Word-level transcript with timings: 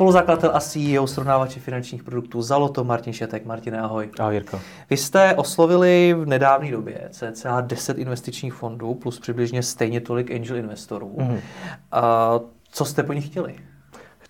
Spoluzakladatel 0.00 0.50
a 0.54 0.60
CEO 0.60 1.06
srovnávače 1.06 1.60
finančních 1.60 2.02
produktů 2.02 2.42
Zaloto, 2.42 2.84
Martin 2.84 3.12
Šetek. 3.12 3.44
Martine, 3.44 3.80
ahoj. 3.80 4.10
Ahoj, 4.18 4.34
Jirko. 4.34 4.60
Vy 4.90 4.96
jste 4.96 5.34
oslovili 5.34 6.14
v 6.18 6.26
nedávné 6.26 6.70
době 6.70 7.08
cca 7.10 7.60
10 7.60 7.98
investičních 7.98 8.54
fondů 8.54 8.94
plus 8.94 9.20
přibližně 9.20 9.62
stejně 9.62 10.00
tolik 10.00 10.30
angel 10.30 10.56
investorů. 10.56 11.16
Mm-hmm. 11.18 11.40
A 11.92 12.40
co 12.70 12.84
jste 12.84 13.02
po 13.02 13.12
nich 13.12 13.26
chtěli? 13.26 13.54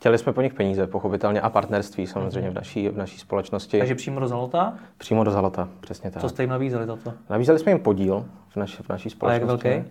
Chtěli 0.00 0.18
jsme 0.18 0.32
po 0.32 0.40
nich 0.40 0.54
peníze, 0.54 0.86
pochopitelně, 0.86 1.40
a 1.40 1.50
partnerství 1.50 2.06
samozřejmě 2.06 2.50
v 2.50 2.54
naší, 2.54 2.88
v 2.88 2.96
naší 2.96 3.18
společnosti. 3.18 3.78
Takže 3.78 3.94
přímo 3.94 4.20
do 4.20 4.28
Zalota? 4.28 4.74
Přímo 4.98 5.24
do 5.24 5.30
Zalota, 5.30 5.68
přesně 5.80 6.10
tak. 6.10 6.22
Co 6.22 6.28
jste 6.28 6.42
jim 6.42 6.50
nabízeli 6.50 6.86
za 6.86 6.96
to? 6.96 7.12
Nabízeli 7.30 7.58
jsme 7.58 7.72
jim 7.72 7.78
podíl 7.78 8.26
v, 8.48 8.56
naši, 8.56 8.82
v 8.82 8.88
naší 8.88 9.10
společnosti. 9.10 9.68
A 9.68 9.72
jak 9.72 9.84
velký? 9.84 9.88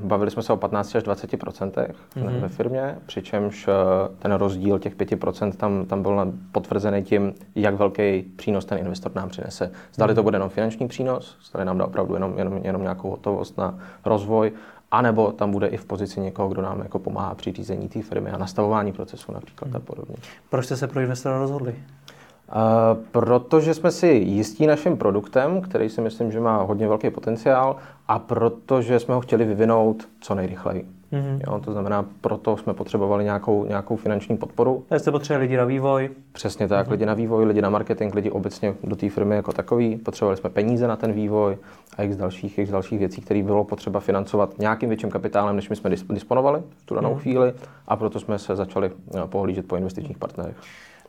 Uh, 0.00 0.08
bavili 0.08 0.30
jsme 0.30 0.42
se 0.42 0.52
o 0.52 0.56
15 0.56 0.94
až 0.94 1.02
20 1.02 1.36
procentech 1.36 1.96
mm-hmm. 2.16 2.40
ve 2.40 2.48
firmě, 2.48 2.98
přičemž 3.06 3.68
uh, 3.68 3.74
ten 4.18 4.32
rozdíl 4.32 4.78
těch 4.78 4.96
5% 4.96 5.52
tam, 5.52 5.86
tam 5.86 6.02
byl 6.02 6.32
potvrzený 6.52 7.02
tím, 7.02 7.34
jak 7.54 7.74
velký 7.74 8.22
přínos 8.22 8.64
ten 8.64 8.78
investor 8.78 9.12
nám 9.14 9.28
přinese. 9.28 9.72
Zdali 9.92 10.12
mm-hmm. 10.12 10.16
to 10.16 10.22
bude 10.22 10.36
jenom 10.36 10.48
finanční 10.48 10.88
přínos, 10.88 11.36
zdali 11.44 11.64
nám 11.64 11.78
dá 11.78 11.86
opravdu 11.86 12.14
jenom, 12.14 12.38
jenom, 12.38 12.60
jenom 12.64 12.82
nějakou 12.82 13.10
hotovost 13.10 13.58
na 13.58 13.78
rozvoj, 14.04 14.52
a 14.92 15.02
nebo 15.02 15.32
tam 15.32 15.50
bude 15.50 15.66
i 15.66 15.76
v 15.76 15.84
pozici 15.84 16.20
někoho, 16.20 16.48
kdo 16.48 16.62
nám 16.62 16.80
jako 16.80 16.98
pomáhá 16.98 17.34
při 17.34 17.52
řízení 17.52 17.88
té 17.88 18.02
firmy 18.02 18.30
a 18.30 18.38
nastavování 18.38 18.92
procesu 18.92 19.32
například 19.32 19.68
hmm. 19.68 19.76
a 19.76 19.80
podobně. 19.80 20.16
Proč 20.50 20.64
jste 20.64 20.76
se 20.76 20.88
pro 20.88 21.00
investora 21.00 21.38
rozhodli? 21.38 21.74
Uh, 21.74 23.04
protože 23.12 23.74
jsme 23.74 23.90
si 23.90 24.06
jistí 24.06 24.66
naším 24.66 24.96
produktem, 24.96 25.60
který 25.60 25.88
si 25.88 26.00
myslím, 26.00 26.32
že 26.32 26.40
má 26.40 26.62
hodně 26.62 26.88
velký 26.88 27.10
potenciál 27.10 27.76
a 28.08 28.18
protože 28.18 29.00
jsme 29.00 29.14
ho 29.14 29.20
chtěli 29.20 29.44
vyvinout 29.44 30.08
co 30.20 30.34
nejrychleji. 30.34 31.01
Mm-hmm. 31.12 31.40
Jo, 31.46 31.60
to 31.64 31.72
znamená, 31.72 32.06
proto 32.20 32.56
jsme 32.56 32.74
potřebovali 32.74 33.24
nějakou, 33.24 33.64
nějakou 33.64 33.96
finanční 33.96 34.36
podporu. 34.36 34.84
Takže 34.88 35.00
jste 35.00 35.10
potřebovali 35.10 35.44
lidi 35.44 35.56
na 35.56 35.64
vývoj. 35.64 36.10
Přesně 36.32 36.68
tak, 36.68 36.86
mm-hmm. 36.86 36.90
lidi 36.90 37.06
na 37.06 37.14
vývoj, 37.14 37.44
lidi 37.44 37.62
na 37.62 37.70
marketing, 37.70 38.14
lidi 38.14 38.30
obecně 38.30 38.74
do 38.84 38.96
té 38.96 39.10
firmy 39.10 39.36
jako 39.36 39.52
takový. 39.52 39.96
Potřebovali 39.96 40.36
jsme 40.36 40.50
peníze 40.50 40.86
na 40.88 40.96
ten 40.96 41.12
vývoj 41.12 41.58
a 41.96 42.02
x 42.02 42.16
dalších, 42.16 42.58
x 42.58 42.70
dalších 42.70 42.98
věcí, 42.98 43.20
které 43.20 43.42
bylo 43.42 43.64
potřeba 43.64 44.00
financovat 44.00 44.58
nějakým 44.58 44.88
větším 44.88 45.10
kapitálem, 45.10 45.56
než 45.56 45.68
my 45.68 45.76
jsme 45.76 45.90
disponovali 45.90 46.62
v 46.76 46.84
tu 46.84 46.94
danou 46.94 47.14
mm-hmm. 47.14 47.18
chvíli 47.18 47.52
a 47.88 47.96
proto 47.96 48.20
jsme 48.20 48.38
se 48.38 48.56
začali 48.56 48.90
eh, 49.14 49.20
pohlížet 49.26 49.68
po 49.68 49.76
investičních 49.76 50.18
partnerech. 50.18 50.56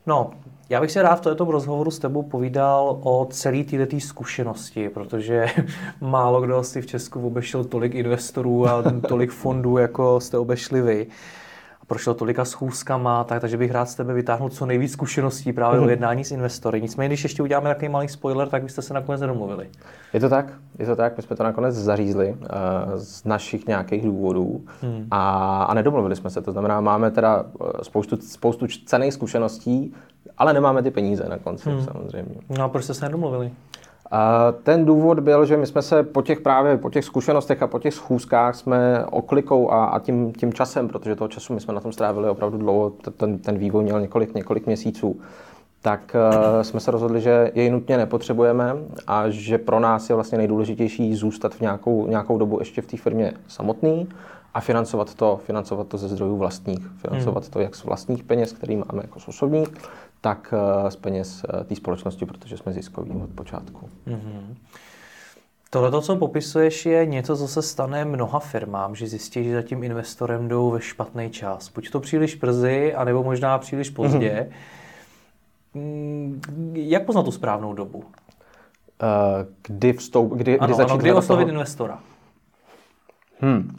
No, 0.06 0.30
já 0.68 0.80
bych 0.80 0.90
se 0.90 1.02
rád 1.02 1.14
v 1.14 1.20
tomto 1.20 1.44
rozhovoru 1.44 1.90
s 1.90 1.98
tebou 1.98 2.22
povídal 2.22 3.00
o 3.02 3.26
celé 3.30 3.64
této 3.64 4.00
zkušenosti, 4.00 4.88
protože 4.88 5.46
málo 6.00 6.40
kdo 6.40 6.64
si 6.64 6.82
v 6.82 6.86
Česku 6.86 7.26
obešel 7.26 7.64
tolik 7.64 7.94
investorů 7.94 8.66
a 8.68 8.82
tolik 9.08 9.30
fondů, 9.30 9.76
jako 9.78 10.20
jste 10.20 10.38
obešli 10.38 10.82
vy 10.82 11.06
prošel 11.86 12.14
tolika 12.14 12.44
schůzkama, 12.44 13.24
tak, 13.24 13.40
takže 13.40 13.56
bych 13.56 13.70
rád 13.70 13.88
z 13.88 13.94
tebe 13.94 14.14
vytáhnul 14.14 14.48
co 14.48 14.66
nejvíc 14.66 14.92
zkušeností 14.92 15.52
právě 15.52 15.80
mm. 15.80 15.86
o 15.86 15.90
jednání 15.90 16.24
s 16.24 16.30
investory. 16.30 16.82
Nicméně, 16.82 17.08
když 17.08 17.22
ještě 17.22 17.42
uděláme 17.42 17.68
takový 17.68 17.88
malý 17.88 18.08
spoiler, 18.08 18.48
tak 18.48 18.62
byste 18.62 18.82
se 18.82 18.94
nakonec 18.94 19.20
nedomluvili. 19.20 19.68
Je 20.12 20.20
to 20.20 20.28
tak, 20.28 20.52
je 20.78 20.86
to 20.86 20.96
tak, 20.96 21.16
my 21.16 21.22
jsme 21.22 21.36
to 21.36 21.42
nakonec 21.42 21.74
zařízli 21.74 22.36
uh, 22.40 22.46
z 22.96 23.24
našich 23.24 23.66
nějakých 23.66 24.04
důvodů 24.04 24.64
mm. 24.82 25.06
a, 25.10 25.62
a 25.64 25.74
nedomluvili 25.74 26.16
jsme 26.16 26.30
se. 26.30 26.42
To 26.42 26.52
znamená, 26.52 26.80
máme 26.80 27.10
teda 27.10 27.44
eh, 27.44 27.84
spoustu, 27.84 28.16
spoustu 28.16 28.66
cených 28.86 29.14
zkušeností, 29.14 29.94
ale 30.38 30.52
nemáme 30.52 30.82
ty 30.82 30.90
peníze 30.90 31.24
na 31.28 31.38
konci 31.38 31.68
mm. 31.68 31.84
samozřejmě. 31.84 32.34
No 32.58 32.64
a 32.64 32.68
proč 32.68 32.84
jste 32.84 32.94
se 32.94 33.04
nedomluvili? 33.04 33.50
A 34.14 34.52
ten 34.62 34.84
důvod 34.84 35.20
byl, 35.20 35.46
že 35.46 35.56
my 35.56 35.66
jsme 35.66 35.82
se 35.82 36.02
po 36.02 36.22
těch 36.22 36.40
právě 36.40 36.76
po 36.76 36.90
těch 36.90 37.04
zkušenostech 37.04 37.62
a 37.62 37.66
po 37.66 37.78
těch 37.78 37.94
schůzkách 37.94 38.54
jsme 38.54 39.04
oklikou 39.10 39.70
a, 39.70 39.84
a 39.84 39.98
tím, 39.98 40.32
tím 40.32 40.52
časem, 40.52 40.88
protože 40.88 41.16
toho 41.16 41.28
času 41.28 41.54
my 41.54 41.60
jsme 41.60 41.74
na 41.74 41.80
tom 41.80 41.92
strávili 41.92 42.28
opravdu 42.28 42.58
dlouho, 42.58 42.90
ten, 42.90 43.38
ten 43.38 43.58
vývoj 43.58 43.84
měl 43.84 44.00
několik, 44.00 44.34
několik 44.34 44.66
měsíců, 44.66 45.20
tak 45.82 46.16
uh, 46.56 46.62
jsme 46.62 46.80
se 46.80 46.90
rozhodli, 46.90 47.20
že 47.20 47.50
jej 47.54 47.70
nutně 47.70 47.96
nepotřebujeme 47.96 48.76
a 49.06 49.24
že 49.28 49.58
pro 49.58 49.80
nás 49.80 50.10
je 50.10 50.14
vlastně 50.14 50.38
nejdůležitější 50.38 51.14
zůstat 51.14 51.54
v 51.54 51.60
nějakou, 51.60 52.06
nějakou 52.06 52.38
dobu 52.38 52.58
ještě 52.58 52.82
v 52.82 52.86
té 52.86 52.96
firmě 52.96 53.32
samotný 53.48 54.08
a 54.54 54.60
financovat 54.60 55.14
to, 55.14 55.40
financovat 55.44 55.88
to 55.88 55.98
ze 55.98 56.08
zdrojů 56.08 56.36
vlastních, 56.36 56.86
financovat 56.96 57.44
hmm. 57.44 57.52
to 57.52 57.60
jak 57.60 57.74
z 57.74 57.84
vlastních 57.84 58.24
peněz, 58.24 58.52
který 58.52 58.76
máme 58.76 59.02
jako 59.02 59.20
z 59.20 59.28
osobních, 59.28 59.68
tak 60.24 60.54
eh, 60.56 60.90
z 60.90 60.96
peněz 60.96 61.44
eh, 61.44 61.64
té 61.64 61.76
společnosti, 61.76 62.26
protože 62.26 62.56
jsme 62.56 62.72
ziskoví 62.72 63.10
od 63.10 63.30
počátku. 63.30 63.88
Mm-hmm. 64.06 64.56
Tohle, 65.70 66.02
co 66.02 66.16
popisuješ, 66.16 66.86
je 66.86 67.06
něco, 67.06 67.36
co 67.36 67.48
se 67.48 67.62
stane 67.62 68.04
mnoha 68.04 68.38
firmám, 68.38 68.94
že 68.94 69.06
zjistí, 69.06 69.44
že 69.44 69.54
za 69.54 69.62
tím 69.62 69.82
investorem 69.82 70.48
jdou 70.48 70.70
ve 70.70 70.80
špatný 70.80 71.30
čas. 71.30 71.72
Buď 71.74 71.90
to 71.90 72.00
příliš 72.00 72.34
brzy, 72.34 72.94
anebo 72.94 73.22
možná 73.22 73.58
příliš 73.58 73.90
pozdě. 73.90 74.50
Mm-hmm. 75.74 76.72
Jak 76.74 77.06
poznat 77.06 77.22
tu 77.22 77.32
správnou 77.32 77.72
dobu? 77.72 77.98
Uh, 77.98 78.04
kdy 79.62 79.92
vstoup, 79.92 80.32
kdy, 80.32 80.58
ano, 80.58 80.66
kdy 80.66 80.74
začít 80.74 80.90
ano, 80.90 80.98
kdy 80.98 81.12
oslovit 81.12 81.44
toho... 81.44 81.52
investora? 81.52 81.98
Hmm. 83.40 83.76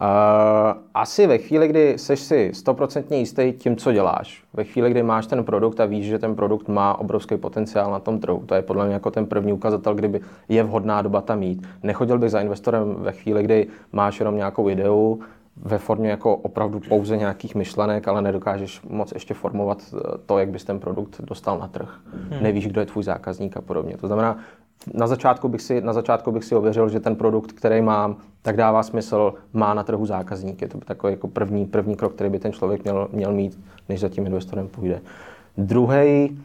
Uh, 0.00 0.80
asi 0.94 1.26
ve 1.26 1.38
chvíli, 1.38 1.68
kdy 1.68 1.98
jsi 1.98 2.16
si 2.16 2.50
stoprocentně 2.54 3.18
jistý 3.18 3.52
tím, 3.52 3.76
co 3.76 3.92
děláš, 3.92 4.44
ve 4.52 4.64
chvíli, 4.64 4.90
kdy 4.90 5.02
máš 5.02 5.26
ten 5.26 5.44
produkt 5.44 5.80
a 5.80 5.86
víš, 5.86 6.06
že 6.06 6.18
ten 6.18 6.34
produkt 6.34 6.68
má 6.68 6.98
obrovský 6.98 7.36
potenciál 7.36 7.90
na 7.90 8.00
tom 8.00 8.20
trhu, 8.20 8.42
to 8.46 8.54
je 8.54 8.62
podle 8.62 8.84
mě 8.84 8.94
jako 8.94 9.10
ten 9.10 9.26
první 9.26 9.52
ukazatel, 9.52 9.94
kdyby 9.94 10.20
je 10.48 10.62
vhodná 10.62 11.02
doba 11.02 11.20
tam 11.20 11.38
mít. 11.38 11.66
Nechodil 11.82 12.18
bych 12.18 12.30
za 12.30 12.40
investorem 12.40 12.94
ve 12.94 13.12
chvíli, 13.12 13.42
kdy 13.42 13.66
máš 13.92 14.20
jenom 14.20 14.36
nějakou 14.36 14.68
ideu, 14.68 15.20
ve 15.62 15.78
formě 15.78 16.10
jako 16.10 16.36
opravdu 16.36 16.80
pouze 16.80 17.16
nějakých 17.16 17.54
myšlenek, 17.54 18.08
ale 18.08 18.22
nedokážeš 18.22 18.80
moc 18.88 19.12
ještě 19.12 19.34
formovat 19.34 19.82
eh, 19.94 19.98
to, 20.26 20.38
jak 20.38 20.48
bys 20.48 20.64
ten 20.64 20.78
produkt 20.78 21.20
dostal 21.20 21.58
na 21.58 21.68
trh. 21.68 22.00
Hmm. 22.30 22.42
Nevíš, 22.42 22.66
kdo 22.66 22.80
je 22.80 22.86
tvůj 22.86 23.04
zákazník 23.04 23.56
a 23.56 23.60
podobně. 23.60 23.96
To 23.96 24.06
znamená, 24.06 24.38
na 24.94 25.06
začátku, 25.06 25.48
bych 25.48 25.62
si, 25.62 25.80
na 25.80 25.92
začátku 25.92 26.32
bych 26.32 26.44
si 26.44 26.54
ověřil, 26.54 26.88
že 26.88 27.00
ten 27.00 27.16
produkt, 27.16 27.52
který 27.52 27.82
mám, 27.82 28.16
tak 28.42 28.56
dává 28.56 28.82
smysl, 28.82 29.34
má 29.52 29.74
na 29.74 29.82
trhu 29.82 30.06
zákazník. 30.06 30.62
Je 30.62 30.68
to 30.68 30.78
takový 30.78 31.12
jako 31.12 31.28
první, 31.28 31.66
první 31.66 31.96
krok, 31.96 32.14
který 32.14 32.30
by 32.30 32.38
ten 32.38 32.52
člověk 32.52 32.84
měl, 32.84 33.08
měl 33.12 33.32
mít, 33.32 33.60
než 33.88 34.00
za 34.00 34.08
tím 34.08 34.26
investorem 34.26 34.68
půjde. 34.68 35.00
Druhý 35.56 36.38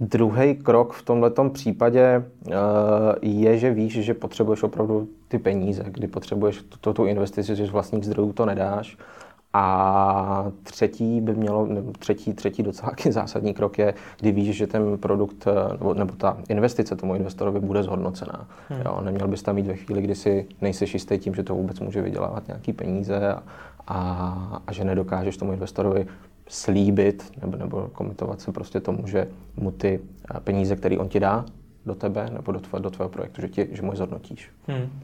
Druhý 0.00 0.54
krok 0.54 0.92
v 0.92 1.02
tomto 1.02 1.50
případě 1.50 2.24
uh, 2.46 2.52
je, 3.22 3.58
že 3.58 3.70
víš, 3.70 3.92
že 3.92 4.14
potřebuješ 4.14 4.62
opravdu 4.62 5.08
ty 5.28 5.38
peníze, 5.38 5.84
kdy 5.86 6.06
potřebuješ 6.06 6.64
tu, 6.80 6.92
tu 6.92 7.04
investici, 7.04 7.56
že 7.56 7.66
z 7.66 7.70
vlastních 7.70 8.04
zdrojů 8.04 8.32
to 8.32 8.46
nedáš 8.46 8.96
a 9.52 10.52
třetí 10.62 11.20
by 11.20 11.34
mělo, 11.34 11.66
nebo 11.66 11.92
třetí, 11.98 12.32
třetí 12.32 12.62
docela 12.62 12.92
zásadní 13.10 13.54
krok 13.54 13.78
je, 13.78 13.94
kdy 14.20 14.32
víš, 14.32 14.56
že 14.56 14.66
ten 14.66 14.98
produkt 14.98 15.46
nebo, 15.72 15.94
nebo 15.94 16.14
ta 16.14 16.38
investice 16.48 16.96
tomu 16.96 17.14
investorovi 17.14 17.60
bude 17.60 17.82
zhodnocená. 17.82 18.48
Hmm. 18.68 18.80
Jo, 18.84 19.00
neměl 19.00 19.28
bys 19.28 19.42
tam 19.42 19.54
mít 19.54 19.66
ve 19.66 19.76
chvíli, 19.76 20.02
kdy 20.02 20.14
si 20.14 20.46
nejseš 20.60 20.94
jistý 20.94 21.18
tím, 21.18 21.34
že 21.34 21.42
to 21.42 21.54
vůbec 21.54 21.80
může 21.80 22.02
vydělávat 22.02 22.46
nějaký 22.48 22.72
peníze 22.72 23.34
a, 23.34 23.42
a, 23.86 24.62
a 24.66 24.72
že 24.72 24.84
nedokážeš 24.84 25.36
tomu 25.36 25.52
investorovi 25.52 26.06
slíbit 26.48 27.32
nebo, 27.40 27.56
nebo 27.56 27.90
komitovat 27.92 28.40
se 28.40 28.52
prostě 28.52 28.80
tomu, 28.80 29.06
že 29.06 29.28
mu 29.56 29.70
ty 29.70 30.00
peníze, 30.44 30.76
které 30.76 30.98
on 30.98 31.08
ti 31.08 31.20
dá 31.20 31.44
do 31.86 31.94
tebe 31.94 32.30
nebo 32.30 32.52
do, 32.52 32.60
tvoje, 32.60 32.82
do 32.82 32.90
tvého 32.90 33.08
projektu, 33.08 33.40
že, 33.40 33.48
ti, 33.48 33.68
že 33.70 33.82
mu 33.82 33.92
je 33.92 33.96
zhodnotíš. 33.96 34.50
Hmm. 34.66 35.00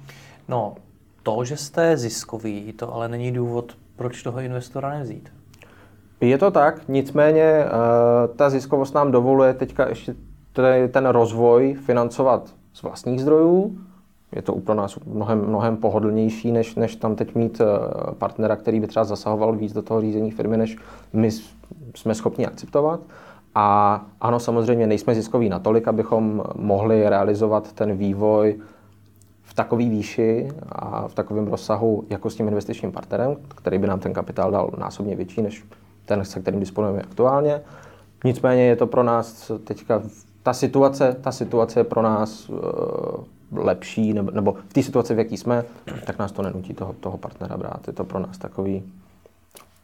No, 0.49 0.75
to, 1.23 1.44
že 1.44 1.56
jste 1.56 1.97
ziskový, 1.97 2.73
to 2.73 2.94
ale 2.94 3.08
není 3.08 3.32
důvod, 3.32 3.76
proč 3.96 4.23
toho 4.23 4.41
investora 4.41 4.99
nevzít? 4.99 5.32
Je 6.20 6.38
to 6.38 6.50
tak, 6.50 6.88
nicméně 6.88 7.43
eh, 7.43 7.69
ta 8.37 8.50
ziskovost 8.50 8.94
nám 8.94 9.12
dovoluje 9.12 9.55
teďka 9.55 9.88
ještě 9.88 10.14
ten 10.91 11.06
rozvoj 11.06 11.75
financovat 11.75 12.55
z 12.73 12.82
vlastních 12.82 13.20
zdrojů. 13.20 13.79
Je 14.32 14.43
to 14.43 14.52
pro 14.52 14.75
nás 14.75 14.99
mnohem, 15.06 15.46
mnohem 15.46 15.76
pohodlnější, 15.76 16.52
než, 16.52 16.75
než 16.75 16.96
tam 16.96 17.17
teď 17.17 17.35
mít 17.35 17.61
eh, 17.61 17.64
partnera, 18.19 18.56
který 18.56 18.81
by 18.81 18.87
třeba 18.87 19.05
zasahoval 19.05 19.56
víc 19.56 19.73
do 19.73 19.82
toho 19.82 20.00
řízení 20.00 20.31
firmy, 20.31 20.56
než 20.56 20.76
my 21.12 21.31
jsme 21.94 22.14
schopni 22.14 22.47
akceptovat. 22.47 23.00
A 23.55 24.00
ano, 24.20 24.40
samozřejmě 24.40 24.87
nejsme 24.87 25.14
ziskoví 25.14 25.49
natolik, 25.49 25.88
abychom 25.88 26.43
mohli 26.55 27.08
realizovat 27.08 27.73
ten 27.73 27.97
vývoj 27.97 28.61
v 29.55 29.56
takové 29.56 29.85
výši 29.85 30.49
a 30.69 31.09
v 31.09 31.15
takovém 31.15 31.47
rozsahu 31.47 32.05
jako 32.11 32.31
s 32.31 32.37
tím 32.37 32.49
investičním 32.49 32.93
partnerem, 32.93 33.37
který 33.49 33.79
by 33.79 33.87
nám 33.87 34.01
ten 34.01 34.12
kapitál 34.12 34.51
dal 34.51 34.71
násobně 34.79 35.17
větší 35.17 35.43
než 35.43 35.65
ten, 36.05 36.25
se 36.25 36.41
kterým 36.41 36.61
disponujeme 36.61 37.03
aktuálně. 37.03 37.61
Nicméně 38.25 38.67
je 38.67 38.77
to 38.77 38.87
pro 38.87 39.03
nás 39.03 39.53
teďka, 39.65 40.03
ta 40.43 40.53
situace, 40.53 41.17
ta 41.21 41.33
situace 41.33 41.81
je 41.81 41.85
pro 41.85 42.03
nás 42.03 42.49
uh, 42.49 42.59
lepší, 43.53 44.12
nebo, 44.12 44.31
nebo 44.31 44.53
v 44.69 44.73
té 44.73 44.83
situaci, 44.83 45.15
v 45.15 45.19
jaký 45.19 45.37
jsme, 45.37 45.65
tak 46.07 46.19
nás 46.19 46.33
to 46.33 46.43
nenutí 46.43 46.75
toho, 46.75 46.93
toho 46.93 47.19
partnera 47.19 47.57
brát. 47.57 47.87
Je 47.87 47.93
to 47.93 48.05
pro 48.05 48.19
nás 48.19 48.39
takový 48.39 48.83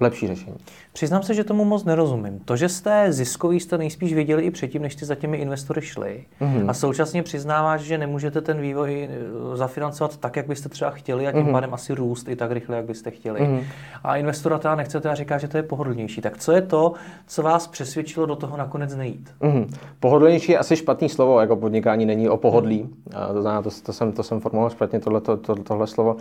lepší 0.00 0.26
řešení. 0.26 0.56
Přiznám 0.92 1.22
se, 1.22 1.34
že 1.34 1.44
tomu 1.44 1.64
moc 1.64 1.84
nerozumím. 1.84 2.38
To, 2.44 2.56
že 2.56 2.68
jste 2.68 3.12
ziskový, 3.12 3.60
jste 3.60 3.78
nejspíš 3.78 4.14
věděli 4.14 4.42
i 4.42 4.50
předtím, 4.50 4.82
než 4.82 4.92
jste 4.92 5.06
za 5.06 5.14
těmi 5.14 5.36
investory 5.36 5.80
šli. 5.80 6.24
Mm-hmm. 6.40 6.70
A 6.70 6.74
současně 6.74 7.22
přiznáváš, 7.22 7.80
že 7.80 7.98
nemůžete 7.98 8.40
ten 8.40 8.60
vývoj 8.60 9.08
eh, 9.10 9.56
zafinancovat 9.56 10.16
tak, 10.16 10.36
jak 10.36 10.46
byste 10.46 10.68
třeba 10.68 10.90
chtěli 10.90 11.26
a 11.26 11.32
tím 11.32 11.46
mm-hmm. 11.46 11.52
pádem 11.52 11.74
asi 11.74 11.94
růst 11.94 12.28
i 12.28 12.36
tak 12.36 12.50
rychle, 12.52 12.76
jak 12.76 12.84
byste 12.84 13.10
chtěli. 13.10 13.40
Mm-hmm. 13.40 13.64
A 14.04 14.16
investora 14.16 14.58
teda 14.58 14.74
nechcete 14.74 15.10
a 15.10 15.14
říká, 15.14 15.38
že 15.38 15.48
to 15.48 15.56
je 15.56 15.62
pohodlnější. 15.62 16.20
Tak 16.20 16.38
co 16.38 16.52
je 16.52 16.62
to, 16.62 16.92
co 17.26 17.42
vás 17.42 17.66
přesvědčilo 17.66 18.26
do 18.26 18.36
toho 18.36 18.56
nakonec 18.56 18.96
nejít? 18.96 19.30
Mm-hmm. 19.40 19.66
Pohodlnější 20.00 20.52
je 20.52 20.58
asi 20.58 20.76
špatný 20.76 21.08
slovo, 21.08 21.40
jako 21.40 21.56
podnikání 21.56 22.06
není 22.06 22.28
o 22.28 22.36
pohodlí. 22.36 22.82
Mm-hmm. 22.82 23.34
To 23.34 23.42
znamená, 23.42 23.62
to, 23.62 23.70
to, 23.82 23.92
jsem, 23.92 24.12
to 24.12 24.22
jsem 24.22 24.40
formuloval 24.40 24.70
špatně, 24.70 25.00
tohle, 25.00 25.20
to, 25.20 25.36
to, 25.36 25.54
tohle 25.54 25.86
slovo. 25.86 26.16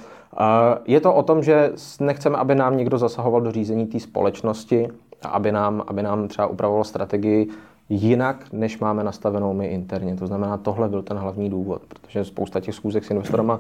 Je 0.86 1.00
to 1.00 1.14
o 1.14 1.24
tom, 1.24 1.44
že 1.44 1.72
nechceme, 2.00 2.38
aby 2.38 2.56
nám 2.56 2.78
někdo 2.78 2.98
zasahoval 2.98 3.42
do 3.42 3.52
řízení 3.52 3.69
řízení 3.70 3.88
té 3.88 4.00
společnosti, 4.00 4.88
aby 5.22 5.52
nám, 5.52 5.84
aby 5.88 6.04
nám 6.04 6.28
třeba 6.28 6.48
upravovalo 6.48 6.84
strategii 6.84 7.50
jinak, 7.90 8.46
než 8.52 8.80
máme 8.80 9.04
nastavenou 9.04 9.54
my 9.54 9.68
interně. 9.68 10.16
To 10.16 10.28
znamená, 10.28 10.58
tohle 10.58 10.90
byl 10.90 11.02
ten 11.02 11.18
hlavní 11.18 11.50
důvod, 11.50 11.82
protože 11.88 12.26
spousta 12.26 12.60
těch 12.60 12.76
schůzek 12.76 13.06
s 13.06 13.10
investorama 13.12 13.60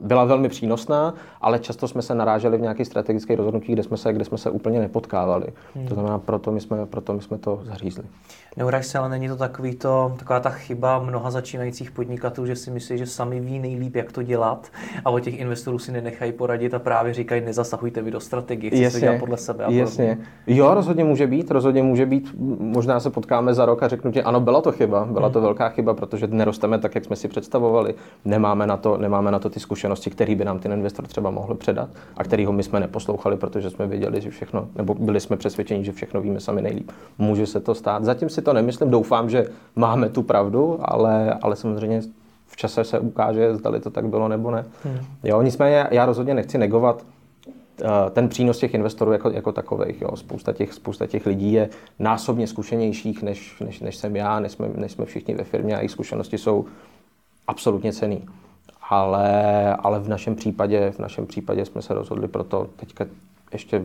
byla 0.00 0.24
velmi 0.24 0.48
přínosná, 0.48 1.14
ale 1.40 1.58
často 1.58 1.88
jsme 1.88 2.02
se 2.02 2.14
naráželi 2.14 2.58
v 2.58 2.60
nějakých 2.60 2.86
strategických 2.86 3.36
rozhodnutích, 3.36 3.74
kde 3.74 3.82
jsme 3.82 3.96
se, 3.96 4.12
kde 4.12 4.24
jsme 4.24 4.38
se 4.38 4.50
úplně 4.50 4.80
nepotkávali. 4.80 5.46
Hmm. 5.74 5.86
To 5.86 5.94
znamená, 5.94 6.18
proto 6.18 6.52
my 6.52 6.60
jsme, 6.60 6.86
proto 6.86 7.14
my 7.14 7.22
jsme 7.22 7.38
to 7.38 7.60
zařízli. 7.62 8.04
Neuraž 8.56 8.86
se, 8.86 8.98
ale 8.98 9.08
není 9.08 9.28
to 9.28 9.36
takový 9.36 9.74
to, 9.74 10.14
taková 10.18 10.40
ta 10.40 10.50
chyba 10.50 10.98
mnoha 10.98 11.30
začínajících 11.30 11.90
podnikatelů, 11.90 12.46
že 12.46 12.56
si 12.56 12.70
myslí, 12.70 12.98
že 12.98 13.06
sami 13.06 13.40
ví 13.40 13.58
nejlíp, 13.58 13.96
jak 13.96 14.12
to 14.12 14.22
dělat 14.22 14.68
a 15.04 15.10
od 15.10 15.20
těch 15.20 15.40
investorů 15.40 15.78
si 15.78 15.92
nenechají 15.92 16.32
poradit 16.32 16.74
a 16.74 16.78
právě 16.78 17.14
říkají, 17.14 17.40
nezasahujte 17.44 18.02
vy 18.02 18.10
do 18.10 18.20
strategie, 18.20 18.70
chci 18.70 18.90
se 18.90 19.00
dělat 19.00 19.18
podle 19.18 19.36
sebe. 19.36 19.64
A 19.64 19.70
jasně. 19.70 20.18
Jo, 20.46 20.74
rozhodně 20.74 21.04
může 21.04 21.26
být, 21.26 21.50
rozhodně 21.50 21.82
může 21.82 22.06
být. 22.06 22.34
Možná 22.58 22.89
se 22.98 23.10
potkáme 23.10 23.54
za 23.54 23.66
rok 23.66 23.82
a 23.82 23.88
řeknu 23.88 24.12
ti, 24.12 24.22
ano, 24.22 24.40
byla 24.40 24.60
to 24.60 24.72
chyba, 24.72 25.04
byla 25.04 25.28
to 25.28 25.40
velká 25.40 25.68
chyba, 25.68 25.94
protože 25.94 26.26
nerosteme 26.26 26.78
tak, 26.78 26.94
jak 26.94 27.04
jsme 27.04 27.16
si 27.16 27.28
představovali, 27.28 27.94
nemáme 28.24 28.66
na 28.66 28.76
to, 28.76 28.96
nemáme 28.96 29.30
na 29.30 29.38
to 29.38 29.50
ty 29.50 29.60
zkušenosti, 29.60 30.10
které 30.10 30.34
by 30.34 30.44
nám 30.44 30.58
ten 30.58 30.72
investor 30.72 31.06
třeba 31.06 31.30
mohl 31.30 31.54
předat 31.54 31.88
a 32.16 32.24
kterýho 32.24 32.52
my 32.52 32.62
jsme 32.62 32.80
neposlouchali, 32.80 33.36
protože 33.36 33.70
jsme 33.70 33.86
věděli, 33.86 34.20
že 34.20 34.30
všechno, 34.30 34.68
nebo 34.76 34.94
byli 34.94 35.20
jsme 35.20 35.36
přesvědčeni, 35.36 35.84
že 35.84 35.92
všechno 35.92 36.20
víme 36.20 36.40
sami 36.40 36.62
nejlíp. 36.62 36.90
Může 37.18 37.46
se 37.46 37.60
to 37.60 37.74
stát. 37.74 38.04
Zatím 38.04 38.28
si 38.28 38.42
to 38.42 38.52
nemyslím, 38.52 38.90
doufám, 38.90 39.30
že 39.30 39.46
máme 39.76 40.08
tu 40.08 40.22
pravdu, 40.22 40.78
ale, 40.82 41.38
ale 41.42 41.56
samozřejmě 41.56 42.02
v 42.46 42.56
čase 42.56 42.84
se 42.84 42.98
ukáže, 42.98 43.54
zda 43.54 43.78
to 43.80 43.90
tak 43.90 44.08
bylo 44.08 44.28
nebo 44.28 44.50
ne. 44.50 44.64
Hmm. 44.84 44.98
Jo, 45.24 45.42
nicméně 45.42 45.86
já 45.90 46.06
rozhodně 46.06 46.34
nechci 46.34 46.58
negovat 46.58 47.04
ten 48.10 48.28
přínos 48.28 48.58
těch 48.58 48.74
investorů 48.74 49.12
jako, 49.12 49.30
jako 49.30 49.52
takových. 49.52 50.00
Jo. 50.00 50.16
Spousta, 50.16 50.52
těch, 50.52 50.72
spousta 50.72 51.06
těch 51.06 51.26
lidí 51.26 51.52
je 51.52 51.68
násobně 51.98 52.46
zkušenějších, 52.46 53.22
než, 53.22 53.60
než, 53.60 53.80
než 53.80 53.96
jsem 53.96 54.16
já, 54.16 54.40
než 54.40 54.52
jsme, 54.52 54.68
než 54.74 54.92
jsme 54.92 55.04
všichni 55.04 55.34
ve 55.34 55.44
firmě 55.44 55.74
a 55.74 55.78
jejich 55.78 55.90
zkušenosti 55.90 56.38
jsou 56.38 56.64
absolutně 57.46 57.92
cený 57.92 58.26
ale, 58.90 59.76
ale 59.76 60.00
v 60.00 60.08
našem 60.08 60.34
případě, 60.34 60.90
v 60.90 60.98
našem 60.98 61.26
případě 61.26 61.64
jsme 61.64 61.82
se 61.82 61.94
rozhodli 61.94 62.28
pro 62.28 62.44
to 62.44 62.66
teďka 62.76 63.06
ještě 63.52 63.84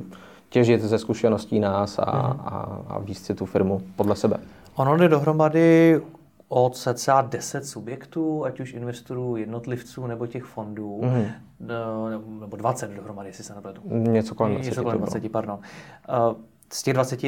těžit 0.49 0.81
ze 0.81 0.99
zkušeností 0.99 1.59
nás 1.59 1.99
a, 1.99 2.11
hmm. 2.11 2.39
a, 2.45 2.81
a 2.87 2.99
víc 2.99 3.25
si 3.25 3.35
tu 3.35 3.45
firmu 3.45 3.81
podle 3.95 4.15
sebe. 4.15 4.37
Ono 4.75 4.97
jde 4.97 5.07
dohromady 5.07 6.01
o 6.47 6.69
cca 6.69 7.21
10 7.21 7.65
subjektů, 7.65 8.45
ať 8.45 8.59
už 8.59 8.73
investorů, 8.73 9.35
jednotlivců 9.35 10.07
nebo 10.07 10.27
těch 10.27 10.43
fondů, 10.43 11.01
mm. 11.03 11.25
nebo 12.39 12.57
20 12.57 12.91
dohromady, 12.91 13.29
jestli 13.29 13.43
se 13.43 13.55
nepletu. 13.55 13.81
Něco 13.89 14.35
kolem 14.35 14.53
20. 14.53 14.69
Něco 14.69 14.83
kolem 14.83 14.97
20, 14.97 15.31
pardon. 15.31 15.59
Uh, 16.29 16.35
z 16.69 16.83
těch 16.83 16.93
20 16.93 17.19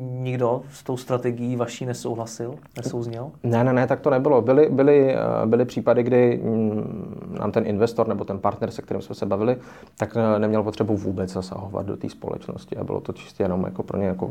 nikdo 0.00 0.62
s 0.70 0.82
tou 0.82 0.96
strategií 0.96 1.56
vaší 1.56 1.86
nesouhlasil, 1.86 2.54
nesouzněl? 2.76 3.30
Ne, 3.42 3.64
ne, 3.64 3.72
ne, 3.72 3.86
tak 3.86 4.00
to 4.00 4.10
nebylo. 4.10 4.42
Byly, 4.42 4.68
byly, 4.70 5.14
eh, 5.14 5.46
byly 5.46 5.64
případy, 5.64 6.02
kdy 6.02 6.40
mm, 6.44 7.36
nám 7.38 7.52
ten 7.52 7.66
investor 7.66 8.08
nebo 8.08 8.24
ten 8.24 8.38
partner, 8.38 8.70
se 8.70 8.82
kterým 8.82 9.02
jsme 9.02 9.14
se 9.14 9.26
bavili, 9.26 9.56
tak 9.96 10.16
eh, 10.16 10.38
neměl 10.38 10.62
potřebu 10.62 10.96
vůbec 10.96 11.32
zasahovat 11.32 11.86
do 11.86 11.96
té 11.96 12.08
společnosti 12.08 12.76
a 12.76 12.84
bylo 12.84 13.00
to 13.00 13.12
čistě 13.12 13.42
jenom 13.42 13.64
jako 13.64 13.82
pro 13.82 13.98
ně 13.98 14.06
jako 14.06 14.30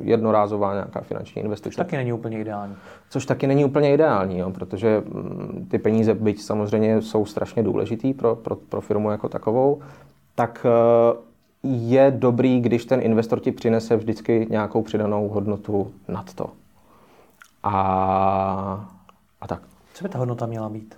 jednorázová 0.00 0.72
nějaká 0.72 1.00
finanční 1.00 1.42
investice. 1.42 1.70
Což 1.70 1.76
taky 1.76 1.96
není 1.96 2.12
úplně 2.12 2.40
ideální. 2.40 2.74
Což 3.10 3.26
taky 3.26 3.46
není 3.46 3.64
úplně 3.64 3.94
ideální, 3.94 4.38
jo, 4.38 4.50
protože 4.50 5.02
mm, 5.06 5.66
ty 5.70 5.78
peníze, 5.78 6.14
byť 6.14 6.42
samozřejmě 6.42 7.02
jsou 7.02 7.24
strašně 7.24 7.62
důležitý 7.62 8.14
pro, 8.14 8.36
pro, 8.36 8.56
pro 8.56 8.80
firmu 8.80 9.10
jako 9.10 9.28
takovou, 9.28 9.80
tak 10.34 10.66
eh, 10.66 11.16
je 11.66 12.10
dobrý, 12.16 12.60
když 12.60 12.84
ten 12.84 13.00
investor 13.02 13.40
ti 13.40 13.52
přinese 13.52 13.96
vždycky 13.96 14.46
nějakou 14.50 14.82
přidanou 14.82 15.28
hodnotu 15.28 15.92
nad 16.08 16.34
to. 16.34 16.50
A, 17.62 18.90
a 19.40 19.46
tak. 19.46 19.62
Co 19.94 20.04
by 20.04 20.08
ta 20.08 20.18
hodnota 20.18 20.46
měla 20.46 20.68
být? 20.68 20.94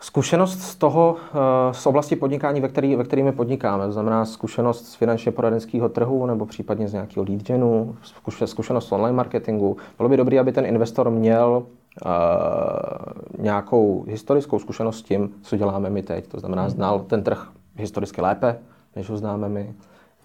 Zkušenost 0.00 0.58
z 0.58 0.74
toho, 0.74 1.16
eh, 1.34 1.74
z 1.74 1.86
oblasti 1.86 2.16
podnikání, 2.16 2.60
ve, 2.60 2.68
který, 2.68 2.96
ve 2.96 3.04
kterými 3.04 3.32
podnikáme, 3.32 3.86
to 3.86 3.92
znamená 3.92 4.24
zkušenost 4.24 4.86
z 4.86 4.94
finančně 4.94 5.32
poradenského 5.32 5.88
trhu 5.88 6.26
nebo 6.26 6.46
případně 6.46 6.88
z 6.88 6.92
nějakého 6.92 7.26
lead 7.28 7.42
genu, 7.42 7.96
zkušenost 8.44 8.88
z 8.88 8.92
online 8.92 9.16
marketingu. 9.16 9.76
Bylo 9.96 10.08
by 10.08 10.16
dobré, 10.16 10.40
aby 10.40 10.52
ten 10.52 10.66
investor 10.66 11.10
měl 11.10 11.62
uh, 12.06 13.42
nějakou 13.42 14.04
historickou 14.08 14.58
zkušenost 14.58 14.98
s 14.98 15.02
tím, 15.02 15.34
co 15.42 15.56
děláme 15.56 15.90
my 15.90 16.02
teď. 16.02 16.26
To 16.26 16.40
znamená, 16.40 16.68
znal 16.68 17.00
ten 17.00 17.22
trh 17.22 17.48
historicky 17.76 18.20
lépe, 18.20 18.58
než 18.96 19.10
ho 19.10 19.16
známe 19.16 19.48
my. 19.48 19.74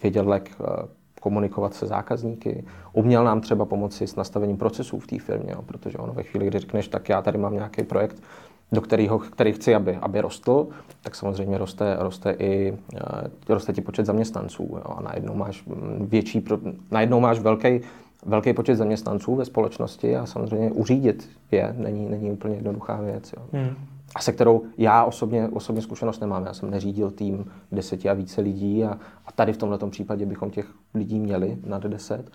Věděl, 0.03 0.33
jak 0.33 0.49
eh, 0.49 0.87
komunikovat 1.21 1.73
se 1.73 1.87
zákazníky. 1.87 2.63
Uměl 2.93 3.23
nám 3.23 3.41
třeba 3.41 3.65
pomoci 3.65 4.07
s 4.07 4.15
nastavením 4.15 4.57
procesů 4.57 4.99
v 4.99 5.07
té 5.07 5.19
firmě, 5.19 5.51
jo, 5.51 5.61
protože 5.61 5.97
ono 5.97 6.13
ve 6.13 6.23
chvíli, 6.23 6.47
kdy 6.47 6.59
řekneš, 6.59 6.87
tak 6.87 7.09
já 7.09 7.21
tady 7.21 7.37
mám 7.37 7.53
nějaký 7.53 7.83
projekt, 7.83 8.23
do 8.71 8.81
kterého, 8.81 9.19
který 9.19 9.53
chci, 9.53 9.75
aby, 9.75 9.95
aby 9.95 10.21
rostl, 10.21 10.67
tak 11.01 11.15
samozřejmě 11.15 11.57
roste, 11.57 11.95
roste 11.99 12.31
i 12.31 12.77
eh, 12.95 13.53
roste 13.53 13.73
ti 13.73 13.81
počet 13.81 14.05
zaměstnanců. 14.05 14.63
Jo, 14.71 14.93
a 14.97 15.01
najednou 15.01 15.35
máš 15.35 15.65
mm, 15.65 16.07
větší, 16.09 16.45
najednou 16.91 17.19
máš 17.19 17.39
velký, 17.39 17.81
velký 18.25 18.53
počet 18.53 18.75
zaměstnanců 18.75 19.35
ve 19.35 19.45
společnosti 19.45 20.17
a 20.17 20.25
samozřejmě 20.25 20.71
uřídit 20.71 21.29
je 21.51 21.75
není, 21.77 22.09
není 22.09 22.31
úplně 22.31 22.55
jednoduchá 22.55 23.01
věc. 23.01 23.33
Jo. 23.37 23.43
Hmm 23.53 23.90
a 24.15 24.21
se 24.21 24.31
kterou 24.31 24.63
já 24.77 25.03
osobně, 25.03 25.47
osobně 25.47 25.81
zkušenost 25.81 26.19
nemám. 26.19 26.45
Já 26.45 26.53
jsem 26.53 26.69
neřídil 26.69 27.11
tým 27.11 27.51
deseti 27.71 28.09
a 28.09 28.13
více 28.13 28.41
lidí 28.41 28.83
a, 28.83 28.99
a 29.25 29.31
tady 29.31 29.53
v 29.53 29.57
tomto 29.57 29.87
případě 29.87 30.25
bychom 30.25 30.49
těch 30.49 30.71
lidí 30.93 31.19
měli 31.19 31.57
nad 31.65 31.83
deset. 31.83 32.31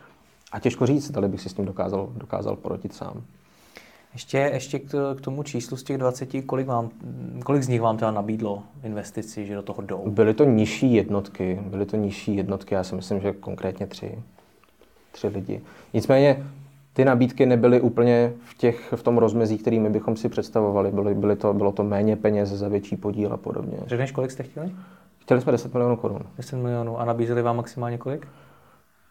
A 0.53 0.61
těžko 0.61 0.87
říct, 0.87 1.07
zda 1.07 1.29
bych 1.29 1.41
si 1.41 1.49
s 1.49 1.55
tím 1.55 1.65
dokázal, 1.65 2.13
dokázal 2.17 2.57
porodit 2.57 2.95
sám. 2.95 3.23
Ještě, 4.13 4.39
ještě 4.39 4.79
k 4.79 5.17
tomu 5.21 5.43
číslu 5.43 5.77
z 5.77 5.83
těch 5.83 5.99
20, 5.99 6.29
kolik, 6.47 6.67
vám, 6.67 6.91
kolik 7.45 7.63
z 7.63 7.69
nich 7.69 7.81
vám 7.81 7.97
teda 7.97 8.11
nabídlo 8.11 8.63
investici, 8.85 9.47
že 9.47 9.55
do 9.55 9.63
toho 9.63 9.83
jdou? 9.83 10.11
Byly 10.11 10.35
to 10.35 10.45
nižší 10.45 10.95
jednotky, 10.95 11.61
byly 11.63 11.87
to 11.87 11.97
nižší 11.97 12.37
jednotky, 12.37 12.75
já 12.75 12.85
si 12.85 12.95
myslím, 12.95 13.21
že 13.21 13.33
konkrétně 13.33 13.87
tři, 13.87 14.23
tři 15.13 15.29
lidi. 15.29 15.61
Nicméně 15.95 16.47
ty 16.97 17.05
nabídky 17.05 17.47
nebyly 17.47 17.81
úplně 17.81 18.33
v, 18.45 18.59
těch, 18.59 18.93
v 18.97 19.03
tom 19.03 19.19
rozmezí, 19.19 19.59
kterými 19.59 19.91
bychom 19.91 20.17
si 20.17 20.29
představovali. 20.29 20.91
Byly, 20.91 21.15
byly 21.15 21.37
to, 21.37 21.55
bylo 21.55 21.73
to 21.73 21.85
méně 21.85 22.17
peněz 22.17 22.49
za 22.49 22.69
větší 22.69 22.97
podíl 22.97 23.33
a 23.33 23.37
podobně. 23.37 23.79
Řekneš, 23.87 24.13
kolik 24.13 24.31
jste 24.31 24.43
chtěli? 24.43 24.73
Chtěli 25.19 25.41
jsme 25.41 25.53
10 25.53 25.75
milionů 25.75 25.97
korun. 25.97 26.21
10 26.37 26.57
milionů. 26.57 27.01
A 27.01 27.05
nabízeli 27.05 27.43
vám 27.43 27.57
maximálně 27.57 27.99
kolik? 27.99 28.29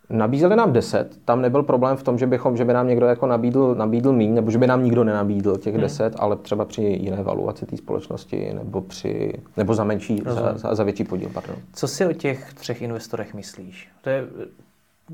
Nabízeli 0.10 0.56
nám 0.56 0.74
10, 0.74 1.20
tam 1.26 1.42
nebyl 1.42 1.64
problém 1.64 1.98
v 1.98 2.04
tom, 2.04 2.18
že, 2.18 2.28
bychom, 2.28 2.58
že 2.58 2.66
by 2.66 2.74
nám 2.74 2.88
někdo 2.88 3.06
jako 3.06 3.28
nabídl, 3.28 3.76
nabídl 3.76 4.14
míň, 4.14 4.34
nebo 4.34 4.52
že 4.52 4.58
by 4.58 4.68
nám 4.68 4.84
nikdo 4.84 5.04
nenabídl 5.04 5.58
těch 5.58 5.74
hmm. 5.74 5.82
10, 5.82 6.14
ale 6.20 6.36
třeba 6.36 6.66
při 6.66 6.82
jiné 6.82 7.24
valuaci 7.24 7.66
té 7.66 7.78
společnosti, 7.78 8.54
nebo, 8.54 8.82
při, 8.82 9.34
nebo 9.58 9.74
za 9.74 9.84
menší, 9.84 10.22
za, 10.26 10.58
za, 10.58 10.76
za 10.76 10.84
větší 10.84 11.04
podíl. 11.04 11.30
Pardon. 11.34 11.56
Co 11.74 11.88
si 11.88 12.06
o 12.06 12.14
těch 12.14 12.54
třech 12.54 12.82
investorech 12.82 13.34
myslíš? 13.34 13.90
To 14.02 14.10
je 14.10 14.24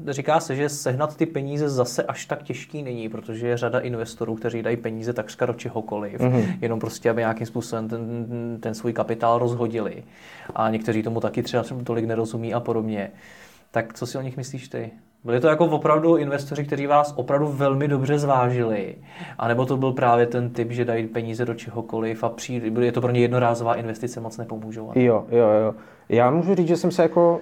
Říká 0.09 0.39
se, 0.39 0.55
že 0.55 0.69
sehnat 0.69 1.17
ty 1.17 1.25
peníze 1.25 1.69
zase 1.69 2.03
až 2.03 2.25
tak 2.25 2.43
těžký 2.43 2.83
není, 2.83 3.09
protože 3.09 3.47
je 3.47 3.57
řada 3.57 3.79
investorů, 3.79 4.35
kteří 4.35 4.61
dají 4.61 4.77
peníze 4.77 5.13
takřka 5.13 5.45
do 5.45 5.53
čehokoliv, 5.53 6.19
mm-hmm. 6.19 6.57
jenom 6.61 6.79
prostě, 6.79 7.09
aby 7.09 7.21
nějakým 7.21 7.47
způsobem 7.47 7.89
ten, 7.89 8.27
ten 8.59 8.73
svůj 8.73 8.93
kapitál 8.93 9.39
rozhodili. 9.39 10.03
A 10.55 10.69
někteří 10.69 11.03
tomu 11.03 11.19
taky 11.19 11.43
třeba 11.43 11.63
tolik 11.83 12.05
nerozumí 12.05 12.53
a 12.53 12.59
podobně. 12.59 13.11
Tak 13.71 13.93
co 13.93 14.05
si 14.05 14.17
o 14.17 14.21
nich 14.21 14.37
myslíš 14.37 14.67
ty? 14.67 14.91
Byli 15.23 15.39
to 15.39 15.47
jako 15.47 15.65
opravdu 15.65 16.17
investoři, 16.17 16.63
kteří 16.63 16.87
vás 16.87 17.13
opravdu 17.17 17.47
velmi 17.47 17.87
dobře 17.87 18.19
zvážili? 18.19 18.95
A 19.37 19.47
nebo 19.47 19.65
to 19.65 19.77
byl 19.77 19.91
právě 19.91 20.25
ten 20.25 20.49
typ, 20.49 20.71
že 20.71 20.85
dají 20.85 21.07
peníze 21.07 21.45
do 21.45 21.53
čehokoliv 21.53 22.23
a 22.23 22.29
přijde, 22.29 22.85
je 22.85 22.91
to 22.91 23.01
pro 23.01 23.11
ně 23.11 23.19
jednorázová 23.19 23.75
investice, 23.75 24.19
moc 24.19 24.37
nepomůžou? 24.37 24.91
Jo, 24.95 25.25
jo, 25.31 25.47
jo. 25.47 25.75
Já 26.09 26.31
můžu 26.31 26.55
říct, 26.55 26.67
že 26.67 26.77
jsem 26.77 26.91
se 26.91 27.01
jako 27.01 27.41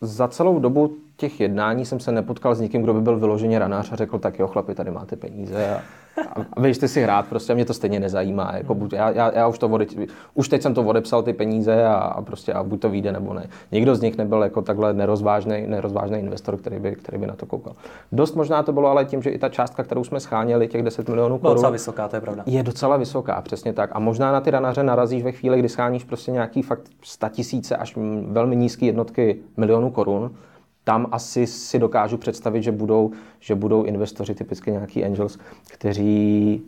za 0.00 0.28
celou 0.28 0.58
dobu 0.58 0.96
těch 1.16 1.40
jednání 1.40 1.86
jsem 1.86 2.00
se 2.00 2.12
nepotkal 2.12 2.54
s 2.54 2.60
někým, 2.60 2.82
kdo 2.82 2.94
by 2.94 3.00
byl 3.00 3.18
vyloženě 3.18 3.58
ranář 3.58 3.92
a 3.92 3.96
řekl, 3.96 4.18
tak 4.18 4.38
jo 4.38 4.46
chlapi, 4.46 4.74
tady 4.74 4.90
máte 4.90 5.16
peníze 5.16 5.76
a, 5.76 5.82
a 6.52 6.60
běžte 6.60 6.88
si 6.88 7.02
hrát, 7.02 7.26
prostě 7.26 7.52
a 7.52 7.54
mě 7.54 7.64
to 7.64 7.74
stejně 7.74 8.00
nezajímá. 8.00 8.52
Jako 8.56 8.74
buď, 8.74 8.92
já, 8.92 9.10
já, 9.10 9.32
já, 9.34 9.48
už, 9.48 9.58
to 9.58 9.68
vode, 9.68 9.86
už 10.34 10.48
teď 10.48 10.62
jsem 10.62 10.74
to 10.74 10.82
odepsal 10.82 11.22
ty 11.22 11.32
peníze 11.32 11.84
a, 11.84 11.94
a 11.94 12.22
prostě 12.22 12.52
a 12.52 12.62
buď 12.62 12.80
to 12.80 12.90
vyjde 12.90 13.12
nebo 13.12 13.34
ne. 13.34 13.46
Nikdo 13.72 13.94
z 13.94 14.00
nich 14.00 14.18
nebyl 14.18 14.42
jako 14.42 14.62
takhle 14.62 14.94
nerozvážný, 14.94 15.64
nerozvážný 15.66 16.18
investor, 16.18 16.56
který 16.56 16.78
by, 16.78 16.92
který 16.92 17.18
by 17.18 17.26
na 17.26 17.34
to 17.34 17.46
koukal. 17.46 17.74
Dost 18.12 18.34
možná 18.34 18.62
to 18.62 18.72
bylo 18.72 18.88
ale 18.88 19.04
tím, 19.04 19.22
že 19.22 19.30
i 19.30 19.38
ta 19.38 19.48
částka, 19.48 19.82
kterou 19.82 20.04
jsme 20.04 20.20
scháněli, 20.20 20.68
těch 20.68 20.82
10 20.82 21.08
milionů 21.08 21.38
korun, 21.38 21.54
docela 21.54 21.70
vysoká, 21.70 22.08
to 22.08 22.16
je 22.16 22.20
pravda. 22.20 22.42
Je 22.46 22.62
docela 22.62 22.96
vysoká, 22.96 23.40
přesně 23.40 23.72
tak. 23.72 23.90
A 23.92 23.98
možná 23.98 24.32
na 24.32 24.40
ty 24.40 24.50
ranaře 24.50 24.82
narazíš 24.82 25.22
ve 25.22 25.32
chvíli, 25.32 25.58
kdy 25.58 25.68
scháníš 25.68 26.04
prostě 26.04 26.30
nějaký 26.30 26.62
fakt 26.62 26.82
100 27.02 27.28
tisíce 27.28 27.76
až 27.76 27.96
velmi 28.26 28.56
nízké 28.56 28.86
jednotky 28.86 29.36
milionů 29.56 29.90
korun, 29.90 30.30
tam 30.88 31.06
asi 31.12 31.46
si 31.46 31.78
dokážu 31.78 32.16
představit, 32.16 32.62
že 32.62 32.72
budou, 32.72 33.10
že 33.40 33.54
budou 33.54 33.82
investoři, 33.82 34.34
typicky 34.34 34.70
nějaký 34.70 35.04
angels, 35.04 35.38
kteří, 35.66 36.62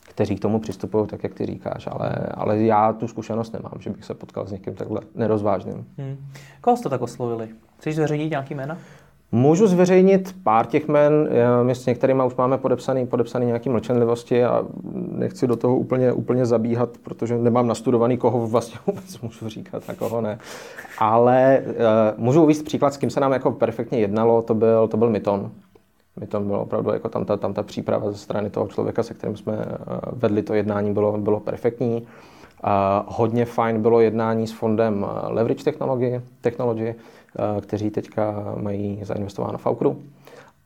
kteří 0.00 0.36
k 0.36 0.40
tomu 0.40 0.58
přistupují 0.58 1.06
tak, 1.06 1.22
jak 1.22 1.34
ty 1.34 1.46
říkáš, 1.46 1.86
ale, 1.86 2.10
ale 2.34 2.58
já 2.58 2.92
tu 2.92 3.08
zkušenost 3.08 3.52
nemám, 3.52 3.72
že 3.78 3.90
bych 3.90 4.04
se 4.04 4.14
potkal 4.14 4.46
s 4.46 4.52
někým 4.52 4.74
takhle 4.74 5.00
nerozvážným. 5.14 5.86
Hmm. 5.98 6.16
Koho 6.60 6.76
jste 6.76 6.88
tak 6.88 7.02
oslovili? 7.02 7.48
Chceš 7.78 7.96
zveřejnit 7.96 8.30
nějaký 8.30 8.54
jména? 8.54 8.78
Můžu 9.32 9.66
zveřejnit 9.66 10.34
pár 10.42 10.66
těch 10.66 10.88
men, 10.88 11.28
my 11.62 11.74
s 11.74 11.86
některými 11.86 12.22
už 12.26 12.34
máme 12.34 12.58
podepsaný, 12.58 13.06
podepsaný 13.06 13.46
nějaký 13.46 13.68
mlčenlivosti 13.68 14.44
a 14.44 14.64
nechci 14.92 15.46
do 15.46 15.56
toho 15.56 15.76
úplně, 15.76 16.12
úplně 16.12 16.46
zabíhat, 16.46 16.88
protože 17.02 17.38
nemám 17.38 17.66
nastudovaný, 17.66 18.16
koho 18.16 18.46
vlastně 18.46 18.78
vůbec 18.86 19.20
můžu 19.20 19.48
říkat 19.48 19.82
a 19.88 19.94
koho 19.94 20.20
ne. 20.20 20.38
Ale 20.98 21.62
uh, 21.66 21.74
můžu 22.24 22.42
uvíct 22.42 22.64
příklad, 22.64 22.94
s 22.94 22.96
kým 22.96 23.10
se 23.10 23.20
nám 23.20 23.32
jako 23.32 23.50
perfektně 23.50 23.98
jednalo, 23.98 24.42
to 24.42 24.54
byl, 24.54 24.88
to 24.88 24.96
byl 24.96 25.10
Myton. 25.10 25.50
Myton 26.20 26.46
byl 26.46 26.56
opravdu 26.56 26.90
jako 26.90 27.08
tam 27.08 27.24
ta, 27.24 27.36
tam 27.36 27.54
ta 27.54 27.62
příprava 27.62 28.10
ze 28.10 28.18
strany 28.18 28.50
toho 28.50 28.68
člověka, 28.68 29.02
se 29.02 29.14
kterým 29.14 29.36
jsme 29.36 29.52
uh, 29.52 29.62
vedli 30.12 30.42
to 30.42 30.54
jednání, 30.54 30.92
bylo, 30.92 31.18
bylo 31.18 31.40
perfektní. 31.40 32.02
Uh, 32.64 32.70
hodně 33.06 33.44
fajn 33.44 33.82
bylo 33.82 34.00
jednání 34.00 34.46
s 34.46 34.52
fondem 34.52 35.06
Leverage 35.28 35.64
Technology, 35.64 36.20
Technology 36.40 36.94
Eh, 36.94 36.94
kteří 37.60 37.90
teďka 37.90 38.54
mají 38.56 39.00
zainvestováno 39.02 39.58
v 39.58 39.66
Aukru. 39.66 40.02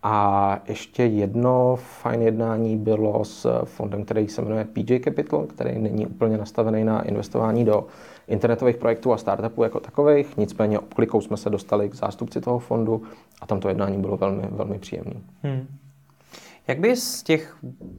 A 0.02 0.58
ještě 0.68 1.02
jedno 1.04 1.76
fajn 1.76 2.22
jednání 2.22 2.76
bylo 2.76 3.24
s 3.24 3.64
fondem, 3.64 4.04
který 4.04 4.28
se 4.28 4.42
jmenuje 4.42 4.64
PJ 4.64 5.00
Capital, 5.04 5.46
který 5.46 5.78
není 5.78 6.06
úplně 6.06 6.38
nastavený 6.38 6.84
na 6.84 7.02
investování 7.02 7.64
do 7.64 7.86
internetových 8.28 8.76
projektů 8.76 9.12
a 9.12 9.16
startupů 9.16 9.62
jako 9.62 9.80
takových. 9.80 10.36
Nicméně 10.36 10.78
obklikou 10.78 11.20
jsme 11.20 11.36
se 11.36 11.50
dostali 11.50 11.88
k 11.88 11.94
zástupci 11.94 12.40
toho 12.40 12.58
fondu 12.58 13.02
a 13.40 13.46
tam 13.46 13.60
to 13.60 13.68
jednání 13.68 13.98
bylo 13.98 14.16
velmi, 14.16 14.42
velmi 14.50 14.78
příjemné. 14.78 15.14
Hmm. 15.42 15.66
Jak 16.68 16.80
by 16.80 16.96
z 16.96 17.22
těch 17.22 17.56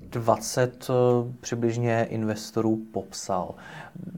20 0.10 0.90
eh, 0.90 0.94
přibližně 1.42 2.08
investorů 2.10 2.78
popsal? 2.92 3.56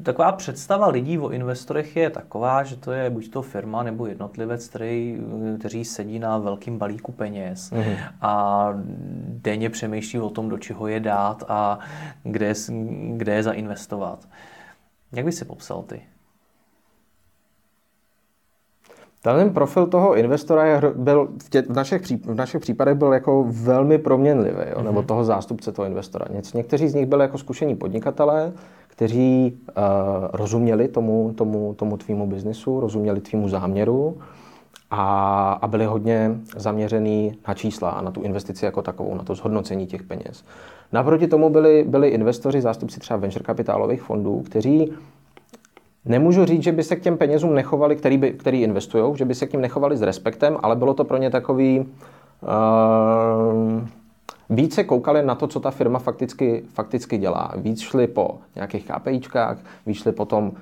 Taková 0.04 0.32
představa 0.32 0.88
lidí 0.88 1.20
o 1.20 1.30
investorech 1.30 1.96
je 1.96 2.10
taková, 2.10 2.64
že 2.64 2.75
to 2.75 2.92
je 2.92 3.10
buď 3.10 3.30
to 3.30 3.42
firma 3.42 3.84
nebo 3.84 4.06
jednotlivec, 4.06 4.68
který, 4.68 5.20
eh, 5.54 5.58
kteří 5.58 5.86
sedí 5.86 6.20
na 6.20 6.38
velkým 6.38 6.78
balíku 6.78 7.12
peněz 7.12 7.72
mm-hmm. 7.72 7.98
a 8.22 8.68
denně 9.28 9.70
přemýšlí 9.70 10.20
o 10.20 10.30
tom, 10.30 10.50
do 10.50 10.58
čeho 10.58 10.88
je 10.88 11.00
dát 11.00 11.44
a 11.48 11.80
kde, 12.24 12.54
kde 13.18 13.34
je 13.34 13.44
zainvestovat. 13.44 14.28
Jak 15.12 15.25
by 15.25 15.32
si 15.32 15.46
popsal 15.46 15.84
ty? 15.84 16.02
Ten 19.34 19.50
profil 19.50 19.88
toho 19.88 20.15
investora 20.15 20.65
je, 20.65 20.82
byl 20.96 21.27
v, 21.44 21.50
tě, 21.50 21.62
v, 21.62 21.75
našich, 21.75 22.01
v 22.25 22.36
našich 22.36 22.62
případech 22.62 22.96
byl 22.96 23.13
jako 23.13 23.46
velmi 23.50 23.98
proměnlivý, 23.98 24.62
jo, 24.75 24.84
nebo 24.84 25.00
mhm. 25.00 25.08
toho 25.08 25.24
zástupce 25.24 25.72
toho 25.72 25.86
investora. 25.86 26.25
někteří 26.53 26.88
z 26.88 26.96
nich 26.96 27.05
byli 27.05 27.22
jako 27.22 27.38
zkušení 27.38 27.75
podnikatelé, 27.75 28.51
kteří 28.88 29.60
uh, 29.67 29.84
rozuměli 30.34 30.88
tomu, 30.88 31.34
tomu, 31.36 31.74
tomu 31.74 31.98
tvýmu 31.98 32.27
biznisu, 32.27 32.79
rozuměli 32.79 33.22
tvýmu 33.22 33.50
záměru 33.50 34.17
a, 34.91 35.51
a 35.62 35.67
byli 35.67 35.86
hodně 35.86 36.32
zaměřený 36.58 37.38
na 37.48 37.53
čísla 37.53 37.89
a 37.89 38.01
na 38.01 38.12
tu 38.12 38.22
investici 38.22 38.65
jako 38.65 38.82
takovou, 38.82 39.15
na 39.15 39.24
to 39.24 39.36
zhodnocení 39.36 39.88
těch 39.88 40.03
peněz. 40.03 40.46
Naproti 40.91 41.27
tomu 41.27 41.50
byli, 41.50 41.86
byli 41.88 42.08
investoři, 42.08 42.62
zástupci 42.62 43.00
třeba 43.00 43.17
venture 43.17 43.44
kapitálových 43.44 44.01
fondů, 44.01 44.41
kteří 44.46 44.94
Nemůžu 46.05 46.45
říct, 46.45 46.63
že 46.63 46.71
by 46.71 46.83
se 46.83 46.95
k 46.95 47.01
těm 47.01 47.17
penězům 47.17 47.53
nechovali, 47.53 47.95
který, 47.95 48.17
by, 48.17 48.31
který 48.31 48.62
investují, 48.62 49.17
že 49.17 49.25
by 49.25 49.35
se 49.35 49.47
k 49.47 49.53
ním 49.53 49.62
nechovali 49.62 49.97
s 49.97 50.01
respektem, 50.01 50.57
ale 50.63 50.75
bylo 50.75 50.93
to 50.93 51.03
pro 51.03 51.17
ně 51.17 51.29
takový... 51.29 51.79
Uh, 51.79 51.85
více 54.50 54.83
koukali 54.83 55.25
na 55.25 55.35
to, 55.35 55.47
co 55.47 55.59
ta 55.59 55.71
firma 55.71 56.00
fakticky, 56.00 56.63
fakticky 56.74 57.17
dělá. 57.17 57.51
Víc 57.57 57.81
šli 57.81 58.07
po 58.07 58.38
nějakých 58.55 58.88
KPIčkách, 58.88 59.57
víc 59.85 59.97
šli 59.97 60.12
po 60.12 60.25
tom, 60.25 60.47
uh, 60.47 60.53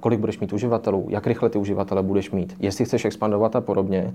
kolik 0.00 0.20
budeš 0.20 0.38
mít 0.38 0.52
uživatelů, 0.52 1.06
jak 1.08 1.26
rychle 1.26 1.50
ty 1.50 1.58
uživatele 1.58 2.02
budeš 2.02 2.30
mít, 2.30 2.56
jestli 2.58 2.84
chceš 2.84 3.04
expandovat 3.04 3.56
a 3.56 3.60
podobně. 3.60 4.14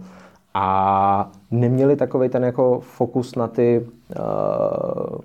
A 0.54 1.32
neměli 1.52 1.96
takový 1.96 2.30
ten 2.30 2.44
jako 2.44 2.80
fokus 2.80 3.36
na 3.36 3.48
ty 3.48 3.88
uh, 4.20 5.22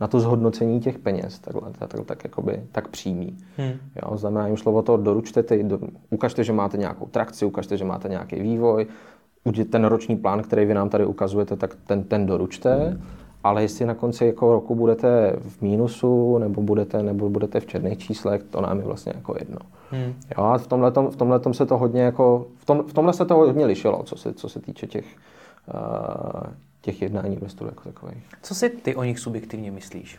na 0.00 0.06
to 0.06 0.20
zhodnocení 0.20 0.80
těch 0.80 0.98
peněz, 0.98 1.38
takhle, 1.38 1.70
tak, 1.78 1.90
tak, 2.06 2.24
jakoby, 2.24 2.62
tak 2.72 2.88
přímý. 2.88 3.36
Hmm. 3.56 3.72
Jo, 4.02 4.16
znamená 4.16 4.46
jim 4.46 4.56
slovo 4.56 4.82
to, 4.82 4.96
doručte 4.96 5.42
ty, 5.42 5.62
do, 5.62 5.78
ukažte, 6.10 6.44
že 6.44 6.52
máte 6.52 6.76
nějakou 6.76 7.06
trakci, 7.06 7.44
ukažte, 7.44 7.76
že 7.76 7.84
máte 7.84 8.08
nějaký 8.08 8.40
vývoj, 8.40 8.86
ten 9.70 9.84
roční 9.84 10.16
plán, 10.16 10.42
který 10.42 10.66
vy 10.66 10.74
nám 10.74 10.88
tady 10.88 11.06
ukazujete, 11.06 11.56
tak 11.56 11.76
ten, 11.86 12.04
ten 12.04 12.26
doručte, 12.26 12.74
hmm. 12.74 13.02
ale 13.44 13.62
jestli 13.62 13.86
na 13.86 13.94
konci 13.94 14.26
jako 14.26 14.52
roku 14.52 14.74
budete 14.74 15.36
v 15.38 15.62
mínusu, 15.62 16.38
nebo 16.38 16.62
budete, 16.62 17.02
nebo 17.02 17.30
budete 17.30 17.60
v 17.60 17.66
černých 17.66 17.98
číslech, 17.98 18.42
to 18.42 18.60
nám 18.60 18.78
je 18.78 18.84
vlastně 18.84 19.12
jako 19.16 19.34
jedno. 19.38 19.58
Hmm. 19.90 20.14
Jo, 20.38 20.44
a 20.44 20.58
v 20.58 20.66
tomhle 20.66 20.90
v 20.90 21.16
tomhletom 21.16 21.54
se 21.54 21.66
to 21.66 21.78
hodně 21.78 22.02
jako, 22.02 22.46
v, 22.56 22.64
tom, 22.64 22.82
v 22.82 22.92
tomhle 22.92 23.12
se 23.12 23.24
to 23.24 23.34
hodně 23.34 23.66
lišilo, 23.66 24.02
co 24.02 24.16
se, 24.16 24.32
co 24.32 24.48
se 24.48 24.60
týče 24.60 24.86
těch, 24.86 25.04
uh, 25.74 26.52
těch 26.84 27.02
jednání 27.02 27.34
investorů 27.34 27.70
jako 27.70 27.82
takových. 27.84 28.24
Co 28.42 28.54
si 28.54 28.70
ty 28.70 28.96
o 28.96 29.04
nich 29.04 29.18
subjektivně 29.18 29.70
myslíš? 29.70 30.18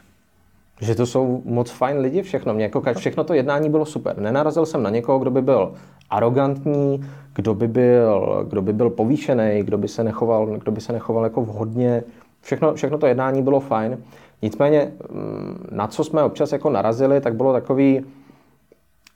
Že 0.82 0.96
to 0.96 1.06
jsou 1.06 1.42
moc 1.46 1.72
fajn 1.72 1.98
lidi 1.98 2.22
všechno. 2.22 2.54
Mě 2.54 2.64
jako 2.64 2.84
všechno 2.98 3.24
to 3.24 3.34
jednání 3.34 3.70
bylo 3.70 3.86
super. 3.86 4.20
Nenarazil 4.20 4.66
jsem 4.66 4.84
na 4.84 4.90
někoho, 4.90 5.20
kdo 5.20 5.32
by 5.32 5.42
byl 5.42 5.74
arrogantní, 6.10 7.06
kdo 7.36 7.54
by 7.54 7.68
byl, 7.68 8.46
kdo 8.50 8.62
by 8.62 8.74
byl 8.74 8.90
povýšený, 8.90 9.64
kdo 9.64 9.78
by 9.78 9.88
se 9.88 10.04
nechoval, 10.04 10.46
kdo 10.46 10.72
by 10.72 10.82
se 10.82 10.94
nechoval 10.94 11.24
jako 11.24 11.42
vhodně. 11.42 12.04
Všechno, 12.42 12.74
všechno 12.74 12.98
to 12.98 13.08
jednání 13.08 13.42
bylo 13.42 13.60
fajn. 13.60 13.98
Nicméně, 14.42 14.92
mm, 15.10 15.68
na 15.72 15.88
co 15.88 16.04
jsme 16.04 16.24
občas 16.24 16.52
jako 16.52 16.70
narazili, 16.70 17.22
tak 17.22 17.36
bylo 17.36 17.54
takový, 17.54 18.06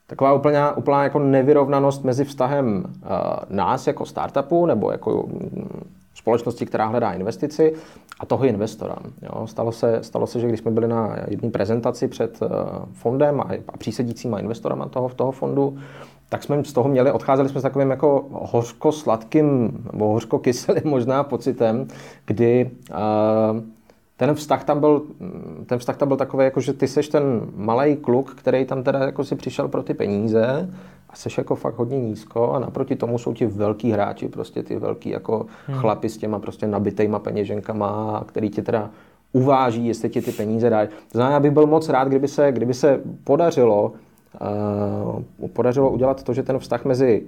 taková 0.06 0.32
úplná, 0.32 0.76
úplná 0.76 1.04
jako 1.04 1.18
nevyrovnanost 1.18 2.04
mezi 2.04 2.24
vztahem 2.24 2.84
uh, 2.84 3.10
nás 3.56 3.86
jako 3.86 4.06
startupu 4.06 4.66
nebo 4.66 4.92
jako 4.92 5.24
mm, 5.26 5.99
společnosti, 6.30 6.66
která 6.66 6.86
hledá 6.86 7.12
investici 7.12 7.72
a 8.20 8.26
toho 8.26 8.44
investora. 8.44 8.96
Jo, 9.22 9.46
stalo, 9.46 9.72
se, 9.72 9.98
stalo 10.02 10.26
se, 10.26 10.40
že 10.40 10.48
když 10.48 10.60
jsme 10.60 10.70
byli 10.70 10.88
na 10.88 11.16
jedné 11.28 11.50
prezentaci 11.50 12.08
před 12.08 12.42
uh, 12.42 12.48
fondem 12.92 13.40
a, 13.40 13.48
a 13.68 13.76
přísedícíma 13.76 14.38
investorama 14.38 14.88
toho, 14.88 15.08
toho 15.08 15.32
fondu, 15.32 15.78
tak 16.28 16.42
jsme 16.42 16.64
z 16.64 16.72
toho 16.72 16.88
měli, 16.88 17.12
odcházeli 17.12 17.48
jsme 17.48 17.60
s 17.60 17.62
takovým 17.62 17.90
jako 17.90 18.26
hořko-sladkým, 18.30 19.78
nebo 19.92 20.08
hořko-kyselým 20.08 20.82
možná 20.90 21.24
pocitem, 21.24 21.88
kdy 22.26 22.70
uh, 22.90 23.60
ten 24.16 24.34
vztah 24.34 24.64
tam 24.64 24.80
byl, 24.80 25.02
ten 25.66 25.78
vztah 25.78 25.96
tam 25.96 26.08
byl 26.08 26.16
takový, 26.16 26.44
jako 26.44 26.60
že 26.60 26.72
ty 26.72 26.88
seš 26.88 27.08
ten 27.08 27.40
malý 27.56 27.96
kluk, 27.96 28.34
který 28.34 28.64
tam 28.64 28.82
teda 28.82 28.98
jako 28.98 29.24
si 29.24 29.36
přišel 29.36 29.68
pro 29.68 29.82
ty 29.82 29.94
peníze 29.94 30.70
a 31.12 31.16
seš 31.16 31.38
jako 31.38 31.56
fakt 31.56 31.78
hodně 31.78 32.00
nízko 32.00 32.52
a 32.52 32.58
naproti 32.58 32.96
tomu 32.96 33.18
jsou 33.18 33.34
ti 33.34 33.46
velký 33.46 33.90
hráči, 33.90 34.28
prostě 34.28 34.62
ty 34.62 34.76
velký 34.76 35.10
jako 35.10 35.46
hmm. 35.66 35.78
chlapi 35.78 36.08
s 36.08 36.16
těma 36.16 36.38
prostě 36.38 36.66
nabitejma 36.66 37.18
peněženkama, 37.18 38.24
který 38.26 38.50
ti 38.50 38.62
teda 38.62 38.90
uváží, 39.32 39.86
jestli 39.86 40.08
ti 40.08 40.22
ty 40.22 40.32
peníze 40.32 40.70
dají. 40.70 40.88
To 40.88 40.94
znamená, 41.12 41.34
já 41.34 41.40
bych 41.40 41.50
byl 41.50 41.66
moc 41.66 41.88
rád, 41.88 42.08
kdyby 42.08 42.28
se, 42.28 42.52
kdyby 42.52 42.74
se 42.74 43.00
podařilo, 43.24 43.92
uh, 45.42 45.48
podařilo 45.48 45.90
udělat 45.90 46.22
to, 46.22 46.34
že 46.34 46.42
ten 46.42 46.58
vztah 46.58 46.84
mezi 46.84 47.22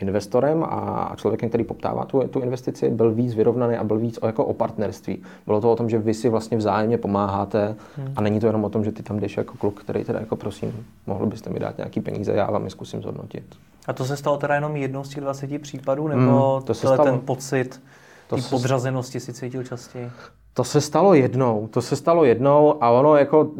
investorem 0.00 0.64
a 0.64 1.12
člověkem, 1.16 1.48
který 1.48 1.64
poptává 1.64 2.04
tu, 2.04 2.28
tu 2.28 2.40
investici, 2.40 2.90
byl 2.90 3.12
víc 3.12 3.34
vyrovnaný 3.34 3.76
a 3.76 3.84
byl 3.84 3.98
víc 3.98 4.18
o, 4.22 4.26
jako 4.26 4.44
o 4.44 4.54
partnerství. 4.54 5.22
Bylo 5.46 5.60
to 5.60 5.72
o 5.72 5.76
tom, 5.76 5.90
že 5.90 5.98
vy 5.98 6.14
si 6.14 6.28
vlastně 6.28 6.56
vzájemně 6.56 6.98
pomáháte 6.98 7.76
hmm. 7.96 8.12
a 8.16 8.20
není 8.20 8.40
to 8.40 8.46
jenom 8.46 8.64
o 8.64 8.68
tom, 8.68 8.84
že 8.84 8.92
ty 8.92 9.02
tam 9.02 9.20
jdeš 9.20 9.36
jako 9.36 9.54
kluk, 9.58 9.80
který 9.80 10.04
teda 10.04 10.20
jako 10.20 10.36
prosím, 10.36 10.86
mohl 11.06 11.26
byste 11.26 11.50
mi 11.50 11.58
dát 11.58 11.76
nějaký 11.76 12.00
peníze, 12.00 12.32
já 12.32 12.50
vám 12.50 12.64
je 12.64 12.70
zkusím 12.70 13.02
zhodnotit. 13.02 13.44
A 13.86 13.92
to 13.92 14.04
se 14.04 14.16
stalo 14.16 14.36
teda 14.36 14.54
jenom 14.54 14.76
jednou 14.76 15.04
z 15.04 15.08
těch 15.08 15.20
20 15.20 15.62
případů, 15.62 16.08
nebo 16.08 16.56
hmm, 16.56 16.66
to 16.66 16.74
se 16.74 16.86
stalo. 16.86 17.04
ten 17.04 17.20
pocit 17.20 17.82
to 18.28 18.38
se... 18.38 18.50
podřazenosti 18.50 19.20
si 19.20 19.32
cítil 19.32 19.64
častěji? 19.64 20.10
To 20.54 20.64
se 20.64 20.80
stalo 20.80 21.14
jednou, 21.14 21.68
to 21.70 21.82
se 21.82 21.96
stalo 21.96 22.24
jednou 22.24 22.84
a 22.84 22.90
ono 22.90 23.16
jako 23.16 23.50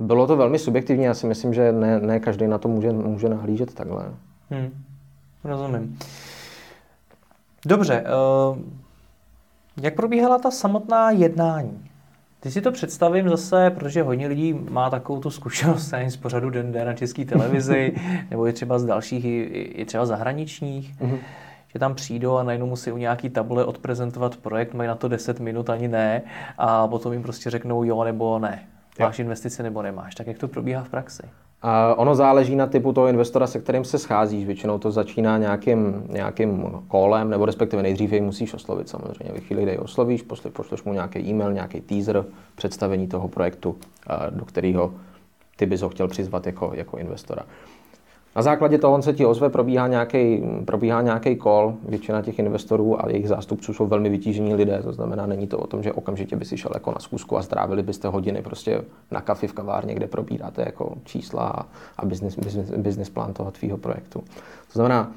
bylo 0.00 0.26
to 0.26 0.36
velmi 0.36 0.58
subjektivní, 0.58 1.04
já 1.04 1.14
si 1.14 1.26
myslím, 1.26 1.54
že 1.54 1.72
ne, 1.72 2.00
ne 2.00 2.20
každý 2.20 2.46
na 2.46 2.58
to 2.58 2.68
může, 2.68 2.92
může 2.92 3.28
nahlížet 3.28 3.74
takhle. 3.74 4.04
Hmm. 4.50 4.70
Rozumím. 5.44 5.98
Dobře, 7.66 8.04
uh, 8.50 8.58
jak 9.82 9.94
probíhala 9.94 10.38
ta 10.38 10.50
samotná 10.50 11.10
jednání? 11.10 11.90
Ty 12.40 12.50
si 12.50 12.60
to 12.60 12.72
představím 12.72 13.28
zase, 13.28 13.70
protože 13.70 14.02
hodně 14.02 14.26
lidí 14.26 14.54
má 14.70 14.90
takovou 14.90 15.20
tu 15.20 15.30
zkušenost 15.30 15.90
nevím, 15.90 16.10
z 16.10 16.16
pořadu 16.16 16.50
Den 16.50 16.72
D 16.72 16.84
na 16.84 16.94
české 16.94 17.24
televizi, 17.24 17.94
nebo 18.30 18.48
i 18.48 18.52
třeba 18.52 18.78
z 18.78 18.84
dalších, 18.84 19.24
i, 19.24 19.42
i 19.52 19.84
třeba 19.84 20.06
zahraničních, 20.06 20.94
mm-hmm. 21.00 21.18
že 21.72 21.78
tam 21.78 21.94
přijdou 21.94 22.36
a 22.36 22.42
najednou 22.42 22.66
musí 22.66 22.92
u 22.92 22.96
nějaký 22.96 23.30
tabule 23.30 23.64
odprezentovat 23.64 24.36
projekt, 24.36 24.74
mají 24.74 24.88
na 24.88 24.94
to 24.94 25.08
10 25.08 25.40
minut, 25.40 25.70
ani 25.70 25.88
ne, 25.88 26.22
a 26.58 26.88
potom 26.88 27.12
jim 27.12 27.22
prostě 27.22 27.50
řeknou 27.50 27.84
jo 27.84 28.04
nebo 28.04 28.38
ne. 28.38 28.62
Máš 29.00 29.18
investice 29.18 29.62
nebo 29.62 29.82
nemáš. 29.82 30.14
Tak 30.14 30.26
jak 30.26 30.38
to 30.38 30.48
probíhá 30.48 30.82
v 30.82 30.88
praxi? 30.88 31.22
Ono 31.96 32.14
záleží 32.14 32.56
na 32.56 32.66
typu 32.66 32.92
toho 32.92 33.06
investora, 33.06 33.46
se 33.46 33.60
kterým 33.60 33.84
se 33.84 33.98
scházíš. 33.98 34.46
Většinou 34.46 34.78
to 34.78 34.90
začíná 34.90 35.38
nějakým, 35.38 36.04
nějakým 36.08 36.64
kolem, 36.88 37.30
nebo 37.30 37.46
respektive 37.46 37.82
nejdřív 37.82 38.12
jej 38.12 38.20
musíš 38.20 38.54
oslovit 38.54 38.88
samozřejmě. 38.88 39.34
Ve 39.34 39.40
chvíli, 39.40 39.62
kdy 39.62 39.70
jej 39.70 39.78
oslovíš, 39.82 40.24
pošleš 40.52 40.82
mu 40.82 40.92
nějaký 40.92 41.18
e-mail, 41.18 41.52
nějaký 41.52 41.80
teaser, 41.80 42.24
představení 42.54 43.08
toho 43.08 43.28
projektu, 43.28 43.76
do 44.30 44.44
kterého 44.44 44.94
ty 45.56 45.66
bys 45.66 45.80
ho 45.80 45.88
chtěl 45.88 46.08
přizvat 46.08 46.46
jako, 46.46 46.70
jako 46.74 46.98
investora. 46.98 47.42
Na 48.36 48.42
základě 48.42 48.78
toho 48.78 48.94
on 48.94 49.02
se 49.02 49.12
ti 49.12 49.26
ozve, 49.26 49.50
probíhá 49.50 49.88
nějaký, 49.88 50.42
probíhá 50.64 51.02
nějaký. 51.02 51.38
Většina 51.88 52.22
těch 52.22 52.38
investorů 52.38 53.04
a 53.04 53.08
jejich 53.10 53.28
zástupců 53.28 53.74
jsou 53.74 53.86
velmi 53.86 54.08
vytížení 54.08 54.54
lidé, 54.54 54.82
to 54.82 54.92
znamená, 54.92 55.26
není 55.26 55.46
to 55.46 55.58
o 55.58 55.66
tom, 55.66 55.82
že 55.82 55.92
okamžitě 55.92 56.36
by 56.36 56.44
si 56.44 56.56
šel 56.56 56.70
jako 56.74 56.90
na 56.90 56.98
zkusku 56.98 57.38
a 57.38 57.42
strávili 57.42 57.82
byste 57.82 58.08
hodiny 58.08 58.42
prostě 58.42 58.84
na 59.10 59.20
kafi 59.20 59.46
v 59.46 59.52
kavárně, 59.52 59.94
kde 59.94 60.06
probíráte 60.06 60.62
jako 60.66 60.92
čísla 61.04 61.66
a 61.96 62.04
business, 62.06 62.36
business, 62.36 62.70
business 62.70 63.10
plán 63.10 63.32
toho 63.32 63.50
tvýho 63.50 63.78
projektu. 63.78 64.18
To 64.66 64.72
znamená, 64.72 65.12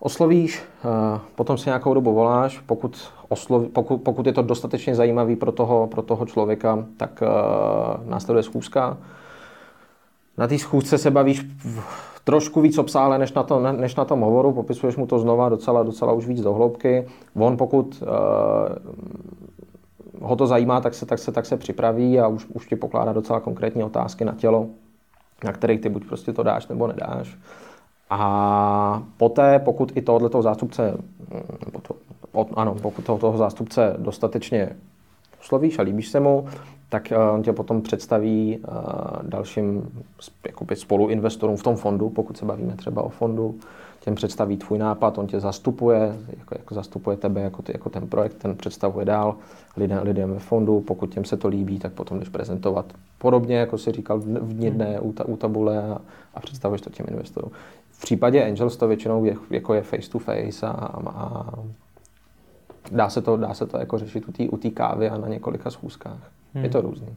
oslovíš, 0.00 0.62
eh, 0.84 1.20
potom 1.34 1.58
si 1.58 1.68
nějakou 1.68 1.94
dobu 1.94 2.12
voláš, 2.12 2.58
pokud, 2.58 3.12
osloví, 3.28 3.68
pokud, 3.68 3.98
pokud 3.98 4.26
je 4.26 4.32
to 4.32 4.42
dostatečně 4.42 4.94
zajímavý 4.94 5.36
pro 5.36 5.52
toho, 5.52 5.86
pro 5.86 6.02
toho 6.02 6.26
člověka, 6.26 6.84
tak 6.96 7.22
uh, 7.22 8.10
následuje 8.10 8.42
schůzka. 8.42 8.96
Na 10.38 10.46
té 10.46 10.58
schůzce 10.58 10.98
se 10.98 11.10
bavíš 11.10 11.44
trošku 12.24 12.60
víc 12.60 12.78
obsáhle 12.78 13.18
než 13.18 13.32
na, 13.32 13.42
to, 13.42 13.60
než 13.60 13.94
na 13.94 14.04
tom 14.04 14.20
hovoru, 14.20 14.52
popisuješ 14.52 14.96
mu 14.96 15.06
to 15.06 15.18
znova 15.18 15.48
docela, 15.48 15.82
docela 15.82 16.12
už 16.12 16.26
víc 16.26 16.42
do 16.42 16.52
hloubky. 16.52 17.06
On 17.34 17.56
pokud 17.56 18.02
uh, 18.02 18.08
ho 20.28 20.36
to 20.36 20.46
zajímá, 20.46 20.80
tak 20.80 20.94
se, 20.94 21.06
tak 21.06 21.18
se, 21.18 21.32
tak 21.32 21.46
se 21.46 21.56
připraví 21.56 22.20
a 22.20 22.28
už, 22.28 22.46
už 22.46 22.66
ti 22.66 22.76
pokládá 22.76 23.12
docela 23.12 23.40
konkrétní 23.40 23.84
otázky 23.84 24.24
na 24.24 24.34
tělo, 24.34 24.66
na 25.44 25.52
kterých 25.52 25.80
ty 25.80 25.88
buď 25.88 26.06
prostě 26.06 26.32
to 26.32 26.42
dáš 26.42 26.68
nebo 26.68 26.86
nedáš. 26.86 27.38
A 28.10 29.02
poté, 29.16 29.58
pokud 29.58 29.96
i 29.96 30.02
tohoto 30.02 30.42
zástupce, 30.42 30.96
to, 31.82 31.94
ano, 32.54 32.74
pokud 32.82 33.04
toho 33.04 33.36
zástupce 33.36 33.96
dostatečně 33.98 34.76
oslovíš 35.40 35.78
a 35.78 35.82
líbíš 35.82 36.08
se 36.08 36.20
mu, 36.20 36.46
tak 36.92 37.12
eh, 37.12 37.16
on 37.16 37.42
tě 37.42 37.52
potom 37.52 37.82
představí 37.82 38.58
eh, 38.58 38.68
dalším 39.22 39.88
jakoby 40.46 40.76
spoluinvestorům 40.76 41.56
v 41.56 41.62
tom 41.62 41.76
fondu, 41.76 42.10
pokud 42.10 42.36
se 42.36 42.44
bavíme 42.44 42.76
třeba 42.76 43.02
o 43.02 43.08
fondu, 43.08 43.54
těm 44.00 44.14
představí 44.14 44.56
tvůj 44.56 44.78
nápad, 44.78 45.18
on 45.18 45.26
tě 45.26 45.40
zastupuje, 45.40 46.16
jako, 46.38 46.54
jako 46.58 46.74
zastupuje 46.74 47.16
tebe 47.16 47.40
jako, 47.40 47.62
ty, 47.62 47.72
jako 47.72 47.90
ten 47.90 48.06
projekt, 48.08 48.34
ten 48.34 48.56
představuje 48.56 49.04
dál 49.04 49.36
lidem, 49.76 50.02
lidem 50.02 50.30
ve 50.32 50.38
fondu, 50.38 50.80
pokud 50.80 51.14
těm 51.14 51.24
se 51.24 51.36
to 51.36 51.48
líbí, 51.48 51.78
tak 51.78 51.92
potom 51.92 52.18
jdeš 52.18 52.28
prezentovat 52.28 52.92
podobně, 53.18 53.56
jako 53.56 53.78
si 53.78 53.92
říkal 53.92 54.18
v 54.18 54.52
dní 54.54 54.70
dne 54.70 55.00
u, 55.00 55.12
ta, 55.12 55.24
u 55.28 55.36
tabule 55.36 55.82
a, 55.82 55.98
a 56.34 56.40
představuješ 56.40 56.80
to 56.80 56.90
těm 56.90 57.06
investorům. 57.10 57.50
V 57.90 58.02
případě 58.02 58.44
Angels 58.44 58.76
to 58.76 58.88
většinou 58.88 59.24
je, 59.24 59.36
jako 59.50 59.74
je 59.74 59.82
face 59.82 60.10
to 60.10 60.18
face 60.18 60.66
a, 60.66 60.70
a 61.06 61.52
dá 62.90 63.08
se 63.08 63.22
to, 63.22 63.36
dá 63.36 63.54
se 63.54 63.66
to 63.66 63.78
jako 63.78 63.98
řešit 63.98 64.24
u 64.50 64.56
té 64.56 64.70
kávy 64.70 65.08
a 65.08 65.18
na 65.18 65.28
několika 65.28 65.70
schůzkách. 65.70 66.41
Hmm. 66.54 66.64
Je 66.64 66.70
to 66.70 66.80
různý. 66.80 67.16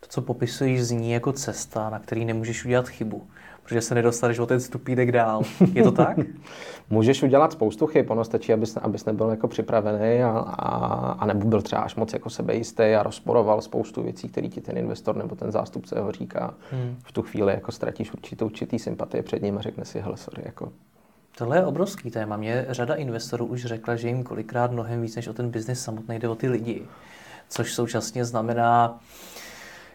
To, 0.00 0.06
co 0.08 0.22
popisuješ, 0.22 0.82
zní 0.82 1.12
jako 1.12 1.32
cesta, 1.32 1.90
na 1.90 1.98
který 1.98 2.24
nemůžeš 2.24 2.64
udělat 2.64 2.88
chybu, 2.88 3.26
protože 3.62 3.80
se 3.80 3.94
nedostaneš 3.94 4.38
o 4.38 4.46
ten 4.46 4.60
stupínek 4.60 5.12
dál. 5.12 5.42
Je 5.72 5.82
to 5.82 5.92
tak? 5.92 6.16
Můžeš 6.90 7.22
udělat 7.22 7.52
spoustu 7.52 7.86
chyb, 7.86 8.10
ono 8.10 8.24
stačí, 8.24 8.52
abys, 8.52 8.76
abys 8.76 9.04
nebyl 9.04 9.30
jako 9.30 9.48
připravený 9.48 10.22
a, 10.22 10.30
a, 10.38 10.76
a 11.12 11.26
nebo 11.26 11.48
byl 11.48 11.62
třeba 11.62 11.82
až 11.82 11.96
moc 11.96 12.12
jako 12.12 12.30
sebejistý 12.30 12.82
a 12.82 13.02
rozporoval 13.02 13.60
spoustu 13.60 14.02
věcí, 14.02 14.28
které 14.28 14.48
ti 14.48 14.60
ten 14.60 14.78
investor 14.78 15.16
nebo 15.16 15.36
ten 15.36 15.52
zástupce 15.52 16.00
ho 16.00 16.12
říká. 16.12 16.54
Hmm. 16.70 16.96
V 17.02 17.12
tu 17.12 17.22
chvíli 17.22 17.52
jako 17.52 17.72
ztratíš 17.72 18.12
určitou 18.12 18.46
určitý 18.46 18.78
sympatie 18.78 19.22
před 19.22 19.42
ním 19.42 19.58
a 19.58 19.60
řekne 19.60 19.84
si, 19.84 20.00
hele, 20.00 20.16
sorry, 20.16 20.42
jako 20.46 20.72
Tohle 21.38 21.56
je 21.56 21.66
obrovský 21.66 22.10
téma. 22.10 22.36
Mě 22.36 22.66
řada 22.68 22.94
investorů 22.94 23.46
už 23.46 23.64
řekla, 23.64 23.96
že 23.96 24.08
jim 24.08 24.24
kolikrát 24.24 24.72
mnohem 24.72 25.02
víc 25.02 25.16
než 25.16 25.28
o 25.28 25.32
ten 25.32 25.50
biznis 25.50 25.80
samotný 25.80 26.18
jde 26.18 26.28
o 26.28 26.34
ty 26.34 26.48
lidi 26.48 26.82
což 27.48 27.74
současně 27.74 28.24
znamená, 28.24 29.00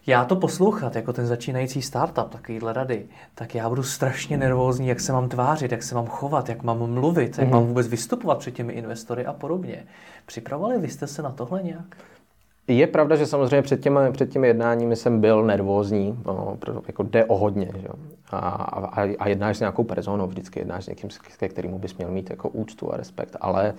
já 0.08 0.26
to 0.26 0.36
poslouchat 0.36 0.96
jako 0.96 1.14
ten 1.14 1.28
začínající 1.28 1.82
startup, 1.82 2.30
takovýhle 2.30 2.74
rady, 2.74 3.06
tak 3.36 3.56
já 3.56 3.70
budu 3.70 3.84
strašně 3.84 4.38
nervózní, 4.38 4.88
jak 4.88 5.00
se 5.00 5.14
mám 5.14 5.30
tvářit, 5.30 5.72
jak 5.72 5.84
se 5.84 5.96
mám 5.96 6.06
chovat, 6.06 6.50
jak 6.50 6.64
mám 6.64 6.94
mluvit, 6.94 7.38
jak 7.38 7.48
mm-hmm. 7.48 7.52
mám 7.52 7.66
vůbec 7.66 7.88
vystupovat 7.88 8.38
před 8.38 8.52
těmi 8.52 8.74
investory 8.74 9.26
a 9.26 9.34
podobně. 9.34 9.86
Připravovali 10.26 10.78
vy 10.78 10.90
jste 10.90 11.08
se 11.08 11.22
na 11.22 11.30
tohle 11.30 11.64
nějak? 11.64 11.96
Je 12.68 12.88
pravda, 12.88 13.16
že 13.16 13.26
samozřejmě 13.26 13.62
před 13.62 13.82
těmi, 13.82 14.00
před 14.12 14.30
těmi 14.30 14.48
jednáními 14.48 14.96
jsem 14.96 15.22
byl 15.22 15.44
nervózní, 15.44 16.20
no, 16.26 16.58
jako 16.88 17.04
jde 17.04 17.26
o 17.26 17.38
hodně. 17.38 17.72
Že? 17.76 17.88
A, 18.32 18.38
a, 18.38 19.08
a 19.20 19.28
jednáš 19.28 19.58
s 19.58 19.60
nějakou 19.60 19.84
personou, 19.84 20.28
vždycky 20.28 20.60
jednáš 20.60 20.86
s 20.86 20.88
někým, 20.88 21.10
ke 21.38 21.50
kterému 21.50 21.80
bys 21.80 21.98
měl 21.98 22.12
mít 22.12 22.30
jako 22.30 22.50
úctu 22.50 22.94
a 22.94 22.98
respekt, 22.98 23.36
ale 23.42 23.74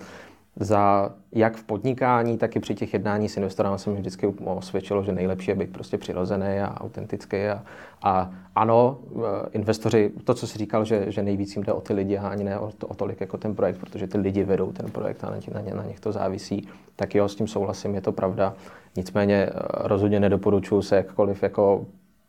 za 0.59 1.11
jak 1.31 1.57
v 1.57 1.63
podnikání, 1.63 2.37
tak 2.37 2.55
i 2.55 2.59
při 2.59 2.75
těch 2.75 2.93
jednání 2.93 3.29
s 3.29 3.37
investorem 3.37 3.77
se 3.77 3.89
mi 3.89 3.95
vždycky 3.95 4.27
osvědčilo, 4.45 5.03
že 5.03 5.11
nejlepší 5.11 5.51
je 5.51 5.55
být 5.55 5.73
prostě 5.73 5.97
přirozený 5.97 6.59
a 6.59 6.81
autentický. 6.81 7.37
A, 7.37 7.63
a 8.03 8.31
ano, 8.55 8.97
eh, 9.15 9.49
investoři, 9.51 10.11
to, 10.23 10.33
co 10.33 10.47
jsi 10.47 10.57
říkal, 10.57 10.85
že, 10.85 11.11
že 11.11 11.23
nejvíc 11.23 11.55
jim 11.55 11.63
jde 11.63 11.73
o 11.73 11.81
ty 11.81 11.93
lidi 11.93 12.17
a 12.17 12.27
ani 12.27 12.43
ne 12.43 12.59
o, 12.59 12.71
to, 12.77 12.87
o 12.87 12.93
tolik 12.93 13.21
jako 13.21 13.37
ten 13.37 13.55
projekt, 13.55 13.77
protože 13.77 14.07
ty 14.07 14.17
lidi 14.17 14.43
vedou 14.43 14.71
ten 14.71 14.91
projekt 14.91 15.23
a 15.23 15.29
na, 15.29 15.37
na, 15.53 15.61
ně, 15.61 15.73
na 15.73 15.83
nich 15.83 15.99
to 15.99 16.11
závisí, 16.11 16.67
tak 16.95 17.15
jo, 17.15 17.27
s 17.27 17.35
tím 17.35 17.47
souhlasím, 17.47 17.95
je 17.95 18.01
to 18.01 18.11
pravda. 18.11 18.53
Nicméně 18.95 19.35
eh, 19.35 19.51
rozhodně 19.73 20.19
nedoporučuji 20.19 20.81
se 20.81 20.95
jakkoliv 20.95 21.43
jako 21.43 21.85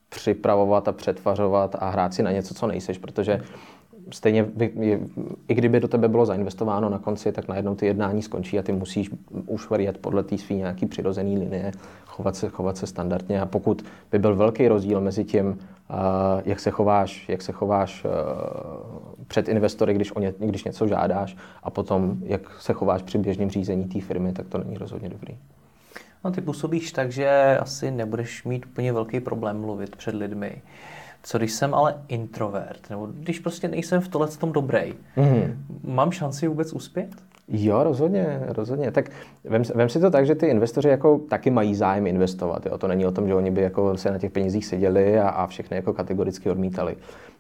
připravovat 0.09 0.89
a 0.89 0.93
přetvařovat 0.93 1.77
a 1.79 1.91
hrát 1.91 2.15
si 2.15 2.23
na 2.23 2.33
něco, 2.33 2.55
co 2.55 2.67
nejseš, 2.67 2.99
protože 2.99 3.41
stejně, 4.11 4.47
i 5.49 5.55
kdyby 5.55 5.81
do 5.81 5.89
tebe 5.89 6.09
bylo 6.09 6.27
zainvestováno 6.27 6.89
na 6.89 6.99
konci, 6.99 7.33
tak 7.33 7.49
najednou 7.49 7.75
ty 7.75 7.87
jednání 7.87 8.23
skončí 8.23 8.59
a 8.59 8.63
ty 8.63 8.73
musíš 8.73 9.11
už 9.47 9.67
jet 9.77 9.99
podle 9.99 10.23
té 10.23 10.39
svý 10.39 10.57
nějaký 10.57 10.87
přirozený 10.87 11.39
linie, 11.39 11.73
chovat 12.07 12.37
se, 12.37 12.49
chovat 12.49 12.77
se 12.77 12.87
standardně. 12.87 13.41
A 13.41 13.47
pokud 13.47 13.85
by 14.13 14.19
byl 14.19 14.37
velký 14.37 14.69
rozdíl 14.69 15.01
mezi 15.01 15.25
tím, 15.25 15.59
jak 16.45 16.61
se 16.61 16.71
chováš, 16.71 17.29
jak 17.29 17.43
se 17.43 17.53
chováš 17.53 18.07
před 19.27 19.49
investory, 19.49 19.95
když, 19.95 20.17
o 20.17 20.21
ně, 20.21 20.35
když 20.39 20.65
něco 20.65 20.87
žádáš, 20.87 21.37
a 21.63 21.71
potom, 21.71 22.17
jak 22.23 22.61
se 22.61 22.73
chováš 22.73 23.03
při 23.03 23.19
běžném 23.19 23.51
řízení 23.51 23.85
té 23.85 24.01
firmy, 24.01 24.33
tak 24.33 24.47
to 24.49 24.59
není 24.59 24.79
rozhodně 24.79 25.09
dobrý. 25.09 25.37
No, 26.25 26.33
ty 26.33 26.41
působíš 26.41 26.93
tak, 26.93 27.13
že 27.13 27.59
asi 27.61 27.91
nebudeš 27.91 28.45
mít 28.45 28.67
úplně 28.67 28.93
velký 28.93 29.21
problém 29.21 29.61
mluvit 29.61 29.97
před 29.97 30.15
lidmi. 30.15 30.63
Co 31.27 31.39
když 31.39 31.53
jsem 31.53 31.75
ale 31.75 31.95
introvert, 32.09 32.91
nebo 32.91 33.07
když 33.07 33.39
prostě 33.39 33.69
nejsem 33.69 34.01
v 34.01 34.09
tohle 34.09 34.29
tom 34.29 34.53
dobrý, 34.53 34.95
mm-hmm. 35.17 35.55
mám 35.85 36.13
šanci 36.13 36.49
vůbec 36.49 36.73
uspět? 36.73 37.09
Jo, 37.49 37.83
rozhodně, 37.83 38.43
rozhodně. 38.47 38.93
Tak 38.93 39.11
vem, 39.45 39.63
vem 39.75 39.89
si 39.89 40.01
to 40.01 40.11
tak, 40.11 40.27
že 40.27 40.35
ty 40.35 40.47
investoři 40.47 40.89
jako 40.89 41.19
taky 41.19 41.51
mají 41.51 41.75
zájem 41.75 42.07
investovat. 42.07 42.67
Jo? 42.67 42.79
To 42.79 42.89
není 42.89 43.07
o 43.07 43.13
tom, 43.13 43.29
že 43.29 43.35
oni 43.35 43.51
by 43.51 43.63
jako 43.63 43.97
se 43.97 44.11
na 44.11 44.19
těch 44.19 44.31
penězích 44.31 44.67
seděli 44.67 45.21
a, 45.21 45.29
a 45.29 45.47
všechny 45.47 45.77
jako 45.77 45.93
kategoricky 45.93 46.51
odmítali. 46.51 46.97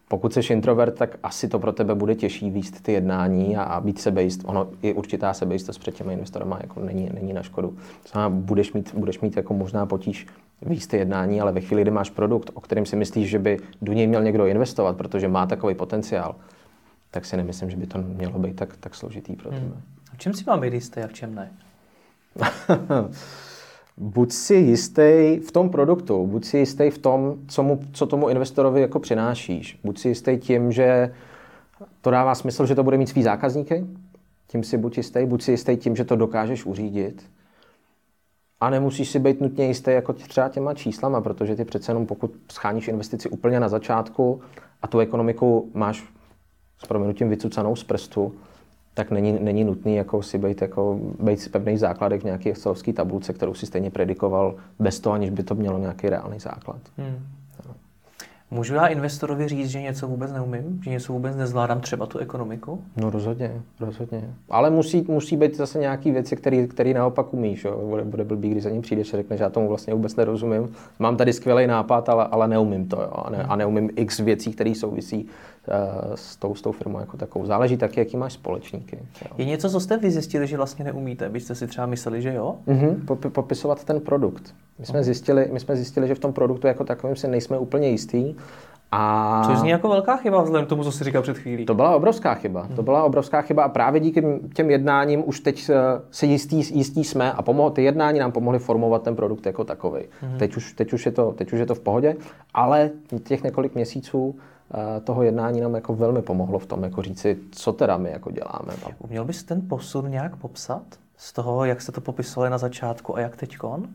Pokud 0.08 0.34
jsi 0.34 0.52
introvert, 0.52 0.94
tak 0.94 1.18
asi 1.22 1.48
to 1.48 1.58
pro 1.58 1.72
tebe 1.72 1.94
bude 1.94 2.14
těžší 2.14 2.50
výst 2.50 2.82
ty 2.82 2.92
jednání 2.92 3.56
a, 3.56 3.62
a 3.62 3.80
být 3.80 4.00
sebejist. 4.00 4.40
Ono 4.44 4.68
i 4.82 4.92
určitá 4.92 5.34
sebejistost 5.34 5.80
před 5.80 5.94
těmi 5.94 6.12
investorama 6.12 6.58
jako 6.60 6.80
není, 6.80 7.10
není 7.14 7.32
na 7.32 7.42
škodu. 7.42 7.76
Znamená, 8.12 8.40
budeš 8.40 8.72
mít, 8.72 8.94
budeš 8.94 9.20
mít 9.20 9.36
jako 9.36 9.54
možná 9.54 9.86
potíž 9.86 10.26
výst 10.62 10.90
ty 10.90 10.96
jednání, 10.96 11.40
ale 11.40 11.52
ve 11.52 11.60
chvíli, 11.60 11.82
kdy 11.82 11.90
máš 11.90 12.10
produkt, 12.10 12.50
o 12.54 12.60
kterém 12.60 12.86
si 12.86 12.96
myslíš, 12.96 13.28
že 13.28 13.38
by 13.38 13.58
do 13.82 13.92
něj 13.92 14.06
měl 14.06 14.22
někdo 14.22 14.46
investovat, 14.46 14.96
protože 14.96 15.28
má 15.28 15.46
takový 15.46 15.74
potenciál, 15.74 16.36
tak 17.10 17.24
si 17.24 17.36
nemyslím, 17.36 17.70
že 17.70 17.76
by 17.76 17.86
to 17.86 17.98
mělo 17.98 18.38
být 18.38 18.56
tak, 18.56 18.76
tak 18.76 18.94
složitý 18.94 19.36
pro 19.36 19.50
tebe. 19.50 19.60
Hmm. 19.60 19.82
V 20.14 20.18
čem 20.18 20.34
si 20.34 20.44
mám 20.46 20.60
být 20.60 20.72
jistý 20.72 21.00
a 21.00 21.06
v 21.06 21.12
čem 21.12 21.34
ne? 21.34 21.52
buď 23.96 24.32
si 24.32 24.54
jistý 24.54 25.40
v 25.46 25.52
tom 25.52 25.70
produktu, 25.70 26.26
buď 26.26 26.44
si 26.44 26.58
jistý 26.58 26.90
v 26.90 26.98
tom, 26.98 27.34
co, 27.48 27.62
mu, 27.62 27.80
co 27.92 28.06
tomu 28.06 28.28
investorovi 28.28 28.80
jako 28.80 28.98
přinášíš. 28.98 29.78
Buď 29.84 29.98
si 29.98 30.08
jistý 30.08 30.36
tím, 30.36 30.72
že 30.72 31.14
to 32.00 32.10
dává 32.10 32.34
smysl, 32.34 32.66
že 32.66 32.74
to 32.74 32.84
bude 32.84 32.98
mít 32.98 33.06
svý 33.06 33.22
zákazníky, 33.22 33.86
tím 34.48 34.64
si 34.64 34.78
buď 34.78 34.96
jistý, 34.96 35.26
buď 35.26 35.42
si 35.42 35.50
jistý 35.50 35.76
tím, 35.76 35.96
že 35.96 36.04
to 36.04 36.16
dokážeš 36.16 36.66
uřídit. 36.66 37.30
A 38.60 38.70
nemusíš 38.70 39.10
si 39.10 39.18
být 39.18 39.40
nutně 39.40 39.66
jistý 39.66 39.90
jako 39.90 40.12
třeba 40.12 40.48
těma 40.48 40.74
číslama, 40.74 41.20
protože 41.20 41.56
ty 41.56 41.64
přece 41.64 41.90
jenom 41.90 42.06
pokud 42.06 42.34
scháníš 42.52 42.88
investici 42.88 43.28
úplně 43.28 43.60
na 43.60 43.68
začátku 43.68 44.40
a 44.82 44.86
tu 44.86 44.98
ekonomiku 44.98 45.70
máš 45.74 46.04
s 46.78 46.86
proměnutím 46.86 47.28
vycucanou 47.28 47.76
z 47.76 47.84
prstu, 47.84 48.34
tak 48.96 49.10
není, 49.10 49.38
není 49.40 49.64
nutný 49.64 49.96
jako 49.96 50.22
si 50.22 50.38
být, 50.38 50.62
jako, 50.62 50.98
být 51.22 51.48
pevný 51.52 51.78
základek 51.78 52.20
v 52.20 52.24
nějaké 52.24 52.50
excelovské 52.50 52.92
tabulce, 52.92 53.32
kterou 53.32 53.54
si 53.54 53.66
stejně 53.66 53.90
predikoval 53.90 54.54
bez 54.78 55.00
toho, 55.00 55.14
aniž 55.14 55.30
by 55.30 55.42
to 55.42 55.54
mělo 55.54 55.78
nějaký 55.78 56.08
reálný 56.08 56.38
základ. 56.38 56.80
Hmm. 56.98 57.26
Můžu 58.50 58.74
já 58.74 58.86
investorovi 58.86 59.48
říct, 59.48 59.68
že 59.68 59.80
něco 59.80 60.08
vůbec 60.08 60.32
neumím, 60.32 60.80
že 60.84 60.90
něco 60.90 61.12
vůbec 61.12 61.36
nezvládám, 61.36 61.80
třeba 61.80 62.06
tu 62.06 62.18
ekonomiku? 62.18 62.82
No 62.96 63.10
rozhodně, 63.10 63.62
rozhodně. 63.80 64.34
Ale 64.50 64.70
musí, 64.70 65.04
musí 65.08 65.36
být 65.36 65.56
zase 65.56 65.78
nějaký 65.78 66.10
věci, 66.10 66.36
který, 66.36 66.68
který 66.68 66.94
naopak 66.94 67.34
umíš. 67.34 67.64
Jo. 67.64 67.82
Bude, 67.88 68.04
bude 68.04 68.24
blbý, 68.24 68.50
když 68.50 68.62
za 68.62 68.70
ním 68.70 68.82
přijdeš 68.82 69.14
a 69.14 69.16
řekneš, 69.16 69.38
že 69.38 69.44
já 69.44 69.50
tomu 69.50 69.68
vlastně 69.68 69.94
vůbec 69.94 70.16
nerozumím. 70.16 70.72
Mám 70.98 71.16
tady 71.16 71.32
skvělý 71.32 71.66
nápad, 71.66 72.08
ale, 72.08 72.26
ale 72.26 72.48
neumím 72.48 72.88
to. 72.88 73.02
Jo. 73.02 73.12
A, 73.12 73.30
ne, 73.30 73.42
a 73.42 73.56
neumím 73.56 73.90
x 73.96 74.20
věcí, 74.20 74.52
které 74.52 74.74
souvisí 74.74 75.28
s, 76.14 76.36
tou, 76.36 76.54
s 76.54 76.62
tou 76.62 76.72
firmou 76.72 77.00
jako 77.00 77.16
takovou. 77.16 77.46
Záleží 77.46 77.76
taky, 77.76 78.00
jaký 78.00 78.16
máš 78.16 78.32
společníky. 78.32 78.98
Jo. 79.22 79.30
Je 79.38 79.44
něco, 79.44 79.70
co 79.70 79.80
jste 79.80 79.96
vy 79.96 80.10
zjistili, 80.10 80.46
že 80.46 80.56
vlastně 80.56 80.84
neumíte? 80.84 81.28
Byste 81.28 81.54
si 81.54 81.66
třeba 81.66 81.86
mysleli, 81.86 82.22
že 82.22 82.34
jo? 82.34 82.56
Mm-hmm, 82.68 83.30
popisovat 83.30 83.84
ten 83.84 84.00
produkt. 84.00 84.54
My 84.78 84.86
jsme, 84.86 85.04
zjistili, 85.04 85.48
my 85.52 85.60
jsme 85.60 85.76
zjistili, 85.76 86.08
že 86.08 86.14
v 86.14 86.18
tom 86.18 86.32
produktu 86.32 86.66
jako 86.66 86.84
takovém 86.84 87.16
si 87.16 87.28
nejsme 87.28 87.58
úplně 87.58 87.88
jistý. 87.88 88.34
A... 88.92 89.42
Což 89.46 89.58
zní 89.58 89.70
jako 89.70 89.88
velká 89.88 90.16
chyba 90.16 90.42
vzhledem 90.42 90.66
k 90.66 90.68
tomu, 90.68 90.84
co 90.84 90.92
jsi 90.92 91.04
říkal 91.04 91.22
před 91.22 91.38
chvílí. 91.38 91.66
To 91.66 91.74
byla 91.74 91.96
obrovská 91.96 92.34
chyba. 92.34 92.62
Hmm. 92.62 92.76
To 92.76 92.82
byla 92.82 93.04
obrovská 93.04 93.42
chyba 93.42 93.64
a 93.64 93.68
právě 93.68 94.00
díky 94.00 94.22
těm 94.54 94.70
jednáním 94.70 95.28
už 95.28 95.40
teď 95.40 95.70
se 96.10 96.26
jistí, 96.26 96.56
jistí 96.56 97.04
jsme 97.04 97.32
a 97.32 97.42
pomohlo, 97.42 97.70
ty 97.70 97.84
jednání 97.84 98.18
nám 98.18 98.32
pomohly 98.32 98.58
formovat 98.58 99.02
ten 99.02 99.16
produkt 99.16 99.46
jako 99.46 99.64
takový. 99.64 100.00
Hmm. 100.20 100.38
Teď, 100.38 100.56
už, 100.56 100.72
teď, 100.72 100.92
už 100.92 101.06
je 101.06 101.12
to, 101.12 101.32
teď 101.32 101.52
už 101.52 101.58
je 101.58 101.66
to 101.66 101.74
v 101.74 101.80
pohodě, 101.80 102.16
ale 102.54 102.90
těch 103.24 103.44
několik 103.44 103.74
měsíců 103.74 104.36
eh, 104.38 104.55
toho 105.04 105.22
jednání 105.22 105.60
nám 105.60 105.74
jako 105.74 105.94
velmi 105.94 106.22
pomohlo 106.22 106.58
v 106.58 106.66
tom, 106.66 106.82
jako 106.82 107.02
říci, 107.02 107.38
co 107.50 107.72
teda 107.72 107.96
my 107.96 108.10
jako 108.10 108.30
děláme. 108.30 108.74
Uměl 108.98 109.24
bys 109.24 109.44
ten 109.44 109.68
posun 109.68 110.10
nějak 110.10 110.36
popsat? 110.36 110.82
Z 111.16 111.32
toho, 111.32 111.64
jak 111.64 111.82
jste 111.82 111.92
to 111.92 112.00
popisovali 112.00 112.50
na 112.50 112.58
začátku 112.58 113.16
a 113.16 113.20
jak 113.20 113.36
teďkon? 113.36 113.88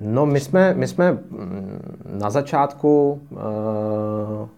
No, 0.00 0.26
my 0.26 0.40
jsme, 0.40 0.74
my 0.74 0.88
jsme 0.88 1.12
mm, 1.12 2.18
na 2.20 2.30
začátku, 2.30 3.20
eh, 3.32 4.48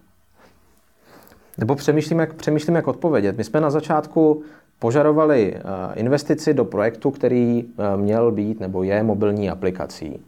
nebo 1.57 1.75
přemýšlím 1.75 2.19
jak, 2.19 2.33
přemýšlím, 2.33 2.75
jak 2.75 2.87
odpovědět. 2.87 3.37
My 3.37 3.43
jsme 3.43 3.61
na 3.61 3.69
začátku 3.69 4.43
požadovali 4.79 5.55
eh, 5.55 5.59
investici 5.95 6.53
do 6.53 6.65
projektu, 6.65 7.11
který 7.11 7.63
eh, 7.65 7.97
měl 7.97 8.31
být 8.31 8.59
nebo 8.59 8.83
je 8.83 9.03
mobilní 9.03 9.49
aplikací. 9.49 10.25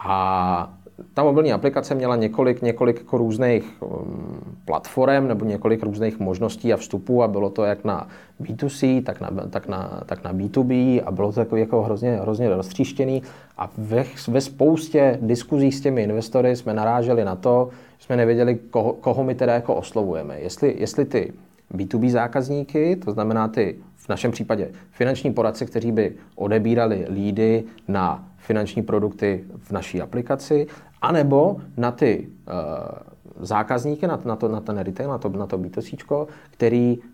A 0.00 0.74
ta 1.14 1.22
mobilní 1.22 1.52
aplikace 1.52 1.94
měla 1.94 2.16
několik, 2.16 2.62
několik 2.62 2.96
jako 2.98 3.18
různých 3.18 3.82
um, 3.82 4.40
platform 4.64 5.28
nebo 5.28 5.44
několik 5.44 5.82
různých 5.82 6.18
možností 6.18 6.72
a 6.72 6.76
vstupů 6.76 7.22
a 7.22 7.28
bylo 7.28 7.50
to 7.50 7.64
jak 7.64 7.84
na 7.84 8.08
B2C, 8.40 9.02
tak 9.02 9.20
na, 9.20 9.30
tak 9.50 9.68
na, 9.68 10.02
tak 10.06 10.24
na 10.24 10.34
B2B 10.34 11.02
a 11.06 11.10
bylo 11.10 11.32
to 11.32 11.56
jako, 11.56 11.82
hrozně, 11.82 12.16
hrozně 12.16 12.48
roztříštěný 12.48 13.22
a 13.58 13.70
ve, 13.78 14.04
ve 14.28 14.40
spoustě 14.40 15.18
diskuzí 15.22 15.72
s 15.72 15.80
těmi 15.80 16.02
investory 16.02 16.56
jsme 16.56 16.74
naráželi 16.74 17.24
na 17.24 17.36
to, 17.36 17.68
že 17.98 18.04
jsme 18.06 18.16
nevěděli, 18.16 18.58
koho, 18.70 18.92
koho 18.92 19.24
my 19.24 19.34
teda 19.34 19.54
jako 19.54 19.74
oslovujeme. 19.74 20.40
Jestli, 20.40 20.74
jestli 20.78 21.04
ty 21.04 21.32
B2B 21.74 22.10
zákazníky, 22.10 22.96
to 22.96 23.12
znamená 23.12 23.48
ty 23.48 23.76
v 23.96 24.08
našem 24.08 24.30
případě 24.30 24.70
finanční 24.90 25.32
poradce, 25.32 25.66
kteří 25.66 25.92
by 25.92 26.12
odebírali 26.36 27.06
lídy 27.10 27.64
na 27.88 28.27
finanční 28.48 28.82
produkty 28.82 29.44
v 29.58 29.70
naší 29.70 30.00
aplikaci, 30.00 30.66
anebo 31.02 31.56
na 31.76 31.92
ty 31.92 32.28
uh, 32.28 33.44
zákazníky, 33.44 34.06
na, 34.06 34.20
na, 34.24 34.36
to, 34.36 34.48
na 34.48 34.60
ten 34.60 34.78
retail, 34.78 35.08
na 35.10 35.18
to, 35.18 35.28
na 35.28 35.46
to 35.46 35.58
B2C, 35.58 36.26
který 36.50 36.98
uh, 36.98 37.04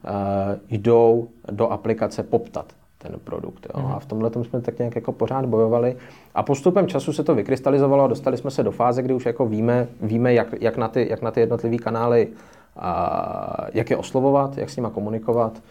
jdou 0.71 1.29
do 1.51 1.69
aplikace 1.69 2.23
poptat 2.23 2.67
ten 2.99 3.19
produkt. 3.25 3.67
Jo. 3.67 3.91
A 3.97 3.99
v 3.99 4.07
tomhle 4.07 4.31
jsme 4.43 4.61
tak 4.61 4.79
nějak 4.79 4.95
jako 4.95 5.13
pořád 5.13 5.47
bojovali. 5.47 5.97
A 6.35 6.43
postupem 6.43 6.87
času 6.87 7.13
se 7.13 7.25
to 7.25 7.35
vykrystalizovalo 7.35 8.05
a 8.05 8.07
dostali 8.07 8.37
jsme 8.37 8.51
se 8.51 8.63
do 8.63 8.71
fáze, 8.71 9.03
kdy 9.03 9.15
už 9.15 9.27
jako 9.27 9.47
víme, 9.47 9.89
víme 10.01 10.35
jak, 10.35 10.55
jak, 10.61 10.77
na 10.77 10.89
ty, 10.89 11.07
jak 11.11 11.23
na 11.23 11.31
ty 11.31 11.41
jednotlivé 11.41 11.77
kanály, 11.77 12.29
a 12.77 13.67
jak 13.73 13.91
je 13.91 13.97
oslovovat, 13.97 14.59
jak 14.59 14.71
s 14.71 14.77
nima 14.77 14.91
komunikovat. 14.91 15.63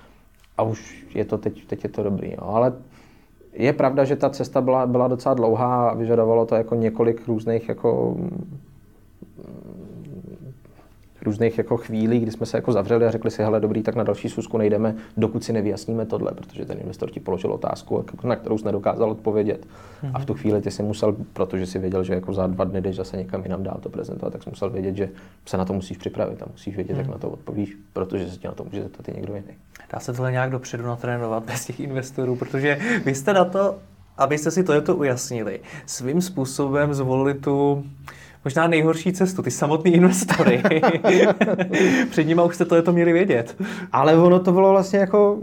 A 0.58 0.64
už 0.64 1.08
je 1.16 1.26
to 1.26 1.38
teď, 1.38 1.68
teď 1.68 1.84
je 1.84 1.90
to 1.90 2.04
dobrý. 2.04 2.32
Jo. 2.32 2.42
Ale 2.42 2.74
je 3.54 3.74
pravda, 3.74 4.04
že 4.04 4.16
ta 4.16 4.30
cesta 4.30 4.62
byla, 4.62 4.88
byla 4.88 5.08
docela 5.08 5.36
dlouhá 5.36 5.90
a 5.90 5.94
vyžadovalo 5.94 6.46
to 6.46 6.56
jako 6.56 6.76
několik 6.76 7.28
různých 7.28 7.70
jako 7.70 8.18
různých 11.24 11.58
jako 11.58 11.78
chvílí, 11.78 12.20
kdy 12.20 12.32
jsme 12.32 12.46
se 12.46 12.58
jako 12.58 12.72
zavřeli 12.72 13.06
a 13.06 13.12
řekli 13.12 13.32
si, 13.32 13.44
hele 13.44 13.60
dobrý, 13.60 13.84
tak 13.84 13.96
na 13.96 14.04
další 14.04 14.30
schůzku 14.30 14.58
nejdeme, 14.58 14.96
dokud 15.18 15.44
si 15.44 15.54
nevyjasníme 15.54 16.06
tohle, 16.06 16.32
protože 16.32 16.66
ten 16.66 16.78
investor 16.80 17.12
ti 17.12 17.20
položil 17.20 17.52
otázku, 17.52 18.06
na 18.24 18.36
kterou 18.36 18.58
jsi 18.58 18.66
nedokázal 18.66 19.12
odpovědět. 19.12 19.66
Mm-hmm. 19.66 20.12
A 20.14 20.20
v 20.20 20.26
tu 20.26 20.34
chvíli 20.34 20.62
ty 20.62 20.72
si 20.72 20.84
musel, 20.84 21.16
protože 21.34 21.66
si 21.66 21.80
věděl, 21.80 22.04
že 22.04 22.14
jako 22.14 22.34
za 22.34 22.48
dva 22.48 22.64
dny 22.64 22.82
jdeš 22.82 22.96
zase 22.96 23.18
někam 23.18 23.44
jinam 23.44 23.64
dál 23.64 23.78
to 23.80 23.90
prezentovat, 23.90 24.30
tak 24.30 24.44
jsi 24.44 24.50
musel 24.50 24.70
vědět, 24.70 24.96
že 24.96 25.10
se 25.46 25.58
na 25.58 25.66
to 25.66 25.74
musíš 25.74 25.98
připravit 25.98 26.42
a 26.42 26.46
musíš 26.52 26.76
vědět, 26.76 26.94
mm-hmm. 26.94 26.98
jak 26.98 27.06
mhm. 27.06 27.14
na 27.14 27.20
to 27.20 27.30
odpovíš, 27.30 27.78
protože 27.94 28.30
se 28.30 28.38
tě 28.38 28.48
na 28.48 28.54
to 28.54 28.64
může 28.64 28.84
zeptat 28.84 29.10
i 29.10 29.14
někdo 29.14 29.36
jiný. 29.36 29.54
Dá 29.94 30.00
se 30.00 30.14
tohle 30.14 30.32
nějak 30.32 30.52
dopředu 30.52 30.84
natrénovat 30.84 31.44
bez 31.44 31.66
těch 31.66 31.80
investorů, 31.80 32.36
protože 32.36 32.80
vy 33.06 33.16
jste 33.16 33.34
na 33.34 33.46
to, 33.46 33.76
abyste 34.18 34.52
si 34.52 34.64
to 34.64 34.96
ujasnili, 34.96 35.60
svým 35.86 36.22
způsobem 36.22 36.94
zvolili 36.94 37.34
tu 37.34 37.84
možná 38.46 38.68
nejhorší 38.68 39.14
cestu, 39.14 39.42
ty 39.42 39.52
samotný 39.52 39.94
investory. 39.94 40.64
Před 42.10 42.24
nimi 42.24 42.42
už 42.46 42.56
jste 42.56 42.66
to, 42.66 42.82
to 42.82 42.94
měli 42.94 43.14
vědět. 43.14 43.56
Ale 43.92 44.18
ono 44.18 44.40
to 44.40 44.52
bylo 44.52 44.72
vlastně 44.72 45.00
jako 45.00 45.40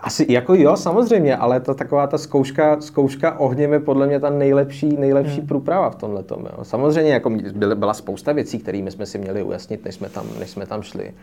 asi 0.00 0.26
jako 0.28 0.54
jo, 0.54 0.76
samozřejmě, 0.76 1.36
ale 1.36 1.60
ta 1.60 1.74
taková 1.74 2.06
ta 2.06 2.18
zkouška, 2.18 2.80
zkouška 2.80 3.38
ohněm 3.38 3.72
je 3.72 3.80
podle 3.80 4.06
mě 4.06 4.20
ta 4.20 4.30
nejlepší, 4.30 4.96
nejlepší 4.96 5.38
hmm. 5.38 5.46
průprava 5.46 5.90
v 5.90 5.94
tomhle 5.94 6.22
tom. 6.22 6.48
Samozřejmě 6.62 7.12
jako 7.12 7.30
byla 7.74 7.94
spousta 7.94 8.32
věcí, 8.32 8.58
kterými 8.58 8.90
jsme 8.90 9.06
si 9.06 9.18
měli 9.18 9.42
ujasnit, 9.42 9.84
než 9.84 9.94
jsme 9.94 10.08
tam, 10.08 10.26
než 10.38 10.50
jsme 10.50 10.66
tam 10.66 10.82
šli. 10.82 11.14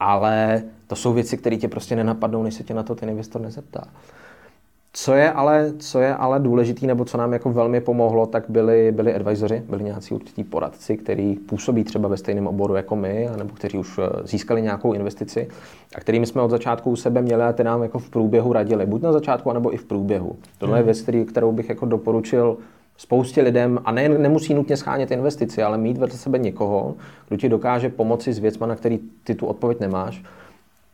Ale 0.00 0.62
to 0.86 0.96
jsou 0.96 1.12
věci, 1.12 1.36
které 1.36 1.56
tě 1.56 1.68
prostě 1.68 1.96
nenapadnou, 1.96 2.42
než 2.42 2.54
se 2.54 2.64
tě 2.64 2.74
na 2.74 2.82
to 2.82 2.94
ten 2.94 3.08
investor 3.08 3.42
nezeptá. 3.42 3.84
Co 4.92 5.14
je 5.14 5.32
ale, 5.32 5.72
co 5.78 6.00
je 6.00 6.14
ale 6.14 6.40
důležitý, 6.40 6.86
nebo 6.86 7.04
co 7.04 7.16
nám 7.16 7.32
jako 7.32 7.52
velmi 7.52 7.80
pomohlo, 7.80 8.26
tak 8.26 8.44
byli, 8.48 8.92
byli 8.92 9.14
advisoři, 9.14 9.62
byli 9.68 9.84
nějací 9.84 10.14
určitý 10.14 10.44
poradci, 10.44 10.96
kteří 10.96 11.34
působí 11.34 11.84
třeba 11.84 12.08
ve 12.08 12.16
stejném 12.16 12.46
oboru 12.46 12.74
jako 12.74 12.96
my, 12.96 13.28
nebo 13.36 13.54
kteří 13.54 13.78
už 13.78 13.98
eh, 13.98 14.26
získali 14.26 14.62
nějakou 14.62 14.92
investici 14.92 15.48
a 15.94 16.00
kterými 16.00 16.26
jsme 16.26 16.42
od 16.42 16.50
začátku 16.50 16.90
u 16.90 16.96
sebe 16.96 17.22
měli 17.22 17.42
a 17.42 17.52
ty 17.52 17.64
nám 17.64 17.82
jako 17.82 17.98
v 17.98 18.10
průběhu 18.10 18.52
radili, 18.52 18.86
buď 18.86 19.02
na 19.02 19.12
začátku, 19.12 19.52
nebo 19.52 19.74
i 19.74 19.76
v 19.76 19.84
průběhu. 19.84 20.36
Tohle 20.58 20.76
hmm. 20.76 20.80
je 20.80 20.84
věc, 20.84 21.00
který, 21.00 21.24
kterou 21.24 21.52
bych 21.52 21.68
jako 21.68 21.86
doporučil 21.86 22.56
spoustě 22.96 23.42
lidem, 23.42 23.78
a 23.84 23.92
ne, 23.92 24.08
nemusí 24.08 24.54
nutně 24.54 24.76
schánět 24.76 25.10
investici, 25.10 25.62
ale 25.62 25.78
mít 25.78 25.98
vedle 25.98 26.18
sebe 26.18 26.38
někoho, 26.38 26.94
kdo 27.28 27.36
ti 27.36 27.48
dokáže 27.48 27.88
pomoci 27.88 28.32
s 28.32 28.38
věcma, 28.38 28.66
na 28.66 28.76
který 28.76 28.98
ty 29.24 29.34
tu 29.34 29.46
odpověď 29.46 29.80
nemáš 29.80 30.22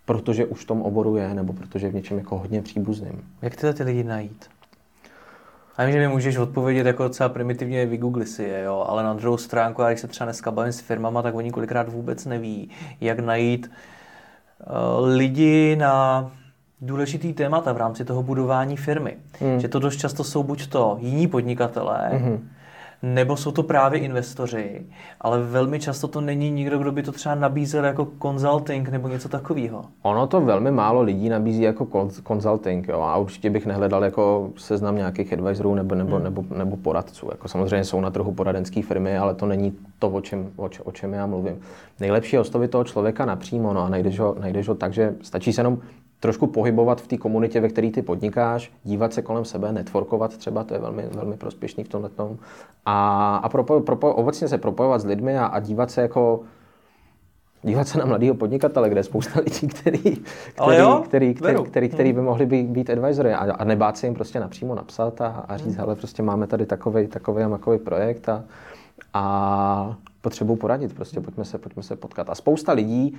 protože 0.04 0.46
už 0.46 0.60
v 0.60 0.66
tom 0.66 0.82
oboru 0.82 1.16
je, 1.16 1.34
nebo 1.34 1.52
protože 1.52 1.86
je 1.86 1.90
v 1.90 1.94
něčem 1.94 2.18
jako 2.18 2.38
hodně 2.38 2.62
příbuzným. 2.62 3.24
Jak 3.42 3.56
tyhle 3.56 3.74
ty 3.74 3.82
lidi 3.82 4.04
najít? 4.04 4.46
A 5.76 5.84
vím, 5.84 5.92
že 5.92 5.98
mi 5.98 6.08
můžeš 6.08 6.36
odpovědět 6.36 6.86
jako 6.86 7.02
docela 7.02 7.28
primitivně, 7.28 7.86
vygoogli 7.86 8.26
si 8.26 8.42
je, 8.42 8.62
jo, 8.62 8.84
ale 8.88 9.02
na 9.02 9.14
druhou 9.14 9.36
stránku, 9.36 9.82
a 9.82 9.88
když 9.88 10.00
se 10.00 10.08
třeba 10.08 10.24
dneska 10.24 10.50
bavím 10.50 10.72
s 10.72 10.80
firmama, 10.80 11.22
tak 11.22 11.34
oni 11.34 11.50
kolikrát 11.50 11.88
vůbec 11.88 12.26
neví, 12.26 12.70
jak 13.00 13.18
najít 13.18 13.70
uh, 14.66 15.08
lidi 15.08 15.76
na 15.76 16.30
důležitý 16.80 17.32
témata 17.32 17.72
v 17.72 17.76
rámci 17.76 18.04
toho 18.04 18.22
budování 18.22 18.76
firmy. 18.76 19.16
Hmm. 19.40 19.60
Že 19.60 19.68
to 19.68 19.78
dost 19.78 19.96
často 19.96 20.24
jsou 20.24 20.42
buď 20.42 20.66
to 20.66 20.96
jiní 21.00 21.26
podnikatelé, 21.26 22.08
hmm 22.12 22.48
nebo 23.04 23.36
jsou 23.36 23.52
to 23.52 23.62
právě 23.62 24.00
investoři, 24.00 24.86
ale 25.20 25.42
velmi 25.42 25.80
často 25.80 26.08
to 26.08 26.20
není 26.20 26.50
nikdo, 26.50 26.78
kdo 26.78 26.92
by 26.92 27.02
to 27.02 27.12
třeba 27.12 27.34
nabízel 27.34 27.84
jako 27.84 28.08
consulting 28.22 28.88
nebo 28.88 29.08
něco 29.08 29.28
takového. 29.28 29.84
Ono 30.02 30.26
to 30.26 30.40
velmi 30.40 30.70
málo 30.70 31.02
lidí 31.02 31.28
nabízí 31.28 31.62
jako 31.62 32.08
consulting, 32.28 32.88
jo, 32.88 33.00
a 33.00 33.16
určitě 33.16 33.50
bych 33.50 33.66
nehledal 33.66 34.04
jako 34.04 34.50
seznam 34.56 34.96
nějakých 34.96 35.32
advisorů 35.32 35.74
nebo, 35.74 35.94
nebo, 35.94 36.16
hmm. 36.16 36.24
nebo, 36.24 36.44
nebo 36.56 36.76
poradců. 36.76 37.28
Jako 37.30 37.48
samozřejmě 37.48 37.84
jsou 37.84 38.00
na 38.00 38.10
trhu 38.10 38.32
poradenské 38.32 38.82
firmy, 38.82 39.18
ale 39.18 39.34
to 39.34 39.46
není 39.46 39.72
to, 39.98 40.08
o 40.08 40.20
čem, 40.20 40.50
o, 40.56 40.70
o 40.84 40.92
čem 40.92 41.12
já 41.12 41.26
mluvím. 41.26 41.56
Nejlepší 42.00 42.36
je 42.36 42.40
oslovit 42.40 42.70
toho 42.70 42.84
člověka 42.84 43.24
napřímo, 43.24 43.72
no 43.72 43.80
a 43.80 43.88
najdeš 43.88 44.18
ho, 44.18 44.36
najdeš 44.40 44.68
ho 44.68 44.74
tak, 44.74 44.92
že 44.92 45.14
stačí 45.22 45.52
se 45.52 45.60
jenom 45.60 45.78
trošku 46.24 46.46
pohybovat 46.46 47.00
v 47.00 47.06
té 47.06 47.16
komunitě, 47.16 47.60
ve 47.60 47.68
které 47.68 47.90
ty 47.90 48.02
podnikáš, 48.02 48.72
dívat 48.84 49.12
se 49.12 49.22
kolem 49.22 49.44
sebe, 49.44 49.72
networkovat 49.72 50.36
třeba, 50.36 50.64
to 50.64 50.74
je 50.74 50.80
velmi, 50.80 51.02
velmi 51.02 51.36
prospěšný 51.36 51.84
v 51.84 51.88
tomhle 51.88 52.10
tom. 52.10 52.38
A, 52.84 53.36
a 53.36 53.48
propo, 53.48 53.80
propo, 53.80 54.14
obecně 54.14 54.48
se 54.48 54.58
propojovat 54.58 55.00
s 55.00 55.04
lidmi 55.04 55.38
a, 55.38 55.46
a 55.46 55.60
dívat 55.60 55.90
se 55.90 56.02
jako 56.02 56.40
dívat 57.62 57.88
se 57.88 57.98
na 57.98 58.04
mladého 58.04 58.34
podnikatele, 58.34 58.88
kde 58.88 58.98
je 58.98 59.04
spousta 59.04 59.40
lidí, 59.44 59.68
který, 59.68 59.98
který, 59.98 60.76
jo, 60.78 61.02
který, 61.04 61.34
který, 61.34 61.64
který, 61.64 61.88
který, 61.88 62.12
by 62.12 62.20
mohli 62.20 62.46
být, 62.46 62.66
být 62.66 62.90
advisory 62.90 63.34
a, 63.34 63.52
a 63.52 63.64
nebát 63.64 63.96
se 63.96 64.06
jim 64.06 64.14
prostě 64.14 64.40
napřímo 64.40 64.74
napsat 64.74 65.20
a, 65.20 65.26
a 65.48 65.56
říct, 65.56 65.66
hmm. 65.66 65.76
hele, 65.76 65.96
prostě 65.96 66.22
máme 66.22 66.46
tady 66.46 66.66
takový, 66.66 67.06
takový 67.06 67.42
a 67.42 67.48
makový 67.48 67.78
projekt 67.78 68.28
a, 68.28 68.44
a 69.14 69.96
potřebuji 70.20 70.56
poradit, 70.56 70.94
prostě 70.94 71.20
pojďme 71.20 71.44
se, 71.44 71.58
pojďme 71.58 71.82
se 71.82 71.96
potkat. 71.96 72.30
A 72.30 72.34
spousta 72.34 72.72
lidí 72.72 73.18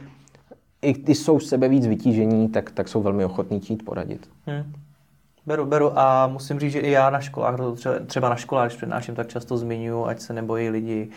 i 0.82 0.94
když 0.94 1.18
jsou 1.18 1.40
sebe 1.40 1.68
víc 1.68 1.88
vytížení, 1.88 2.50
tak, 2.50 2.72
tak 2.72 2.88
jsou 2.88 3.02
velmi 3.02 3.26
ochotní 3.26 3.60
chtít 3.60 3.86
poradit. 3.86 4.30
Hmm. 4.46 4.74
Beru, 5.46 5.66
beru 5.66 6.00
a 6.00 6.28
musím 6.28 6.60
říct, 6.60 6.72
že 6.72 6.80
i 6.80 6.92
já 6.92 7.10
na 7.10 7.20
školách, 7.20 7.56
třeba, 8.06 8.30
na 8.30 8.36
školách, 8.36 8.68
když 8.68 8.78
přednáším, 8.78 9.16
tak 9.16 9.28
často 9.28 9.58
zmiňuji, 9.58 10.06
ať 10.06 10.20
se 10.20 10.34
nebojí 10.34 10.70
lidi 10.70 11.10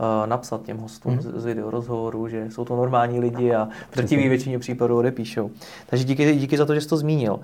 uh, 0.00 0.26
napsat 0.26 0.62
těm 0.62 0.78
hostům 0.78 1.12
mm. 1.12 1.20
z, 1.20 1.24
z 1.24 1.44
video 1.44 1.70
rozhovoru, 1.70 2.28
že 2.28 2.50
jsou 2.50 2.64
to 2.64 2.76
normální 2.76 3.20
lidi 3.20 3.54
a 3.54 3.68
v 3.90 3.96
drtivé 3.96 4.28
většině 4.28 4.58
případů 4.58 4.96
odepíšou. 4.98 5.50
Takže 5.86 6.04
díky, 6.04 6.36
díky 6.36 6.56
za 6.56 6.66
to, 6.66 6.74
že 6.74 6.80
jsi 6.80 6.88
to 6.88 6.96
zmínil. 6.96 7.40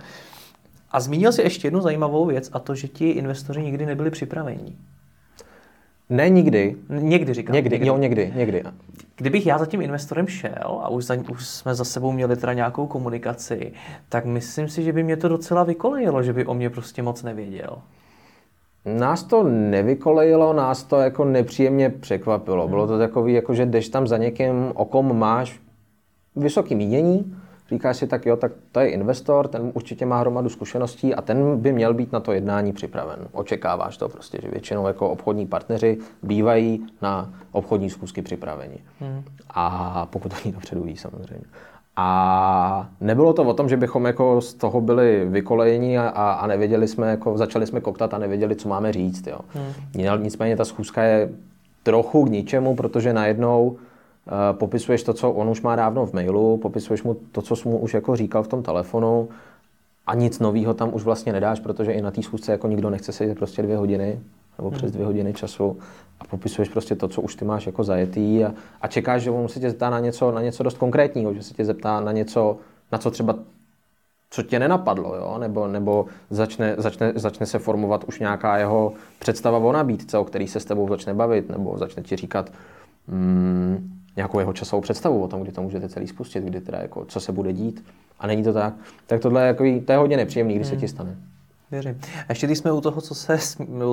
A 0.90 1.00
zmínil 1.00 1.32
si 1.32 1.42
ještě 1.42 1.66
jednu 1.66 1.80
zajímavou 1.80 2.26
věc 2.26 2.50
a 2.52 2.58
to, 2.58 2.74
že 2.74 2.88
ti 2.88 3.10
investoři 3.10 3.62
nikdy 3.62 3.86
nebyli 3.86 4.10
připraveni. 4.10 4.76
Ne 6.10 6.28
nikdy. 6.28 6.76
Někdy 6.88 7.34
říkám. 7.34 7.54
Někdy, 7.54 7.74
někdy. 7.74 7.86
jo, 7.86 7.96
někdy, 7.96 8.32
někdy. 8.36 8.62
Kdybych 9.16 9.46
já 9.46 9.58
za 9.58 9.66
tím 9.66 9.82
investorem 9.82 10.26
šel 10.26 10.80
a 10.82 10.88
už, 10.88 11.04
za, 11.04 11.16
už 11.30 11.46
jsme 11.46 11.74
za 11.74 11.84
sebou 11.84 12.12
měli 12.12 12.36
teda 12.36 12.52
nějakou 12.52 12.86
komunikaci, 12.86 13.72
tak 14.08 14.24
myslím 14.24 14.68
si, 14.68 14.82
že 14.82 14.92
by 14.92 15.02
mě 15.02 15.16
to 15.16 15.28
docela 15.28 15.64
vykolejilo, 15.64 16.22
že 16.22 16.32
by 16.32 16.46
o 16.46 16.54
mě 16.54 16.70
prostě 16.70 17.02
moc 17.02 17.22
nevěděl. 17.22 17.78
Nás 18.84 19.22
to 19.22 19.42
nevykolejilo, 19.42 20.52
nás 20.52 20.82
to 20.84 20.96
jako 20.96 21.24
nepříjemně 21.24 21.90
překvapilo. 21.90 22.68
Bylo 22.68 22.86
to 22.86 22.98
takový, 22.98 23.32
jako 23.32 23.54
že 23.54 23.66
jdeš 23.66 23.88
tam 23.88 24.06
za 24.06 24.16
někým, 24.16 24.72
o 24.74 24.84
kom 24.84 25.18
máš 25.18 25.60
vysoký 26.36 26.74
mínění, 26.74 27.36
říkáš 27.70 27.96
si 27.96 28.06
tak 28.06 28.26
jo, 28.26 28.36
tak 28.36 28.52
to 28.72 28.80
je 28.80 28.88
investor, 28.88 29.48
ten 29.48 29.70
určitě 29.74 30.06
má 30.06 30.20
hromadu 30.20 30.48
zkušeností 30.48 31.14
a 31.14 31.22
ten 31.22 31.60
by 31.60 31.72
měl 31.72 31.94
být 31.94 32.12
na 32.12 32.20
to 32.20 32.32
jednání 32.32 32.72
připraven. 32.72 33.18
Očekáváš 33.32 33.96
to 33.96 34.08
prostě, 34.08 34.38
že 34.42 34.48
většinou 34.48 34.86
jako 34.86 35.10
obchodní 35.10 35.46
partneři 35.46 35.98
bývají 36.22 36.86
na 37.02 37.30
obchodní 37.52 37.90
schůzky 37.90 38.22
připraveni. 38.22 38.78
Hmm. 39.00 39.22
A 39.50 40.06
pokud 40.10 40.32
oni 40.44 40.54
dopředu 40.54 40.82
ví 40.82 40.96
samozřejmě. 40.96 41.44
A 41.96 42.88
nebylo 43.00 43.32
to 43.32 43.42
o 43.42 43.54
tom, 43.54 43.68
že 43.68 43.76
bychom 43.76 44.04
jako 44.04 44.40
z 44.40 44.54
toho 44.54 44.80
byli 44.80 45.24
vykolejeni 45.28 45.98
a, 45.98 46.08
a 46.08 46.46
nevěděli 46.46 46.88
jsme, 46.88 47.10
jako 47.10 47.38
začali 47.38 47.66
jsme 47.66 47.80
koktat 47.80 48.14
a 48.14 48.18
nevěděli, 48.18 48.56
co 48.56 48.68
máme 48.68 48.92
říct. 48.92 49.26
Jo. 49.26 49.38
Hmm. 49.48 50.22
Nicméně 50.22 50.56
ta 50.56 50.64
schůzka 50.64 51.02
je 51.02 51.30
trochu 51.82 52.24
k 52.24 52.30
ničemu, 52.30 52.76
protože 52.76 53.12
najednou 53.12 53.66
uh, 53.66 53.78
popisuješ 54.52 55.02
to, 55.02 55.12
co 55.12 55.30
on 55.30 55.48
už 55.48 55.62
má 55.62 55.76
dávno 55.76 56.06
v 56.06 56.12
mailu, 56.12 56.56
popisuješ 56.56 57.02
mu 57.02 57.14
to, 57.14 57.42
co 57.42 57.56
jsi 57.56 57.68
mu 57.68 57.78
už 57.78 57.94
jako 57.94 58.16
říkal 58.16 58.42
v 58.42 58.48
tom 58.48 58.62
telefonu 58.62 59.28
a 60.06 60.14
nic 60.14 60.38
nového 60.38 60.74
tam 60.74 60.94
už 60.94 61.02
vlastně 61.02 61.32
nedáš, 61.32 61.60
protože 61.60 61.92
i 61.92 62.02
na 62.02 62.10
té 62.10 62.22
schůzce 62.22 62.52
jako 62.52 62.68
nikdo 62.68 62.90
nechce 62.90 63.12
sedět 63.12 63.38
prostě 63.38 63.62
dvě 63.62 63.76
hodiny 63.76 64.20
nebo 64.58 64.70
přes 64.70 64.92
dvě 64.92 65.06
hodiny 65.06 65.32
času 65.32 65.78
a 66.20 66.24
popisuješ 66.24 66.68
prostě 66.68 66.94
to, 66.94 67.08
co 67.08 67.22
už 67.22 67.34
ty 67.34 67.44
máš 67.44 67.66
jako 67.66 67.84
zajetý 67.84 68.44
a, 68.44 68.54
a 68.80 68.88
čekáš, 68.88 69.22
že 69.22 69.30
on 69.30 69.48
se 69.48 69.60
tě 69.60 69.70
zeptá 69.70 69.90
na 69.90 70.00
něco, 70.00 70.32
na 70.32 70.42
něco 70.42 70.62
dost 70.62 70.78
konkrétního, 70.78 71.34
že 71.34 71.42
se 71.42 71.54
tě 71.54 71.64
zeptá 71.64 72.00
na 72.00 72.12
něco, 72.12 72.56
na 72.92 72.98
co 72.98 73.10
třeba 73.10 73.34
co 74.30 74.42
tě 74.42 74.58
nenapadlo, 74.58 75.16
jo? 75.16 75.36
Nebo, 75.38 75.68
nebo 75.68 76.06
začne, 76.30 76.74
začne, 76.78 77.12
začne 77.14 77.46
se 77.46 77.58
formovat 77.58 78.04
už 78.04 78.20
nějaká 78.20 78.58
jeho 78.58 78.92
představa 79.18 79.58
o 79.58 79.72
nabídce, 79.72 80.18
o 80.18 80.24
který 80.24 80.48
se 80.48 80.60
s 80.60 80.64
tebou 80.64 80.88
začne 80.88 81.14
bavit, 81.14 81.48
nebo 81.48 81.78
začne 81.78 82.02
ti 82.02 82.16
říkat 82.16 82.50
mm, 83.08 84.03
nějakou 84.16 84.38
jeho 84.38 84.52
časovou 84.52 84.82
představu 84.82 85.22
o 85.22 85.28
tom, 85.28 85.42
kdy 85.42 85.52
to 85.52 85.62
můžete 85.62 85.88
celý 85.88 86.06
spustit, 86.06 86.44
kdy 86.44 86.60
teda 86.60 86.78
jako, 86.78 87.04
co 87.04 87.20
se 87.20 87.32
bude 87.32 87.52
dít. 87.52 87.84
A 88.18 88.26
není 88.26 88.42
to 88.42 88.52
tak. 88.52 88.74
Tak 89.06 89.20
tohle 89.20 89.42
je, 89.42 89.46
jako, 89.46 89.64
to 89.84 89.92
je 89.92 89.98
hodně 89.98 90.16
nepříjemný, 90.16 90.54
když 90.54 90.66
hmm. 90.66 90.76
se 90.76 90.80
ti 90.80 90.88
stane. 90.88 91.16
Věřím. 91.70 92.00
A 92.16 92.24
ještě 92.28 92.46
když 92.46 92.58
jsme 92.58 92.72
u 92.72 92.80
toho, 92.80 93.00
co, 93.00 93.14
se, 93.14 93.38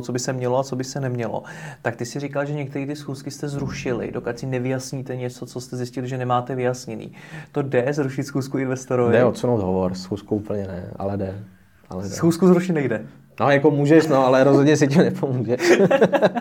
co 0.01 0.11
by 0.11 0.19
se 0.19 0.33
mělo 0.33 0.59
a 0.59 0.63
co 0.63 0.75
by 0.75 0.83
se 0.83 0.99
nemělo, 0.99 1.43
tak 1.81 1.95
ty 1.95 2.05
si 2.05 2.19
říkal, 2.19 2.45
že 2.45 2.53
některé 2.53 2.85
ty 2.85 2.95
schůzky 2.95 3.31
jste 3.31 3.49
zrušili, 3.49 4.11
dokud 4.11 4.39
si 4.39 4.45
nevyjasníte 4.45 5.15
něco, 5.15 5.45
co 5.45 5.61
jste 5.61 5.77
zjistili, 5.77 6.07
že 6.07 6.17
nemáte 6.17 6.55
vyjasněný. 6.55 7.11
To 7.51 7.61
jde 7.61 7.93
zrušit 7.93 8.23
schůzku 8.23 8.57
investorovi? 8.57 9.13
Jde 9.13 9.25
odsunout 9.25 9.61
hovor, 9.61 9.95
schůzku 9.95 10.35
úplně 10.35 10.67
ne, 10.67 10.91
ale 10.95 11.17
jde. 11.17 11.43
Ale 11.89 12.03
jde. 12.03 12.09
Schůzku 12.09 12.47
zrušit 12.47 12.73
nejde. 12.73 13.05
No, 13.39 13.51
jako 13.51 13.71
můžeš, 13.71 14.07
no, 14.07 14.25
ale 14.25 14.43
rozhodně 14.43 14.77
si 14.77 14.87
tím 14.87 15.01
nepomůže. 15.01 15.57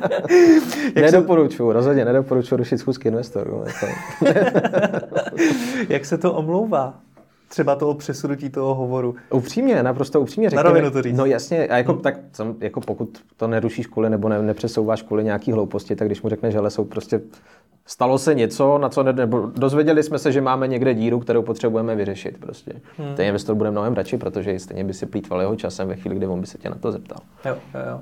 nedoporučuju, 0.94 1.72
rozhodně 1.72 2.05
nedoporučuju 2.05 2.59
rušit 2.59 2.79
schůzky 2.79 3.09
investorů. 3.09 3.64
Jak 5.88 6.05
se 6.05 6.18
to 6.18 6.33
omlouvá? 6.33 6.94
Třeba 7.50 7.76
toho 7.76 7.94
přesunutí 7.94 8.50
toho 8.50 8.74
hovoru. 8.74 9.14
Upřímně, 9.30 9.82
naprosto 9.82 10.20
upřímně 10.20 10.50
řekněme. 10.50 10.82
Na 10.82 10.90
to 10.90 11.02
říct. 11.02 11.16
No 11.16 11.26
jasně, 11.26 11.66
a 11.66 11.76
jako, 11.76 11.92
hmm. 11.92 12.02
tak, 12.02 12.14
jako 12.60 12.80
pokud 12.80 13.18
to 13.36 13.46
nerušíš 13.46 13.86
kvůli 13.86 14.10
nebo 14.10 14.28
ne, 14.28 14.42
nepřesouváš 14.42 15.02
kvůli 15.02 15.24
nějaký 15.24 15.52
hlouposti, 15.52 15.96
tak 15.96 16.08
když 16.08 16.22
mu 16.22 16.28
řekneš, 16.28 16.54
že 16.54 16.60
jsou 16.68 16.84
prostě 16.84 17.20
stalo 17.86 18.18
se 18.18 18.34
něco, 18.34 18.78
na 18.78 18.88
co 18.88 19.02
ne, 19.02 19.12
nebo 19.12 19.50
dozvěděli 19.56 20.02
jsme 20.02 20.18
se, 20.18 20.32
že 20.32 20.40
máme 20.40 20.68
někde 20.68 20.94
díru, 20.94 21.20
kterou 21.20 21.42
potřebujeme 21.42 21.96
vyřešit 21.96 22.38
prostě. 22.40 22.72
Hmm. 22.98 23.14
Ten 23.14 23.26
investor 23.26 23.54
bude 23.54 23.70
mnohem 23.70 23.94
radši, 23.94 24.16
protože 24.16 24.58
stejně 24.58 24.84
by 24.84 24.94
si 24.94 25.06
plýtval 25.06 25.40
jeho 25.40 25.56
časem 25.56 25.88
ve 25.88 25.96
chvíli, 25.96 26.16
kdy 26.16 26.26
on 26.26 26.40
by 26.40 26.46
se 26.46 26.58
tě 26.58 26.70
na 26.70 26.76
to 26.76 26.92
zeptal. 26.92 27.18
Jo, 27.44 27.56
jo, 27.74 27.80
jo. 27.90 28.00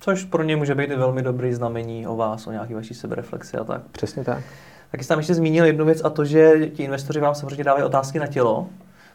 Což 0.00 0.24
pro 0.24 0.42
ně 0.42 0.56
může 0.56 0.74
být 0.74 0.90
velmi 0.90 1.22
dobrý 1.22 1.54
znamení 1.54 2.06
o 2.06 2.16
vás, 2.16 2.46
o 2.46 2.52
nějaký 2.52 2.74
vaší 2.74 2.94
sebereflexi 2.94 3.56
a 3.56 3.64
tak. 3.64 3.82
Přesně 3.92 4.24
tak. 4.24 4.44
Taky 4.90 5.04
jsi 5.04 5.08
tam 5.08 5.18
ještě 5.18 5.34
zmínil 5.34 5.64
jednu 5.64 5.84
věc 5.84 6.00
a 6.04 6.10
to, 6.10 6.24
že 6.24 6.66
ti 6.66 6.82
investoři 6.82 7.20
vám 7.20 7.34
samozřejmě 7.34 7.64
dávají 7.64 7.84
otázky 7.84 8.18
na 8.18 8.26
tělo 8.26 8.66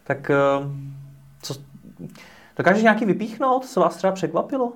tak 0.03 0.29
eh, 0.29 0.35
co, 1.41 1.53
dokážeš 2.57 2.83
nějaký 2.83 3.05
vypíchnout, 3.05 3.65
co 3.65 3.79
vás 3.79 3.95
třeba 3.95 4.13
překvapilo? 4.13 4.73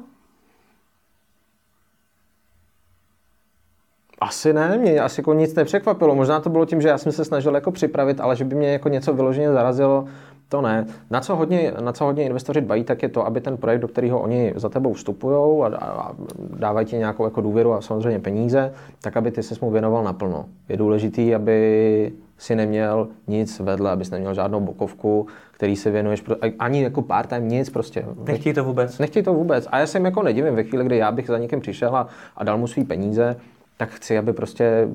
Asi 4.20 4.54
ne, 4.54 4.78
mě 4.78 5.00
asi 5.00 5.22
jako 5.22 5.34
nic 5.34 5.56
nepřekvapilo. 5.56 6.16
Možná 6.16 6.40
to 6.40 6.50
bylo 6.50 6.66
tím, 6.66 6.82
že 6.82 6.88
já 6.88 6.98
jsem 6.98 7.12
se 7.12 7.26
snažil 7.26 7.56
jako 7.56 7.72
připravit, 7.72 8.20
ale 8.20 8.36
že 8.36 8.46
by 8.46 8.56
mě 8.56 8.72
jako 8.72 8.90
něco 8.90 9.13
vyloženě 9.13 9.52
zarazilo, 9.52 10.06
to 10.50 10.62
ne. 10.62 10.86
Na 11.10 11.22
co 11.22 11.36
hodně, 11.36 11.74
na 11.82 11.94
co 11.94 12.06
hodně 12.06 12.24
investoři 12.24 12.62
dbají, 12.62 12.84
tak 12.84 13.04
je 13.04 13.10
to, 13.10 13.26
aby 13.26 13.42
ten 13.42 13.58
projekt, 13.58 13.82
do 13.82 13.88
kterého 13.88 14.20
oni 14.20 14.54
za 14.56 14.70
tebou 14.70 14.94
vstupují 14.94 15.63
a, 15.63 15.78
a 15.78 16.16
dávají 16.38 16.88
ti 16.88 16.98
nějakou 16.98 17.24
jako 17.24 17.42
důvěru 17.42 17.74
a 17.74 17.82
samozřejmě 17.82 18.20
peníze, 18.20 18.74
tak 19.02 19.18
aby 19.18 19.32
ty 19.32 19.44
se 19.44 19.56
mu 19.62 19.72
věnoval 19.72 20.04
naplno. 20.04 20.46
Je 20.70 20.78
důležitý, 20.78 21.36
aby 21.36 22.12
si 22.38 22.56
neměl 22.56 23.08
nic 23.28 23.60
vedle, 23.60 23.91
abys 23.91 24.10
neměl 24.10 24.34
žádnou 24.34 24.60
bokovku, 24.60 25.28
který 25.52 25.76
se 25.76 25.91
věnuješ, 25.91 26.23
ani 26.60 26.84
jako 26.84 27.02
part-time, 27.02 27.47
nic 27.47 27.69
prostě. 27.69 28.06
Nechtějí 28.23 28.54
to 28.54 28.63
vůbec. 28.63 29.00
Nechtějí 29.00 29.23
to 29.23 29.34
vůbec. 29.34 29.67
A 29.71 29.80
já 29.80 29.88
jsem 29.88 30.06
jako 30.06 30.23
nedivím 30.23 30.56
ve 30.56 30.63
chvíli, 30.63 30.86
kdy 30.86 30.97
já 30.97 31.12
bych 31.12 31.28
za 31.28 31.38
někým 31.38 31.60
přišel 31.60 31.95
a, 31.95 32.08
a 32.38 32.43
dal 32.43 32.58
mu 32.58 32.67
svý 32.67 32.84
peníze, 32.84 33.36
tak 33.78 33.89
chci, 33.89 34.17
aby 34.17 34.34
prostě 34.34 34.89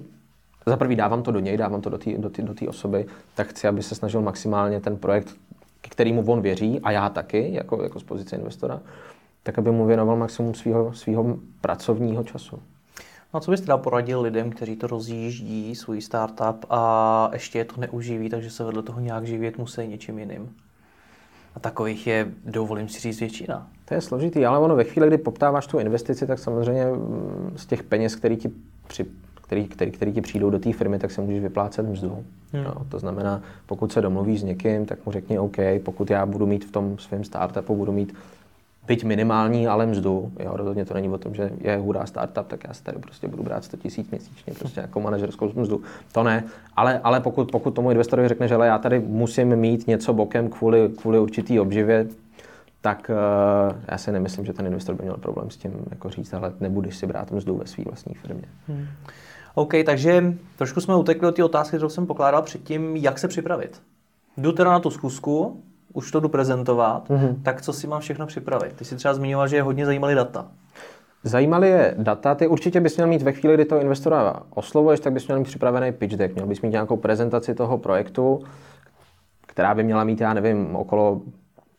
za 0.67 0.77
prvý 0.77 0.97
dávám 0.97 1.23
to 1.23 1.31
do 1.31 1.41
něj, 1.41 1.57
dávám 1.57 1.81
to 1.81 1.91
do 1.91 1.99
té 1.99 2.19
do 2.19 2.29
do 2.29 2.55
osoby, 2.69 3.07
tak 3.35 3.47
chci, 3.47 3.69
aby 3.69 3.83
se 3.83 3.95
snažil 3.95 4.23
maximálně 4.23 4.81
ten 4.81 4.97
projekt, 4.97 5.35
k 5.81 5.89
kterému 5.89 6.25
on 6.27 6.41
věří, 6.41 6.81
a 6.81 6.91
já 6.91 7.09
taky, 7.09 7.55
jako, 7.55 7.83
jako 7.83 8.01
z 8.01 8.03
pozice 8.03 8.37
investora, 8.37 8.81
tak 9.43 9.59
aby 9.59 9.71
mu 9.71 9.87
věnoval 9.87 10.17
maximum 10.17 10.55
svého 10.55 10.93
svého 10.93 11.37
pracovního 11.61 12.25
času. 12.25 12.59
No 13.35 13.39
a 13.39 13.41
co 13.41 13.51
byste 13.51 13.67
dal 13.67 13.79
poradil 13.79 14.21
lidem, 14.21 14.51
kteří 14.51 14.77
to 14.77 14.87
rozjíždí, 14.87 15.75
svůj 15.75 16.01
startup 16.01 16.65
a 16.71 17.31
ještě 17.33 17.59
je 17.59 17.65
to 17.65 17.81
neuživí, 17.81 18.29
takže 18.29 18.51
se 18.51 18.65
vedle 18.65 18.83
toho 18.83 19.01
nějak 19.01 19.27
živit 19.27 19.59
musí 19.59 19.87
něčím 19.87 20.19
jiným? 20.19 20.57
A 21.55 21.61
takových 21.61 22.07
je, 22.07 22.29
dovolím 22.45 22.89
si 22.89 23.01
říct, 23.01 23.21
většina. 23.21 23.69
To 23.85 23.95
je 23.95 24.01
složitý, 24.01 24.47
ale 24.47 24.59
ono 24.59 24.77
ve 24.77 24.85
chvíli, 24.85 25.09
kdy 25.09 25.19
poptáváš 25.19 25.67
tu 25.67 25.79
investici, 25.79 26.27
tak 26.27 26.39
samozřejmě 26.39 26.87
mm, 26.87 27.53
z 27.57 27.67
těch 27.67 27.83
peněz, 27.83 28.15
který 28.15 28.37
ti, 28.37 28.51
při, 28.87 29.07
který, 29.43 29.69
který, 29.69 29.91
který 29.91 30.13
ti 30.13 30.21
přijdou 30.21 30.51
do 30.51 30.59
té 30.59 30.73
firmy, 30.73 30.99
tak 30.99 31.11
se 31.11 31.21
můžeš 31.21 31.43
vyplácet 31.43 31.87
mzdu. 31.87 32.25
Hmm. 32.53 32.65
No, 32.65 32.75
to 32.89 32.99
znamená, 32.99 33.43
pokud 33.67 33.93
se 33.93 34.01
domluvíš 34.01 34.41
s 34.41 34.45
někým, 34.45 34.87
tak 34.87 35.07
mu 35.07 35.13
řekni 35.13 35.39
OK, 35.39 35.57
pokud 35.85 36.11
já 36.11 36.27
budu 36.27 36.47
mít 36.47 36.65
v 36.65 36.71
tom 36.71 36.99
svém 36.99 37.25
startupu, 37.25 37.77
budu 37.77 37.93
mít 37.93 38.15
byť 38.87 39.05
minimální, 39.05 39.69
ale 39.69 39.87
mzdu. 39.87 40.33
Jo, 40.41 40.51
rozhodně 40.55 40.85
to 40.85 40.95
není 40.95 41.09
o 41.09 41.19
tom, 41.19 41.35
že 41.35 41.51
je 41.61 41.77
hurá 41.77 42.07
startup, 42.07 42.47
tak 42.47 42.65
já 42.69 42.75
si 42.75 42.83
tady 42.83 42.99
prostě 42.99 43.29
budu 43.29 43.43
brát 43.43 43.65
100 43.65 43.77
tisíc 43.77 44.11
měsíčně 44.11 44.55
prostě 44.59 44.81
jako 44.81 45.01
manažerskou 45.01 45.53
mzdu. 45.55 45.83
To 46.13 46.23
ne, 46.23 46.45
ale, 46.77 47.01
ale 47.05 47.21
pokud, 47.21 47.51
pokud 47.51 47.75
tomu 47.75 47.91
investorovi 47.91 48.29
řekne, 48.29 48.49
že 48.49 48.55
já 48.55 48.79
tady 48.79 49.01
musím 49.01 49.57
mít 49.57 49.87
něco 49.87 50.13
bokem 50.13 50.49
kvůli, 50.49 50.91
kvůli 50.97 51.19
určitý 51.19 51.61
obživě, 51.61 52.07
tak 52.81 53.11
uh, 53.11 53.77
já 53.89 53.99
si 53.99 54.13
nemyslím, 54.13 54.47
že 54.47 54.53
ten 54.53 54.67
investor 54.67 54.95
by 54.95 55.03
měl 55.03 55.17
problém 55.17 55.51
s 55.51 55.57
tím 55.57 55.73
jako 55.91 56.11
říct, 56.11 56.35
ale 56.35 56.53
nebudeš 56.61 56.97
si 56.97 57.07
brát 57.07 57.31
mzdu 57.31 57.57
ve 57.57 57.67
své 57.67 57.85
vlastní 57.85 58.15
firmě. 58.15 58.45
Hmm. 58.69 58.87
OK, 59.55 59.73
takže 59.87 60.35
trošku 60.57 60.81
jsme 60.81 60.97
utekli 60.97 61.29
od 61.29 61.37
té 61.37 61.45
otázky, 61.45 61.77
kterou 61.77 61.89
jsem 61.89 62.07
pokládal 62.07 62.43
předtím, 62.43 62.97
jak 62.97 63.19
se 63.19 63.29
připravit. 63.29 63.83
Jdu 64.37 64.53
teda 64.53 64.71
na 64.71 64.81
tu 64.81 64.91
zkusku, 64.91 65.63
už 65.93 66.11
to 66.11 66.21
jdu 66.21 66.29
prezentovat, 66.29 67.09
mm-hmm. 67.09 67.43
tak 67.43 67.63
co 67.63 67.73
si 67.73 67.87
mám 67.87 68.01
všechno 68.01 68.27
připravit? 68.27 68.73
Ty 68.73 68.85
jsi 68.85 68.97
třeba 68.97 69.15
zmiňoval, 69.15 69.49
že 69.49 69.57
je 69.57 69.63
hodně 69.63 69.87
zajímaly 69.87 70.15
data. 70.15 70.47
Zajímaly 71.25 71.69
je 71.69 71.95
data, 71.99 72.35
ty 72.35 72.47
určitě 72.47 72.81
bys 72.81 72.97
měl 72.97 73.07
mít 73.07 73.23
ve 73.23 73.33
chvíli, 73.33 73.55
kdy 73.55 73.65
toho 73.65 73.81
investora 73.81 74.43
oslovuješ, 74.51 75.01
tak 75.01 75.13
bys 75.13 75.27
měl 75.27 75.39
mít 75.39 75.45
připravený 75.45 75.93
pitch 75.93 76.17
deck, 76.17 76.35
měl 76.35 76.47
bys 76.47 76.61
mít 76.61 76.71
nějakou 76.71 76.97
prezentaci 76.97 77.55
toho 77.55 77.79
projektu, 77.79 78.45
která 79.47 79.75
by 79.75 79.85
měla 79.85 80.05
mít, 80.05 80.21
já 80.21 80.35
nevím, 80.35 80.77
okolo, 80.77 81.21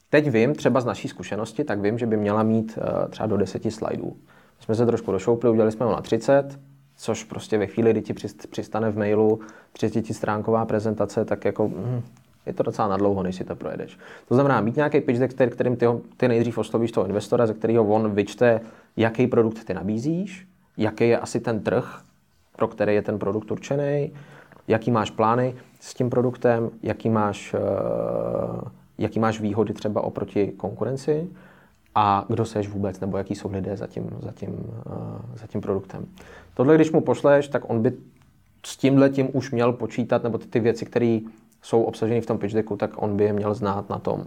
teď 0.10 0.30
vím, 0.30 0.56
třeba 0.56 0.82
z 0.82 0.86
naší 0.86 1.08
zkušenosti, 1.08 1.64
tak 1.64 1.82
vím, 1.82 1.98
že 1.98 2.06
by 2.06 2.18
měla 2.18 2.44
mít 2.44 2.78
uh, 2.78 3.10
třeba 3.10 3.28
do 3.28 3.38
deseti 3.38 3.72
slajdů. 3.72 4.16
My 4.60 4.66
jsme 4.66 4.76
se 4.76 4.86
trošku 4.86 5.12
došoupli, 5.12 5.50
udělali 5.50 5.72
jsme 5.72 5.86
ho 5.86 5.92
na 5.92 6.02
30, 6.02 6.60
což 6.98 7.24
prostě 7.24 7.58
ve 7.58 7.68
chvíli, 7.68 7.92
kdy 7.92 8.02
ti 8.02 8.14
přistane 8.50 8.92
v 8.92 8.98
mailu 8.98 9.40
30 9.72 10.08
stránková 10.08 10.66
prezentace, 10.66 11.26
tak 11.26 11.46
jako 11.46 11.68
hm, 11.68 12.02
je 12.46 12.54
to 12.54 12.64
docela 12.64 12.88
nadlouho, 12.88 13.24
než 13.24 13.36
si 13.36 13.44
to 13.44 13.56
projedeš. 13.56 13.98
To 14.28 14.36
znamená 14.36 14.62
mít 14.62 14.76
nějaký 14.76 15.02
pitch 15.02 15.20
deck, 15.20 15.54
kterým 15.54 15.76
ty, 15.76 15.86
ty 16.18 16.28
nejdřív 16.28 16.58
oslovíš 16.58 16.92
toho 16.92 17.06
investora, 17.08 17.48
ze 17.48 17.54
kterého 17.54 17.86
on 17.86 18.12
vyčte, 18.12 18.62
jaký 18.98 19.28
produkt 19.28 19.64
ty 19.64 19.74
nabízíš, 19.74 20.48
jaký 20.78 21.10
je 21.10 21.20
asi 21.20 21.40
ten 21.40 21.60
trh, 21.60 22.02
pro 22.56 22.68
který 22.68 22.96
je 22.96 23.02
ten 23.02 23.20
produkt 23.20 23.52
určený, 23.52 24.12
jaký 24.68 24.92
máš 24.92 25.10
plány 25.10 25.56
s 25.80 25.94
tím 25.94 26.10
produktem, 26.10 26.70
jaký 26.84 27.10
máš, 27.10 27.54
uh, 27.54 28.62
jaký 28.98 29.20
máš 29.20 29.42
výhody 29.42 29.74
třeba 29.74 30.02
oproti 30.02 30.48
konkurenci 30.48 31.30
a 31.96 32.26
kdo 32.30 32.46
seš 32.46 32.68
vůbec, 32.68 33.00
nebo 33.00 33.18
jaký 33.18 33.36
jsou 33.36 33.52
lidé 33.52 33.78
za 33.78 33.88
tím, 33.88 34.10
za 34.20 34.32
tím, 34.32 34.50
uh, 34.50 35.36
za 35.36 35.48
tím 35.48 35.62
produktem. 35.62 36.06
Tohle, 36.54 36.76
když 36.76 36.92
mu 36.92 37.02
pošleš, 37.02 37.48
tak 37.48 37.70
on 37.70 37.82
by 37.82 37.94
s 38.66 38.78
tímhle 38.78 39.10
tím 39.10 39.30
už 39.34 39.52
měl 39.52 39.74
počítat, 39.74 40.24
nebo 40.24 40.38
ty, 40.38 40.48
ty 40.48 40.60
věci, 40.60 40.86
které 40.86 41.20
jsou 41.64 41.84
obsaženy 41.84 42.22
v 42.22 42.26
tom 42.26 42.38
pitch 42.38 42.54
decku, 42.54 42.76
tak 42.76 42.92
on 42.96 43.18
by 43.18 43.24
je 43.24 43.34
měl 43.34 43.54
znát 43.54 43.90
na 43.90 44.00
tom, 44.00 44.24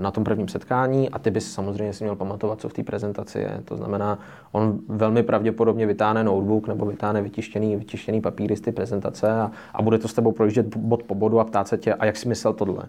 na 0.00 0.10
tom 0.10 0.24
prvním 0.24 0.48
setkání 0.48 1.10
a 1.10 1.18
ty 1.18 1.30
bys 1.30 1.52
samozřejmě 1.52 1.92
si 1.92 2.04
měl 2.04 2.16
pamatovat, 2.16 2.60
co 2.60 2.68
v 2.68 2.72
té 2.72 2.82
prezentaci 2.82 3.38
je. 3.38 3.60
To 3.64 3.76
znamená, 3.76 4.18
on 4.52 4.78
velmi 4.88 5.22
pravděpodobně 5.22 5.86
vytáhne 5.86 6.24
notebook 6.24 6.68
nebo 6.68 6.86
vytáhne 6.86 7.22
vytištěný, 7.22 7.76
vytištěný 7.76 8.20
papíry 8.20 8.56
z 8.56 8.60
té 8.60 8.72
prezentace 8.72 9.30
a, 9.30 9.50
a 9.74 9.82
bude 9.82 9.98
to 9.98 10.08
s 10.08 10.14
tebou 10.14 10.32
projíždět 10.32 10.76
bod 10.76 11.02
po 11.02 11.14
bodu 11.14 11.40
a 11.40 11.44
ptát 11.44 11.68
se 11.68 11.78
tě, 11.78 11.94
a 11.94 12.04
jak 12.04 12.16
jsi 12.16 12.28
myslel 12.28 12.52
tohle? 12.52 12.84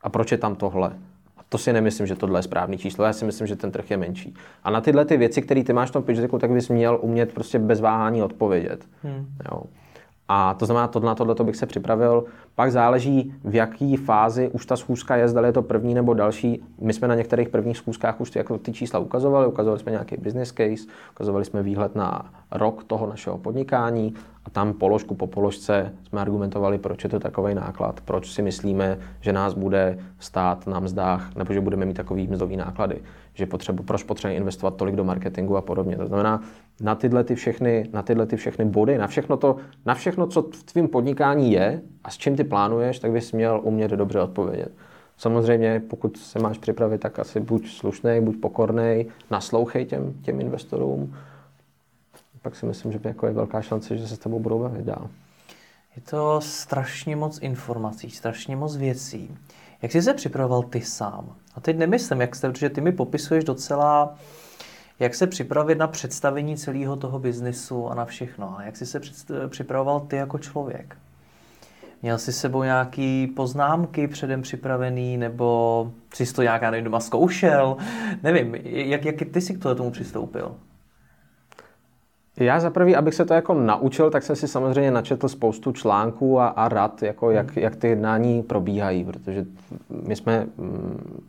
A 0.00 0.08
proč 0.08 0.32
je 0.32 0.38
tam 0.38 0.54
tohle? 0.54 0.88
A 1.36 1.40
to 1.48 1.58
si 1.58 1.72
nemyslím, 1.72 2.06
že 2.06 2.16
tohle 2.16 2.38
je 2.38 2.42
správný 2.42 2.78
číslo, 2.78 3.04
já 3.04 3.12
si 3.12 3.24
myslím, 3.24 3.46
že 3.46 3.56
ten 3.56 3.70
trh 3.70 3.90
je 3.90 3.96
menší. 3.96 4.34
A 4.64 4.70
na 4.70 4.80
tyhle 4.80 5.04
ty 5.04 5.16
věci, 5.16 5.42
které 5.42 5.64
ty 5.64 5.72
máš 5.72 5.88
v 5.88 5.92
tom 5.92 6.02
pitch 6.02 6.20
decku, 6.20 6.38
tak 6.38 6.50
bys 6.50 6.68
měl 6.68 6.98
umět 7.02 7.32
prostě 7.32 7.58
bez 7.58 7.80
váhání 7.80 8.22
odpovědět. 8.22 8.84
Hmm. 9.02 9.26
Jo. 9.50 9.62
A 10.34 10.54
to 10.54 10.66
znamená, 10.66 10.88
to, 10.88 11.00
na 11.00 11.14
tohle 11.14 11.34
bych 11.44 11.56
se 11.56 11.66
připravil. 11.66 12.24
Pak 12.54 12.72
záleží, 12.72 13.34
v 13.44 13.54
jaký 13.54 13.96
fázi 13.96 14.50
už 14.52 14.66
ta 14.66 14.76
schůzka 14.76 15.16
je, 15.16 15.28
zda 15.28 15.46
je 15.46 15.52
to 15.52 15.62
první 15.62 15.94
nebo 15.94 16.14
další. 16.14 16.62
My 16.80 16.92
jsme 16.92 17.08
na 17.08 17.14
některých 17.14 17.48
prvních 17.48 17.76
schůzkách 17.76 18.20
už 18.20 18.30
ty, 18.30 18.38
jako 18.38 18.58
ty 18.58 18.72
čísla 18.72 18.98
ukazovali, 18.98 19.46
ukazovali 19.46 19.80
jsme 19.80 19.92
nějaký 19.92 20.16
business 20.16 20.48
case, 20.48 20.88
ukazovali 21.14 21.44
jsme 21.44 21.62
výhled 21.62 21.94
na 21.94 22.32
rok 22.50 22.84
toho 22.84 23.06
našeho 23.06 23.38
podnikání 23.38 24.14
a 24.44 24.50
tam 24.50 24.72
položku 24.72 25.14
po 25.14 25.26
položce 25.26 25.92
jsme 26.08 26.20
argumentovali, 26.20 26.78
proč 26.78 27.04
je 27.04 27.10
to 27.10 27.20
takový 27.20 27.54
náklad, 27.54 28.00
proč 28.04 28.32
si 28.32 28.42
myslíme, 28.42 28.98
že 29.20 29.32
nás 29.32 29.54
bude 29.54 29.98
stát 30.18 30.66
na 30.66 30.80
mzdách, 30.80 31.36
nebo 31.36 31.54
že 31.54 31.60
budeme 31.60 31.86
mít 31.86 31.96
takový 31.96 32.28
mzdový 32.28 32.56
náklady, 32.56 33.00
že 33.34 33.46
potřebu, 33.46 33.82
proč 33.82 34.02
potřebujeme 34.02 34.36
investovat 34.36 34.76
tolik 34.76 34.94
do 34.94 35.04
marketingu 35.04 35.56
a 35.56 35.60
podobně. 35.60 35.96
To 35.96 36.06
znamená, 36.06 36.42
na 36.80 36.94
tyhle, 36.94 37.24
ty 37.24 37.34
všechny, 37.34 37.88
na 37.92 38.02
tyhle 38.02 38.26
ty 38.26 38.36
všechny 38.36 38.64
body, 38.64 38.98
na 38.98 39.06
všechno, 39.06 39.36
to, 39.36 39.56
na 39.86 39.94
všechno, 39.94 40.26
co 40.26 40.42
v 40.42 40.62
tvém 40.62 40.88
podnikání 40.88 41.52
je 41.52 41.82
a 42.04 42.10
s 42.10 42.16
čím 42.16 42.36
ty 42.36 42.44
plánuješ, 42.44 42.98
tak 42.98 43.10
bys 43.10 43.32
měl 43.32 43.60
umět 43.64 43.90
dobře 43.90 44.20
odpovědět. 44.20 44.72
Samozřejmě, 45.16 45.82
pokud 45.90 46.16
se 46.16 46.38
máš 46.38 46.58
připravit, 46.58 47.00
tak 47.00 47.18
asi 47.18 47.40
buď 47.40 47.68
slušný, 47.68 48.20
buď 48.20 48.40
pokorný, 48.40 49.06
naslouchej 49.30 49.84
těm, 49.84 50.14
těm 50.22 50.40
investorům. 50.40 51.16
Pak 52.42 52.56
si 52.56 52.66
myslím, 52.66 52.92
že 52.92 53.00
jako 53.04 53.26
je 53.26 53.32
velká 53.32 53.62
šance, 53.62 53.96
že 53.96 54.08
se 54.08 54.16
s 54.16 54.18
tebou 54.18 54.38
budou 54.38 54.58
bavit 54.58 54.84
dál. 54.84 55.08
Je 55.96 56.02
to 56.02 56.40
strašně 56.40 57.16
moc 57.16 57.38
informací, 57.42 58.10
strašně 58.10 58.56
moc 58.56 58.76
věcí. 58.76 59.36
Jak 59.82 59.92
jsi 59.92 60.02
se 60.02 60.14
připravoval 60.14 60.62
ty 60.62 60.80
sám? 60.80 61.36
A 61.54 61.60
teď 61.60 61.78
nemyslím, 61.78 62.20
jak 62.20 62.36
jste, 62.36 62.50
protože 62.50 62.70
ty 62.70 62.80
mi 62.80 62.92
popisuješ 62.92 63.44
docela 63.44 64.16
jak 65.02 65.14
se 65.14 65.26
připravit 65.26 65.78
na 65.78 65.86
představení 65.86 66.56
celého 66.56 66.96
toho 66.96 67.18
biznisu 67.18 67.88
a 67.88 67.94
na 67.94 68.04
všechno. 68.04 68.58
A 68.58 68.62
jak 68.62 68.76
jsi 68.76 68.86
se 68.86 69.00
připravoval 69.48 70.00
ty 70.00 70.16
jako 70.16 70.38
člověk? 70.38 70.96
Měl 72.02 72.18
jsi 72.18 72.32
sebou 72.32 72.62
nějaký 72.62 73.26
poznámky 73.26 74.08
předem 74.08 74.42
připravený, 74.42 75.16
nebo 75.16 75.92
jsi 76.14 76.34
to 76.34 76.42
nějaká 76.42 76.70
nevím, 76.70 76.84
doma 76.84 77.00
zkoušel? 77.00 77.76
Nevím, 78.22 78.54
jak, 78.64 79.04
jak 79.04 79.16
ty 79.32 79.40
jsi 79.40 79.54
k 79.54 79.62
tomu 79.62 79.90
přistoupil? 79.90 80.56
Já 82.36 82.60
za 82.60 82.70
prvý, 82.70 82.96
abych 82.96 83.14
se 83.14 83.24
to 83.24 83.34
jako 83.34 83.54
naučil, 83.54 84.10
tak 84.10 84.22
jsem 84.22 84.36
si 84.36 84.48
samozřejmě 84.48 84.90
načetl 84.90 85.28
spoustu 85.28 85.72
článků 85.72 86.40
a, 86.40 86.48
a 86.48 86.68
rad, 86.68 87.02
jako 87.02 87.30
jak, 87.30 87.56
jak 87.56 87.76
ty 87.76 87.88
jednání 87.88 88.42
probíhají, 88.42 89.04
protože 89.04 89.44
my 90.06 90.16
jsme 90.16 90.46
mm, 90.56 91.22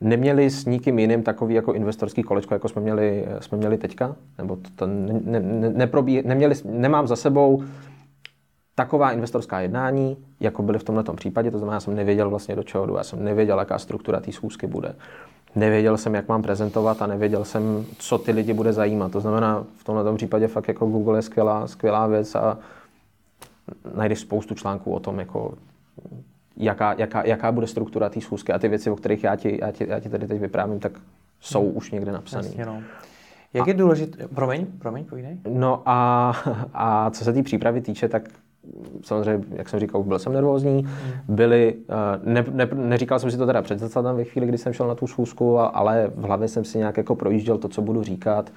neměli 0.00 0.50
s 0.50 0.64
nikým 0.64 0.98
jiným 0.98 1.22
takový 1.22 1.54
jako 1.54 1.72
investorský 1.72 2.22
kolečko, 2.22 2.54
jako 2.54 2.68
jsme 2.68 2.82
měli, 2.82 3.26
jsme 3.40 3.58
měli 3.58 3.78
teďka, 3.78 4.16
nebo 4.38 4.56
to, 4.56 4.70
to 4.76 4.86
ne, 4.86 5.40
ne, 5.40 5.70
neprobí, 5.70 6.22
neměli, 6.24 6.54
nemám 6.64 7.06
za 7.06 7.16
sebou 7.16 7.62
taková 8.74 9.12
investorská 9.12 9.60
jednání, 9.60 10.16
jako 10.40 10.62
byly 10.62 10.78
v 10.78 10.84
tomto 10.84 11.14
případě, 11.14 11.50
to 11.50 11.58
znamená, 11.58 11.74
já 11.74 11.80
jsem 11.80 11.94
nevěděl 11.94 12.30
vlastně 12.30 12.56
do 12.56 12.62
čeho 12.62 12.86
jdu, 12.86 12.96
já 12.96 13.04
jsem 13.04 13.24
nevěděl, 13.24 13.58
jaká 13.58 13.78
struktura 13.78 14.20
té 14.20 14.32
schůzky 14.32 14.66
bude. 14.66 14.94
Nevěděl 15.58 15.96
jsem, 15.96 16.14
jak 16.14 16.28
mám 16.28 16.42
prezentovat 16.42 17.02
a 17.02 17.06
nevěděl 17.06 17.44
jsem, 17.44 17.84
co 17.98 18.18
ty 18.18 18.32
lidi 18.32 18.52
bude 18.52 18.72
zajímat. 18.72 19.12
To 19.12 19.20
znamená, 19.20 19.64
v 19.76 19.84
tomto 19.84 20.14
případě 20.14 20.48
fakt 20.48 20.68
jako 20.68 20.86
Google 20.86 21.18
je 21.18 21.22
skvělá, 21.22 21.66
skvělá 21.66 22.06
věc 22.06 22.34
a 22.34 22.58
najdeš 23.94 24.18
spoustu 24.18 24.54
článků 24.54 24.92
o 24.92 25.00
tom, 25.00 25.18
jako 25.18 25.54
jaká, 26.56 26.94
jaká, 26.98 27.26
jaká 27.26 27.52
bude 27.52 27.66
struktura 27.66 28.08
té 28.08 28.20
schůzky 28.20 28.52
a 28.52 28.58
ty 28.58 28.68
věci, 28.68 28.90
o 28.90 28.96
kterých 28.96 29.24
já 29.24 29.36
ti, 29.36 29.58
já 29.62 29.72
ti, 29.72 29.86
já 29.88 30.00
ti 30.00 30.08
tady 30.08 30.26
teď 30.26 30.40
vyprávím, 30.40 30.80
tak 30.80 30.92
jsou 31.40 31.66
hmm. 31.66 31.76
už 31.76 31.90
někde 31.90 32.12
napsané. 32.12 32.48
Jasně, 32.48 32.66
no. 32.66 32.82
Jak 33.54 33.68
a, 33.68 33.70
je 33.70 33.74
důležité, 33.74 34.28
promiň, 34.28 34.66
promiň, 34.66 35.04
povídej. 35.04 35.38
No 35.48 35.82
a, 35.86 36.32
a 36.74 37.10
co 37.10 37.24
se 37.24 37.32
té 37.32 37.42
přípravy 37.42 37.80
týče, 37.80 38.08
tak 38.08 38.22
samozřejmě, 39.04 39.44
jak 39.50 39.68
jsem 39.68 39.80
říkal, 39.80 40.02
byl 40.02 40.18
jsem 40.18 40.32
nervózní, 40.32 40.88
byli, 41.28 41.74
eh, 41.88 42.20
ne, 42.24 42.44
ne, 42.50 42.68
neříkal 42.74 43.18
jsem 43.18 43.30
si 43.30 43.36
to 43.36 43.46
teda 43.46 43.62
před 43.62 43.92
tam 43.92 44.16
ve 44.16 44.24
chvíli, 44.24 44.46
kdy 44.46 44.58
jsem 44.58 44.72
šel 44.72 44.88
na 44.88 44.94
tu 44.94 45.06
schůzku, 45.06 45.58
ale 45.58 46.10
v 46.14 46.22
hlavě 46.22 46.48
jsem 46.48 46.64
si 46.64 46.78
nějak 46.78 46.96
jako 46.96 47.14
projížděl 47.14 47.58
to, 47.58 47.68
co 47.68 47.82
budu 47.82 48.02
říkat. 48.02 48.52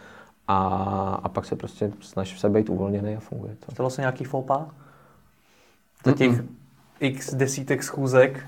A, 0.47 0.58
a 1.24 1.30
pak 1.30 1.45
se 1.45 1.56
prostě 1.56 1.91
snažím 2.02 2.38
se 2.38 2.50
být 2.50 2.69
uvolněný 2.69 3.15
a 3.15 3.19
funguje 3.19 3.56
to. 3.65 3.71
Stalo 3.71 3.89
se 3.89 4.02
nějaký 4.02 4.24
faux 4.24 4.52
Za 6.06 6.12
těch 6.12 6.41
mm 6.41 6.62
x 7.02 7.34
desítek 7.34 7.84
schůzek, 7.84 8.45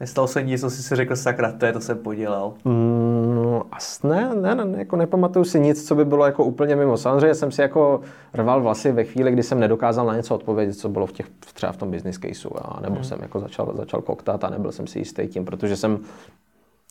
Nestalo 0.00 0.28
se 0.28 0.42
nic, 0.42 0.60
co 0.60 0.70
jsi 0.70 0.82
si 0.82 0.96
řekl, 0.96 1.16
sakra, 1.16 1.52
to 1.52 1.66
je, 1.66 1.72
to 1.72 1.80
jsem 1.80 1.98
podělal. 1.98 2.54
Mm, 2.64 3.34
no, 3.34 3.62
as 3.72 4.02
ne, 4.02 4.30
ne, 4.34 4.54
ne, 4.54 4.78
jako 4.78 4.96
nepamatuju 4.96 5.44
si 5.44 5.60
nic, 5.60 5.88
co 5.88 5.94
by 5.94 6.04
bylo 6.04 6.26
jako 6.26 6.44
úplně 6.44 6.76
mimo. 6.76 6.96
Samozřejmě 6.96 7.34
jsem 7.34 7.52
si 7.52 7.60
jako 7.60 8.00
rval 8.34 8.62
vlasy 8.62 8.92
ve 8.92 9.04
chvíli, 9.04 9.32
kdy 9.32 9.42
jsem 9.42 9.60
nedokázal 9.60 10.06
na 10.06 10.16
něco 10.16 10.34
odpovědět, 10.34 10.74
co 10.74 10.88
bylo 10.88 11.06
v 11.06 11.12
těch, 11.12 11.26
třeba 11.54 11.72
v 11.72 11.76
tom 11.76 11.90
business 11.90 12.18
caseu, 12.18 12.50
a 12.58 12.80
nebo 12.80 12.94
hmm. 12.94 13.04
jsem 13.04 13.18
jako 13.22 13.40
začal, 13.40 13.72
začal 13.76 14.02
koktat 14.02 14.44
a 14.44 14.50
nebyl 14.50 14.72
jsem 14.72 14.86
si 14.86 14.98
jistý 14.98 15.28
tím, 15.28 15.44
protože 15.44 15.76
jsem 15.76 15.98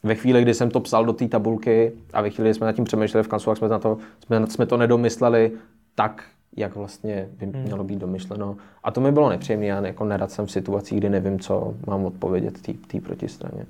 ve 0.04 0.16
chvíli, 0.16 0.42
kdy 0.42 0.54
jsem 0.54 0.70
to 0.70 0.80
psal 0.80 1.06
do 1.06 1.14
té 1.14 1.28
tabulky 1.28 1.92
a 2.14 2.22
ve 2.22 2.30
chvíli, 2.30 2.50
kdy 2.50 2.54
jsme 2.54 2.66
nad 2.66 2.74
tím 2.74 2.86
přemýšleli 2.86 3.24
v 3.24 3.28
kanclu, 3.28 3.56
jsme, 3.56 3.68
na 3.68 3.80
to, 3.80 3.98
jsme, 4.26 4.48
jsme 4.48 4.66
to 4.66 4.78
nedomysleli 4.78 5.52
tak, 5.96 6.24
jak 6.58 6.76
vlastně 6.76 7.30
by 7.40 7.46
hmm. 7.46 7.62
mělo 7.62 7.84
být 7.84 8.00
domyšleno. 8.00 8.58
A 8.84 8.92
to 8.92 9.02
mi 9.02 9.12
bylo 9.12 9.30
nepříjemné, 9.30 9.66
já 9.66 9.86
jako 9.86 10.06
nerad 10.06 10.32
jsem 10.32 10.46
v 10.46 10.52
situacích, 10.52 11.00
kdy 11.00 11.10
nevím, 11.10 11.40
co 11.40 11.74
mám 11.88 12.06
odpovědět 12.06 12.62
té 12.88 13.00
protistraně. 13.00 13.66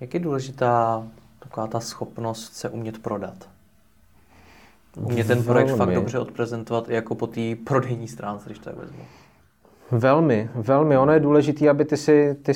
Jak 0.00 0.14
je 0.14 0.20
důležitá 0.20 1.06
taková 1.38 1.66
ta 1.66 1.80
schopnost 1.80 2.54
se 2.54 2.68
umět 2.68 2.98
prodat? 2.98 3.48
Umět 4.96 5.26
ten 5.26 5.42
projekt 5.44 5.66
velmi. 5.66 5.78
fakt 5.78 5.94
dobře 5.94 6.18
odprezentovat 6.18 6.90
i 6.90 6.94
jako 6.94 7.14
po 7.14 7.26
té 7.26 7.40
prodejní 7.64 8.08
stránce, 8.08 8.44
když 8.46 8.58
to 8.58 8.64
tak 8.64 8.76
vezmu. 8.76 8.98
Velmi, 9.90 10.50
velmi. 10.54 10.98
Ono 10.98 11.12
je 11.12 11.20
důležité, 11.20 11.68
aby 11.70 11.84
ty 11.84 11.96
si, 11.96 12.36
ty, 12.42 12.52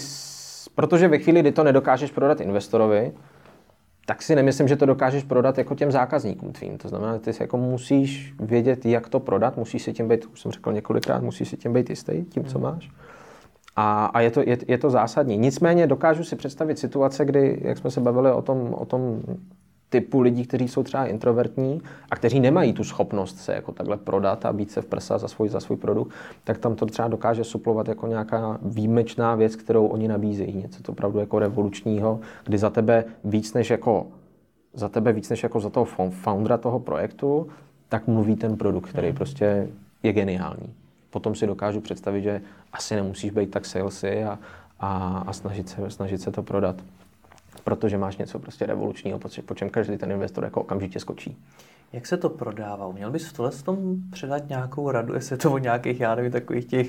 protože 0.75 1.09
ve 1.09 1.19
chvíli, 1.19 1.41
kdy 1.41 1.53
to 1.53 1.65
nedokážeš 1.65 2.11
prodat 2.11 2.41
investorovi, 2.41 3.13
tak 4.11 4.23
si 4.23 4.35
nemyslím, 4.35 4.69
že 4.69 4.77
to 4.77 4.87
dokážeš 4.87 5.25
prodat 5.25 5.59
jako 5.59 5.75
těm 5.75 5.93
zákazníkům 5.93 6.53
tvým. 6.53 6.79
To 6.79 6.89
znamená, 6.89 7.15
že 7.15 7.21
ty 7.21 7.31
jako 7.41 7.57
musíš 7.57 8.35
vědět, 8.41 8.87
jak 8.87 9.09
to 9.09 9.21
prodat, 9.21 9.57
musíš 9.57 9.83
si 9.83 9.93
tím 9.93 10.09
být, 10.09 10.25
už 10.25 10.41
jsem 10.41 10.53
řekl 10.53 10.73
několikrát, 10.73 11.23
musíš 11.23 11.49
si 11.49 11.57
tím 11.57 11.73
být 11.73 11.91
jistý, 11.91 12.25
tím, 12.25 12.45
co 12.45 12.59
hmm. 12.59 12.63
máš. 12.63 12.91
A, 13.77 14.07
a 14.07 14.21
je, 14.21 14.31
to, 14.31 14.41
je, 14.41 14.59
je 14.69 14.79
to 14.79 14.91
zásadní. 14.91 15.39
Nicméně 15.39 15.87
dokážu 15.87 16.25
si 16.25 16.37
představit 16.37 16.79
situace, 16.79 17.25
kdy, 17.25 17.61
jak 17.63 17.79
jsme 17.79 17.91
se 17.91 18.01
bavili 18.01 18.33
o 18.33 18.43
tom, 18.43 18.75
o 18.75 18.85
tom 18.85 19.23
typu 19.91 20.21
lidí, 20.21 20.47
kteří 20.47 20.69
jsou 20.69 20.83
třeba 20.83 21.07
introvertní 21.07 21.83
a 22.11 22.17
kteří 22.17 22.41
nemají 22.41 22.73
tu 22.73 22.85
schopnost 22.85 23.39
se 23.39 23.53
jako 23.53 23.73
takhle 23.73 23.97
prodat 23.97 24.45
a 24.45 24.53
být 24.53 24.71
se 24.71 24.83
v 24.83 24.87
prsa 24.87 25.19
za 25.19 25.29
svůj, 25.29 25.49
za 25.49 25.61
svůj 25.61 25.77
produkt, 25.77 26.15
tak 26.45 26.59
tam 26.59 26.75
to 26.75 26.87
třeba 26.87 27.09
dokáže 27.09 27.45
suplovat 27.45 27.89
jako 27.89 28.07
nějaká 28.07 28.59
výjimečná 28.63 29.35
věc, 29.35 29.57
kterou 29.57 29.87
oni 29.87 30.09
nabízejí. 30.09 30.57
Něco 30.57 30.83
to 30.83 30.93
opravdu 30.93 31.19
jako 31.19 31.39
revolučního, 31.39 32.21
kdy 32.45 32.59
za 32.59 32.71
tebe 32.71 33.05
víc 33.25 33.55
než 33.55 33.71
jako 33.71 34.07
za 34.75 34.89
tebe 34.89 35.13
víc 35.13 35.31
než 35.31 35.43
jako 35.43 35.61
za 35.61 35.71
toho 35.71 35.87
foundera 36.11 36.57
toho 36.57 36.81
projektu, 36.81 37.49
tak 37.89 38.07
mluví 38.07 38.37
ten 38.37 38.57
produkt, 38.57 38.89
který 38.89 39.09
hmm. 39.09 39.17
prostě 39.17 39.69
je 40.03 40.13
geniální. 40.13 40.75
Potom 41.11 41.35
si 41.35 41.47
dokážu 41.47 41.81
představit, 41.81 42.23
že 42.23 42.41
asi 42.73 42.95
nemusíš 42.95 43.31
být 43.31 43.51
tak 43.51 43.67
salesy 43.67 44.25
a, 44.25 44.39
a, 44.81 45.19
a 45.27 45.33
snažit, 45.33 45.69
se, 45.69 45.91
snažit 45.91 46.21
se 46.21 46.31
to 46.31 46.43
prodat. 46.43 46.77
Protože 47.65 47.99
máš 47.99 48.17
něco 48.17 48.39
prostě 48.39 48.67
revolučního, 48.67 49.21
po 49.47 49.55
čem 49.55 49.71
každý 49.71 49.97
ten 49.97 50.11
investor 50.11 50.45
jako 50.45 50.61
okamžitě 50.61 51.01
skočí. 51.01 51.37
Jak 51.93 52.07
se 52.07 52.17
to 52.17 52.29
prodává? 52.29 52.93
Měl 52.93 53.11
bys 53.11 53.29
v 53.29 53.33
tohle 53.33 53.53
tom 53.65 53.97
předat 54.11 54.49
nějakou 54.49 54.91
radu, 54.91 55.15
jestli 55.15 55.37
to 55.37 55.53
o 55.53 55.59
nějakých, 55.59 56.01
já 56.01 56.15
nevím, 56.15 56.33
takových 56.33 56.65
těch 56.65 56.87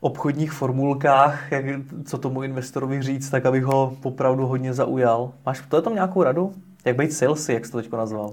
obchodních 0.00 0.52
formulkách, 0.52 1.52
jak, 1.52 1.64
co 2.04 2.18
tomu 2.18 2.42
investorovi 2.42 3.02
říct, 3.02 3.30
tak 3.30 3.46
abych 3.46 3.64
ho 3.64 3.96
opravdu 4.02 4.46
hodně 4.46 4.74
zaujal. 4.74 5.32
Máš 5.46 5.60
v 5.60 5.68
tohle 5.68 5.82
tom 5.82 5.94
nějakou 5.94 6.22
radu? 6.22 6.52
Jak 6.84 6.96
být 6.96 7.12
salesy, 7.12 7.52
jak 7.52 7.66
jsi 7.66 7.72
to 7.72 7.82
teď 7.82 7.92
nazval? 7.92 8.32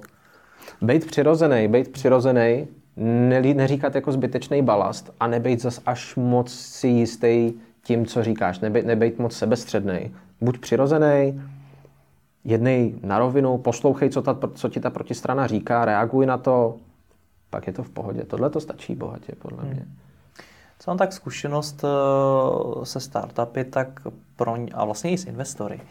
Být 0.81 1.05
přirozený, 1.05 1.67
být 1.67 1.91
přirozený, 1.91 2.67
ne, 2.97 3.41
neříkat 3.41 3.95
jako 3.95 4.11
zbytečný 4.11 4.61
balast 4.61 5.13
a 5.19 5.27
nebejt 5.27 5.61
zas 5.61 5.81
až 5.85 6.15
moc 6.15 6.53
si 6.53 6.87
jistý 6.87 7.53
tím, 7.83 8.05
co 8.05 8.23
říkáš, 8.23 8.59
nebejt, 8.59 8.85
nebejt 8.85 9.19
moc 9.19 9.37
sebestředný. 9.37 10.11
Buď 10.41 10.57
přirozený, 10.57 11.41
jednej 12.43 12.95
na 13.03 13.19
rovinu, 13.19 13.57
poslouchej, 13.57 14.09
co, 14.09 14.21
ta, 14.21 14.39
co 14.53 14.69
ti 14.69 14.79
ta 14.79 14.89
protistrana 14.89 15.47
říká, 15.47 15.85
reaguj 15.85 16.25
na 16.25 16.37
to, 16.37 16.77
pak 17.49 17.67
je 17.67 17.73
to 17.73 17.83
v 17.83 17.89
pohodě. 17.89 18.23
Tohle 18.23 18.49
to 18.49 18.59
stačí 18.59 18.95
bohatě, 18.95 19.35
podle 19.39 19.63
mě. 19.63 19.73
Hmm. 19.73 19.95
Co 20.79 20.91
mám 20.91 20.97
tak 20.97 21.13
zkušenost 21.13 21.83
eh, 21.83 22.85
se 22.85 22.99
startupy, 22.99 23.63
tak 23.63 23.99
pro 24.35 24.55
ně, 24.55 24.71
a 24.73 24.85
vlastně 24.85 25.11
i 25.11 25.17
s 25.17 25.25
investory, 25.25 25.81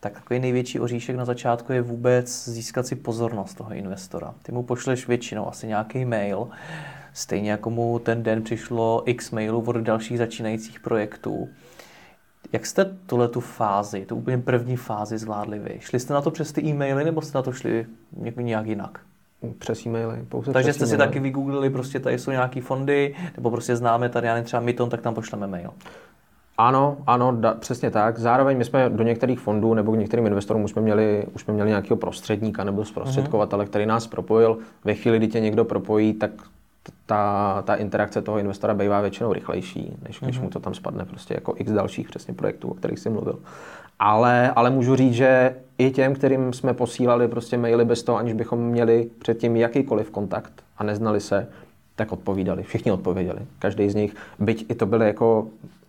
tak 0.00 0.12
takový 0.12 0.40
největší 0.40 0.80
oříšek 0.80 1.16
na 1.16 1.24
začátku 1.24 1.72
je 1.72 1.82
vůbec 1.82 2.48
získat 2.48 2.86
si 2.86 2.96
pozornost 2.96 3.54
toho 3.54 3.74
investora. 3.74 4.34
Ty 4.42 4.52
mu 4.52 4.62
pošleš 4.62 5.08
většinou 5.08 5.48
asi 5.48 5.66
nějaký 5.66 6.04
mail, 6.04 6.48
stejně 7.12 7.50
jako 7.50 7.70
mu 7.70 7.98
ten 7.98 8.22
den 8.22 8.42
přišlo 8.42 9.02
x 9.06 9.30
mailů 9.30 9.64
od 9.66 9.76
dalších 9.76 10.18
začínajících 10.18 10.80
projektů. 10.80 11.48
Jak 12.52 12.66
jste 12.66 12.84
tuhle 13.06 13.28
tu 13.28 13.40
fázi, 13.40 14.06
tu 14.06 14.16
úplně 14.16 14.38
první 14.38 14.76
fázi 14.76 15.18
zvládli 15.18 15.58
vy? 15.58 15.76
Šli 15.80 16.00
jste 16.00 16.14
na 16.14 16.20
to 16.20 16.30
přes 16.30 16.52
ty 16.52 16.60
e-maily 16.64 17.04
nebo 17.04 17.22
jste 17.22 17.38
na 17.38 17.42
to 17.42 17.52
šli 17.52 17.86
nějak 18.36 18.66
jinak? 18.66 19.00
Přes 19.58 19.86
e-maily, 19.86 20.24
pouze 20.28 20.52
Takže 20.52 20.70
přes 20.70 20.76
jste 20.76 20.86
si 20.86 20.96
taky 20.96 21.20
vygooglili, 21.20 21.70
prostě 21.70 22.00
tady 22.00 22.18
jsou 22.18 22.30
nějaký 22.30 22.60
fondy, 22.60 23.14
nebo 23.36 23.50
prostě 23.50 23.76
známe 23.76 24.08
tady, 24.08 24.26
já 24.26 24.42
třeba 24.42 24.62
Myton, 24.62 24.90
tak 24.90 25.00
tam 25.00 25.14
pošleme 25.14 25.46
mail. 25.46 25.70
Ano, 26.58 26.96
ano, 27.06 27.32
da, 27.32 27.54
přesně 27.54 27.90
tak. 27.90 28.18
Zároveň 28.18 28.58
my 28.58 28.64
jsme 28.64 28.90
do 28.90 29.04
některých 29.04 29.40
fondů 29.40 29.74
nebo 29.74 29.92
k 29.92 29.98
některým 29.98 30.26
investorům 30.26 30.64
už 30.64 30.70
jsme 30.70 30.82
měli, 30.82 31.26
už 31.34 31.42
jsme 31.42 31.54
měli 31.54 31.68
nějakého 31.68 31.96
prostředníka 31.96 32.64
nebo 32.64 32.84
zprostředkovatele, 32.84 33.66
který 33.66 33.86
nás 33.86 34.06
propojil. 34.06 34.58
Ve 34.84 34.94
chvíli, 34.94 35.18
kdy 35.18 35.28
tě 35.28 35.40
někdo 35.40 35.64
propojí, 35.64 36.12
tak 36.12 36.30
ta, 37.06 37.62
ta 37.66 37.74
interakce 37.74 38.22
toho 38.22 38.38
investora 38.38 38.74
bývá 38.74 39.00
většinou 39.00 39.32
rychlejší, 39.32 39.96
než 40.02 40.20
když 40.20 40.38
mm-hmm. 40.38 40.42
mu 40.42 40.50
to 40.50 40.60
tam 40.60 40.74
spadne 40.74 41.04
prostě 41.04 41.34
jako 41.34 41.54
x 41.56 41.72
dalších 41.72 42.08
přesně 42.08 42.34
projektů, 42.34 42.68
o 42.68 42.74
kterých 42.74 42.98
jsi 42.98 43.10
mluvil. 43.10 43.38
Ale, 43.98 44.50
ale 44.50 44.70
můžu 44.70 44.96
říct, 44.96 45.14
že 45.14 45.56
i 45.78 45.90
těm, 45.90 46.14
kterým 46.14 46.52
jsme 46.52 46.74
posílali 46.74 47.28
prostě 47.28 47.58
maily 47.58 47.84
bez 47.84 48.02
toho, 48.02 48.18
aniž 48.18 48.32
bychom 48.32 48.58
měli 48.58 49.10
předtím 49.18 49.56
jakýkoliv 49.56 50.10
kontakt 50.10 50.52
a 50.78 50.84
neznali 50.84 51.20
se, 51.20 51.48
tak 51.96 52.12
odpovídali. 52.12 52.62
Všichni 52.62 52.92
odpověděli. 52.92 53.40
Každý 53.58 53.90
z 53.90 53.94
nich, 53.94 54.14
byť 54.38 54.66
i 54.68 54.74
to 54.74 54.86
byly 54.86 55.06
jako, 55.06 55.46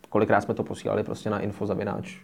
kolikrát 0.09 0.41
jsme 0.41 0.53
to 0.53 0.63
posílali 0.63 1.03
prostě 1.03 1.29
na 1.29 1.39
infozavináč 1.39 2.17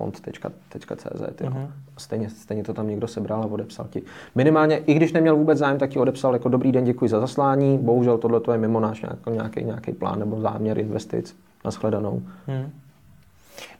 fond.cz. 0.00 1.40
Uh-huh. 1.40 1.68
Stejně, 1.98 2.30
stejně 2.30 2.64
to 2.64 2.74
tam 2.74 2.88
někdo 2.88 3.06
sebral 3.08 3.42
a 3.42 3.46
odepsal 3.46 3.86
ti. 3.90 4.02
Minimálně, 4.34 4.76
i 4.76 4.94
když 4.94 5.12
neměl 5.12 5.36
vůbec 5.36 5.58
zájem, 5.58 5.78
tak 5.78 5.90
ti 5.90 5.98
odepsal 5.98 6.32
jako 6.32 6.48
dobrý 6.48 6.72
den, 6.72 6.84
děkuji 6.84 7.10
za 7.10 7.20
zaslání. 7.20 7.78
Bohužel 7.78 8.18
tohle 8.18 8.40
je 8.52 8.58
mimo 8.58 8.80
náš 8.80 9.04
nějaký, 9.30 9.64
nějaký 9.64 9.92
plán 9.92 10.18
nebo 10.18 10.40
záměr 10.40 10.78
investic. 10.78 11.36
Naschledanou. 11.64 12.22
Hmm. 12.46 12.70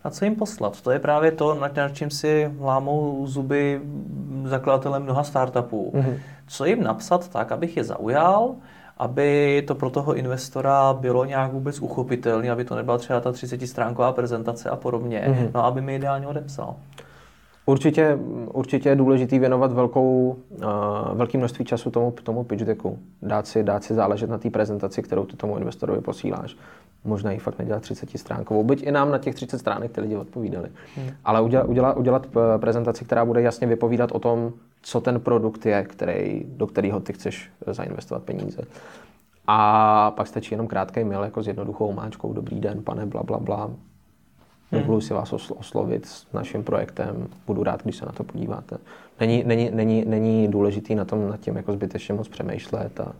A 0.04 0.10
co 0.10 0.24
jim 0.24 0.36
poslat? 0.36 0.80
To 0.80 0.90
je 0.90 0.98
právě 0.98 1.32
to, 1.32 1.54
nad 1.54 1.72
čím 1.92 2.10
si 2.10 2.52
lámou 2.60 3.26
zuby 3.26 3.80
zakladatelé 4.44 5.00
mnoha 5.00 5.24
startupů. 5.24 5.92
Mm-hmm. 5.94 6.18
Co 6.48 6.64
jim 6.64 6.82
napsat 6.82 7.28
tak, 7.28 7.52
abych 7.52 7.76
je 7.76 7.84
zaujal, 7.84 8.54
aby 9.00 9.62
to 9.66 9.74
pro 9.74 9.90
toho 9.90 10.14
investora 10.14 10.92
bylo 10.92 11.24
nějak 11.24 11.52
vůbec 11.52 11.80
uchopitelné, 11.80 12.50
aby 12.50 12.64
to 12.64 12.74
nebyla 12.74 12.98
třeba 12.98 13.20
ta 13.20 13.32
30 13.32 13.66
stránková 13.66 14.12
prezentace 14.12 14.70
a 14.70 14.76
podobně, 14.76 15.24
mm-hmm. 15.28 15.50
no 15.54 15.64
aby 15.64 15.80
mi 15.80 15.94
ideálně 15.94 16.26
odepsal. 16.26 16.74
Určitě, 17.70 18.18
určitě 18.52 18.88
je 18.88 18.96
důležité 18.96 19.38
věnovat 19.38 19.72
velkou, 19.72 20.36
uh, 20.50 20.64
velké 21.14 21.38
množství 21.38 21.64
času 21.64 21.90
tomu, 21.90 22.10
tomu 22.10 22.44
pitch 22.44 22.64
decku. 22.64 22.98
Dát 23.22 23.46
si, 23.46 23.62
dát 23.62 23.84
si 23.84 23.94
záležet 23.94 24.30
na 24.30 24.38
té 24.38 24.50
prezentaci, 24.50 25.02
kterou 25.02 25.24
ty 25.24 25.36
tomu 25.36 25.58
investorovi 25.58 26.00
posíláš. 26.00 26.56
Možná 27.04 27.32
ji 27.32 27.38
fakt 27.38 27.58
nedělat 27.58 27.82
30 27.82 28.18
stránkovou, 28.18 28.64
byť 28.64 28.82
i 28.82 28.90
nám 28.92 29.10
na 29.10 29.18
těch 29.18 29.34
30 29.34 29.58
stránek 29.58 29.92
ty 29.92 30.00
lidi 30.00 30.16
odpovídali. 30.16 30.68
Hmm. 30.96 31.10
Ale 31.24 31.40
udělat, 31.40 31.68
udělat, 31.68 31.96
udělat 31.96 32.26
prezentaci, 32.60 33.04
která 33.04 33.24
bude 33.24 33.42
jasně 33.42 33.66
vypovídat 33.66 34.12
o 34.12 34.18
tom, 34.18 34.52
co 34.82 35.00
ten 35.00 35.20
produkt 35.20 35.66
je, 35.66 35.82
který, 35.84 36.44
do 36.46 36.66
kterého 36.66 37.00
ty 37.00 37.12
chceš 37.12 37.50
zainvestovat 37.66 38.22
peníze. 38.22 38.62
A 39.46 40.10
pak 40.10 40.26
stačí 40.26 40.54
jenom 40.54 40.66
krátký 40.66 41.04
mail 41.04 41.22
jako 41.22 41.42
s 41.42 41.46
jednoduchou 41.46 41.92
máčkou. 41.92 42.32
Dobrý 42.32 42.60
den, 42.60 42.82
pane, 42.82 43.06
bla, 43.06 43.22
bla, 43.22 43.38
bla. 43.38 43.70
Hmm. 44.72 45.00
si 45.00 45.14
vás 45.14 45.32
oslovit 45.32 46.06
s 46.06 46.32
naším 46.32 46.64
projektem. 46.64 47.26
Budu 47.46 47.62
rád, 47.62 47.82
když 47.82 47.96
se 47.96 48.06
na 48.06 48.12
to 48.12 48.24
podíváte. 48.24 48.78
Není, 49.20 49.44
není, 49.46 49.70
není, 49.74 50.04
není 50.04 50.48
důležitý 50.48 50.94
na 50.94 51.04
tom 51.04 51.28
nad 51.28 51.40
tím 51.40 51.56
jako 51.56 51.72
zbytečně 51.72 52.14
moc 52.14 52.28
přemýšlet 52.28 53.00
a, 53.00 53.12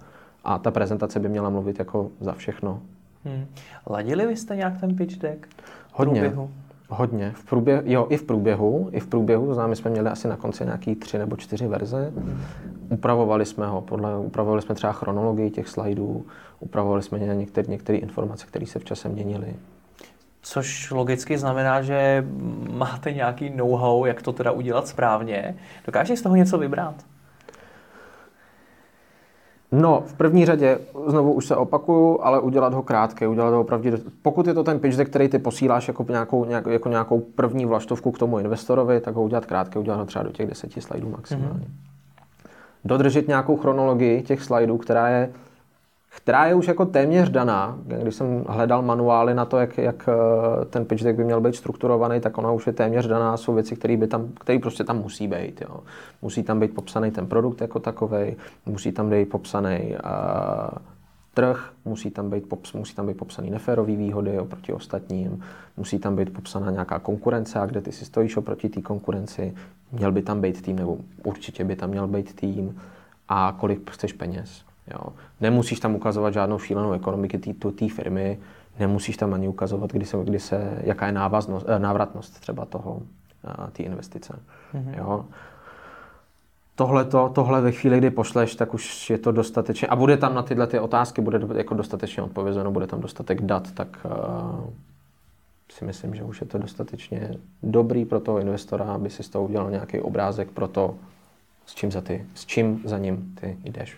a 0.45 0.59
ta 0.59 0.71
prezentace 0.71 1.21
by 1.21 1.29
měla 1.29 1.51
mluvit 1.51 1.79
jako 1.79 2.11
za 2.21 2.33
všechno. 2.33 2.83
Hmm. 3.25 3.47
Ladili 3.87 4.27
vy 4.27 4.37
jste 4.37 4.57
nějak 4.57 4.81
ten 4.81 4.97
pitch 4.97 5.19
deck? 5.19 5.49
Hodně. 5.93 6.21
Průběhu? 6.21 6.51
Hodně. 6.89 7.33
V 7.37 7.45
průběhu, 7.45 7.83
jo, 7.85 8.07
i 8.11 8.17
v 8.17 8.23
průběhu. 8.23 8.89
I 8.93 9.01
v 9.01 9.07
průběhu, 9.07 9.45
znamená, 9.55 9.67
my 9.67 9.77
jsme 9.77 9.91
měli 9.91 10.11
asi 10.11 10.29
na 10.29 10.37
konci 10.37 10.65
nějaký 10.65 10.95
tři 10.95 11.19
nebo 11.19 11.37
čtyři 11.37 11.67
verze. 11.67 12.13
Hmm. 12.17 12.41
Upravovali 12.89 13.47
jsme 13.47 13.67
ho, 13.67 13.81
podle, 13.81 14.19
upravovali 14.19 14.63
jsme 14.63 14.75
třeba 14.75 14.93
chronologii 14.93 15.51
těch 15.51 15.69
slajdů, 15.69 16.27
upravovali 16.61 17.03
jsme 17.03 17.19
některé, 17.19 17.69
některé 17.69 17.99
informace, 17.99 18.47
které 18.47 18.67
se 18.67 18.79
v 18.79 18.85
čase 18.85 19.09
měnily. 19.09 19.55
Což 20.43 20.91
logicky 20.91 21.39
znamená, 21.39 21.83
že 21.83 22.27
máte 22.71 23.13
nějaký 23.13 23.51
know-how, 23.51 24.05
jak 24.05 24.23
to 24.23 24.33
teda 24.33 24.51
udělat 24.51 24.89
správně. 24.89 25.57
Dokážeš 25.87 26.19
z 26.19 26.23
toho 26.23 26.37
něco 26.37 26.59
vybrat? 26.59 26.95
No, 29.73 30.03
v 30.07 30.15
první 30.15 30.47
řadě, 30.47 30.79
znovu 31.07 31.33
už 31.33 31.47
se 31.47 31.57
opakuju, 31.57 32.19
ale 32.23 32.41
udělat 32.41 32.75
ho 32.75 32.83
krátké, 32.83 33.29
udělat 33.29 33.51
ho 33.51 33.61
opravdu, 33.61 33.91
pokud 34.23 34.47
je 34.47 34.55
to 34.55 34.65
ten 34.65 34.79
pitch 34.79 34.97
deck, 34.97 35.11
který 35.11 35.29
ty 35.29 35.39
posíláš 35.39 35.89
jako 35.89 36.07
nějakou, 36.09 36.45
nějak, 36.45 36.67
jako 36.67 36.89
nějakou 36.89 37.21
první 37.21 37.67
vlaštovku 37.67 38.11
k 38.11 38.19
tomu 38.19 38.39
investorovi, 38.39 39.01
tak 39.01 39.15
ho 39.15 39.23
udělat 39.23 39.47
krátké, 39.47 39.79
udělat 39.79 39.97
ho 39.97 40.07
třeba 40.07 40.23
do 40.23 40.31
těch 40.31 40.47
deseti 40.49 40.81
slajdů 40.81 41.11
maximálně. 41.11 41.49
Mm-hmm. 41.49 41.91
Dodržet 42.85 43.29
nějakou 43.29 43.57
chronologii 43.57 44.23
těch 44.23 44.43
slajdů, 44.43 44.79
která 44.79 45.09
je 45.09 45.31
která 46.17 46.47
je 46.47 46.55
už 46.55 46.69
jako 46.69 46.87
téměř 46.87 47.31
daná. 47.31 47.79
Když 48.03 48.15
jsem 48.15 48.45
hledal 48.49 48.83
manuály 48.83 49.35
na 49.35 49.45
to, 49.45 49.59
jak, 49.59 49.79
jak 49.79 50.09
eh, 50.09 50.65
ten 50.65 50.85
pitch 50.85 51.05
deck 51.05 51.17
by 51.17 51.25
měl 51.25 51.41
být 51.41 51.57
strukturovaný, 51.57 52.21
tak 52.21 52.39
ona 52.39 52.53
už 52.53 52.67
je 52.67 52.73
téměř 52.73 53.07
daná. 53.07 53.37
Jsou 53.37 53.55
věci, 53.55 53.77
které 53.77 54.07
tam, 54.07 54.29
které 54.41 54.59
prostě 54.59 54.85
tam 54.85 54.99
musí 54.99 55.29
být. 55.29 55.61
Jo. 55.61 55.81
Musí 56.23 56.43
tam 56.43 56.61
být 56.61 56.75
popsaný 56.75 57.11
ten 57.11 57.27
produkt 57.27 57.61
jako 57.61 57.79
takový, 57.81 58.37
musí 58.67 58.93
tam 58.93 59.11
být 59.11 59.29
popsaný 59.29 59.95
uh, 60.05 60.79
trh, 61.35 61.71
musí 61.85 62.11
tam 62.11 62.31
být, 62.31 62.49
pops, 62.49 62.73
musí 62.73 62.95
tam 62.95 63.07
být 63.07 63.17
popsaný 63.17 63.51
neférový 63.51 63.97
výhody 63.97 64.39
oproti 64.39 64.73
ostatním, 64.73 65.45
musí 65.77 65.99
tam 65.99 66.17
být 66.17 66.33
popsaná 66.33 66.71
nějaká 66.71 66.99
konkurence 66.99 67.61
a 67.61 67.67
kde 67.67 67.81
ty 67.81 67.93
si 67.93 68.05
stojíš 68.05 68.37
oproti 68.37 68.69
té 68.69 68.83
konkurenci, 68.83 69.55
měl 69.93 70.13
by 70.13 70.23
tam 70.23 70.41
být 70.41 70.63
tým, 70.63 70.77
nebo 70.77 70.99
určitě 71.25 71.65
by 71.65 71.77
tam 71.77 71.91
měl 71.91 72.07
být 72.07 72.35
tým 72.35 72.81
a 73.29 73.57
kolik 73.61 73.91
chceš 73.91 74.13
peněz. 74.13 74.70
Jo. 74.95 75.13
Nemusíš 75.41 75.81
tam 75.81 75.95
ukazovat 75.95 76.35
žádnou 76.35 76.59
šílenou 76.59 76.93
ekonomiky 76.93 77.39
té 77.39 77.89
firmy, 77.89 78.39
nemusíš 78.79 79.17
tam 79.17 79.35
ani 79.35 79.49
ukazovat, 79.49 79.93
kdy 79.93 80.05
se, 80.05 80.17
kdy 80.25 80.41
se, 80.41 80.79
jaká 80.83 81.07
je 81.07 81.13
návaznost, 81.13 81.67
eh, 81.69 81.79
návratnost 81.79 82.41
třeba 82.41 82.65
toho, 82.65 83.03
eh, 83.45 83.71
té 83.73 83.83
investice. 83.83 84.39
Mm-hmm. 84.75 84.99
Jo. 84.99 85.25
Tohle, 86.75 87.05
to, 87.05 87.29
tohle 87.29 87.61
ve 87.61 87.73
chvíli, 87.73 87.99
kdy 87.99 88.11
pošleš, 88.11 88.55
tak 88.55 88.75
už 88.75 89.11
je 89.11 89.19
to 89.19 89.33
dostatečně, 89.33 89.89
a 89.89 89.97
bude 89.97 90.17
tam 90.17 90.35
na 90.35 90.43
tyhle 90.43 90.67
ty 90.67 90.79
otázky, 90.79 91.21
bude 91.21 91.41
jako 91.55 91.75
dostatečně 91.75 92.23
odpovězeno, 92.23 92.71
bude 92.71 92.87
tam 92.87 93.01
dostatek 93.01 93.43
dat, 93.43 93.73
tak 93.73 93.89
uh, 94.05 94.71
si 95.73 95.85
myslím, 95.85 96.15
že 96.15 96.25
už 96.25 96.41
je 96.41 96.47
to 96.47 96.59
dostatečně 96.59 97.35
dobrý 97.63 98.05
pro 98.05 98.21
toho 98.21 98.39
investora, 98.39 98.85
aby 98.85 99.11
si 99.11 99.23
z 99.23 99.29
toho 99.29 99.45
udělal 99.45 99.71
nějaký 99.71 100.01
obrázek 100.01 100.51
pro 100.51 100.69
to, 100.69 100.95
s 101.67 101.75
čím 101.75 101.93
za, 101.93 102.01
ty, 102.01 102.27
s 102.35 102.47
čím 102.47 102.83
za 102.85 102.99
ním 102.99 103.35
ty 103.41 103.59
jdeš. 103.65 103.97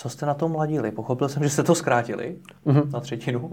Co 0.00 0.08
jste 0.08 0.26
na 0.26 0.34
tom 0.34 0.54
ladili? 0.54 0.90
Pochopil 0.90 1.28
jsem, 1.28 1.42
že 1.42 1.50
jste 1.50 1.62
to 1.62 1.74
zkrátili 1.74 2.36
mm-hmm. 2.66 2.92
na 2.92 3.00
třetinu. 3.00 3.50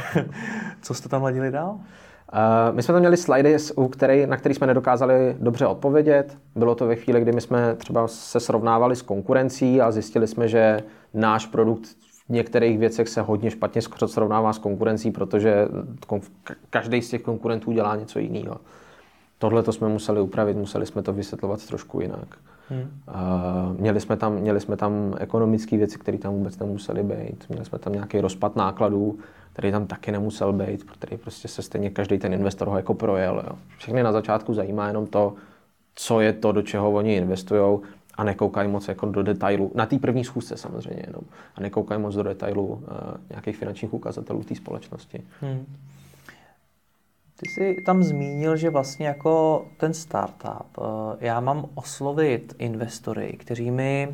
Co 0.82 0.94
jste 0.94 1.08
tam 1.08 1.22
ladili 1.22 1.50
dál? 1.50 1.70
Uh, 1.70 2.76
my 2.76 2.82
jsme 2.82 2.92
tam 2.92 3.00
měli 3.00 3.16
slidy, 3.16 3.56
u 3.76 3.88
který, 3.88 4.26
na 4.26 4.36
který 4.36 4.54
jsme 4.54 4.66
nedokázali 4.66 5.36
dobře 5.40 5.66
odpovědět. 5.66 6.38
Bylo 6.56 6.74
to 6.74 6.86
ve 6.86 6.96
chvíli, 6.96 7.20
kdy 7.20 7.32
my 7.32 7.40
jsme 7.40 7.74
třeba 7.74 8.08
se 8.08 8.40
srovnávali 8.40 8.96
s 8.96 9.02
konkurencí 9.02 9.80
a 9.80 9.90
zjistili 9.90 10.26
jsme, 10.26 10.48
že 10.48 10.82
náš 11.14 11.46
produkt 11.46 11.88
v 12.26 12.28
některých 12.28 12.78
věcech 12.78 13.08
se 13.08 13.20
hodně 13.20 13.50
špatně 13.50 13.82
srovnává 14.06 14.52
s 14.52 14.58
konkurencí, 14.58 15.12
každý 16.70 17.02
z 17.02 17.10
těch 17.10 17.22
konkurentů 17.22 17.72
dělá 17.72 17.96
něco 17.96 18.18
jiného. 18.18 18.56
Tohle 19.38 19.62
to 19.62 19.72
jsme 19.72 19.88
museli 19.88 20.20
upravit, 20.20 20.56
museli 20.56 20.86
jsme 20.86 21.02
to 21.02 21.12
vysvětlovat 21.12 21.66
trošku 21.66 22.00
jinak. 22.00 22.36
Hmm. 22.70 22.90
Měli, 23.78 24.00
jsme 24.00 24.16
tam, 24.16 24.34
měli 24.34 24.60
jsme 24.60 24.76
tam 24.76 25.14
ekonomické 25.18 25.76
věci, 25.76 25.98
které 25.98 26.18
tam 26.18 26.34
vůbec 26.34 26.58
nemusely 26.58 27.02
být. 27.02 27.44
Měli 27.48 27.64
jsme 27.64 27.78
tam 27.78 27.92
nějaký 27.92 28.20
rozpad 28.20 28.56
nákladů, 28.56 29.18
který 29.52 29.72
tam 29.72 29.86
taky 29.86 30.12
nemusel 30.12 30.52
být, 30.52 30.86
protože 30.86 31.18
prostě 31.18 31.48
se 31.48 31.62
stejně 31.62 31.90
každý 31.90 32.18
ten 32.18 32.32
investor 32.32 32.68
ho 32.68 32.76
jako 32.76 32.94
projel. 32.94 33.42
Jo. 33.46 33.58
Všechny 33.78 34.02
na 34.02 34.12
začátku 34.12 34.54
zajímá 34.54 34.88
jenom 34.88 35.06
to, 35.06 35.34
co 35.94 36.20
je 36.20 36.32
to, 36.32 36.52
do 36.52 36.62
čeho 36.62 36.92
oni 36.92 37.16
investují 37.16 37.78
a 38.14 38.24
nekoukají 38.24 38.68
moc 38.68 38.88
jako 38.88 39.06
do 39.06 39.22
detailu, 39.22 39.72
na 39.74 39.86
té 39.86 39.98
první 39.98 40.24
schůzce 40.24 40.56
samozřejmě 40.56 41.02
jenom, 41.06 41.22
a 41.56 41.60
nekoukají 41.60 42.00
moc 42.00 42.14
do 42.14 42.22
detailu 42.22 42.66
uh, 42.66 42.80
nějakých 43.30 43.56
finančních 43.56 43.94
ukazatelů 43.94 44.42
té 44.42 44.54
společnosti. 44.54 45.22
Hmm. 45.40 45.66
Ty 47.42 47.48
jsi 47.48 47.76
tam 47.86 48.02
zmínil, 48.02 48.56
že 48.56 48.70
vlastně 48.70 49.06
jako 49.06 49.64
ten 49.76 49.94
startup, 49.94 50.78
uh, 50.78 50.84
já 51.20 51.40
mám 51.40 51.64
oslovit 51.74 52.54
investory, 52.58 53.36
kteří 53.38 53.70
mi 53.70 54.08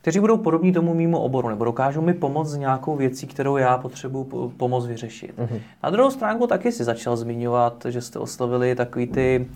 kteří 0.00 0.20
budou 0.20 0.36
podobní 0.36 0.72
tomu 0.72 0.94
mýmu 0.94 1.18
oboru, 1.18 1.48
nebo 1.48 1.64
dokážou 1.64 2.00
mi 2.00 2.14
pomoct 2.14 2.50
s 2.50 2.56
nějakou 2.56 2.96
věcí, 2.96 3.26
kterou 3.26 3.56
já 3.56 3.78
potřebuji 3.78 4.52
pomoct 4.56 4.86
vyřešit. 4.86 5.38
Mm-hmm. 5.38 5.60
Na 5.82 5.90
druhou 5.90 6.10
stránku 6.10 6.46
taky 6.46 6.72
si 6.72 6.84
začal 6.84 7.16
zmiňovat, 7.16 7.86
že 7.88 8.00
jste 8.00 8.18
oslovili 8.18 8.74
takový 8.74 9.06
ty 9.06 9.46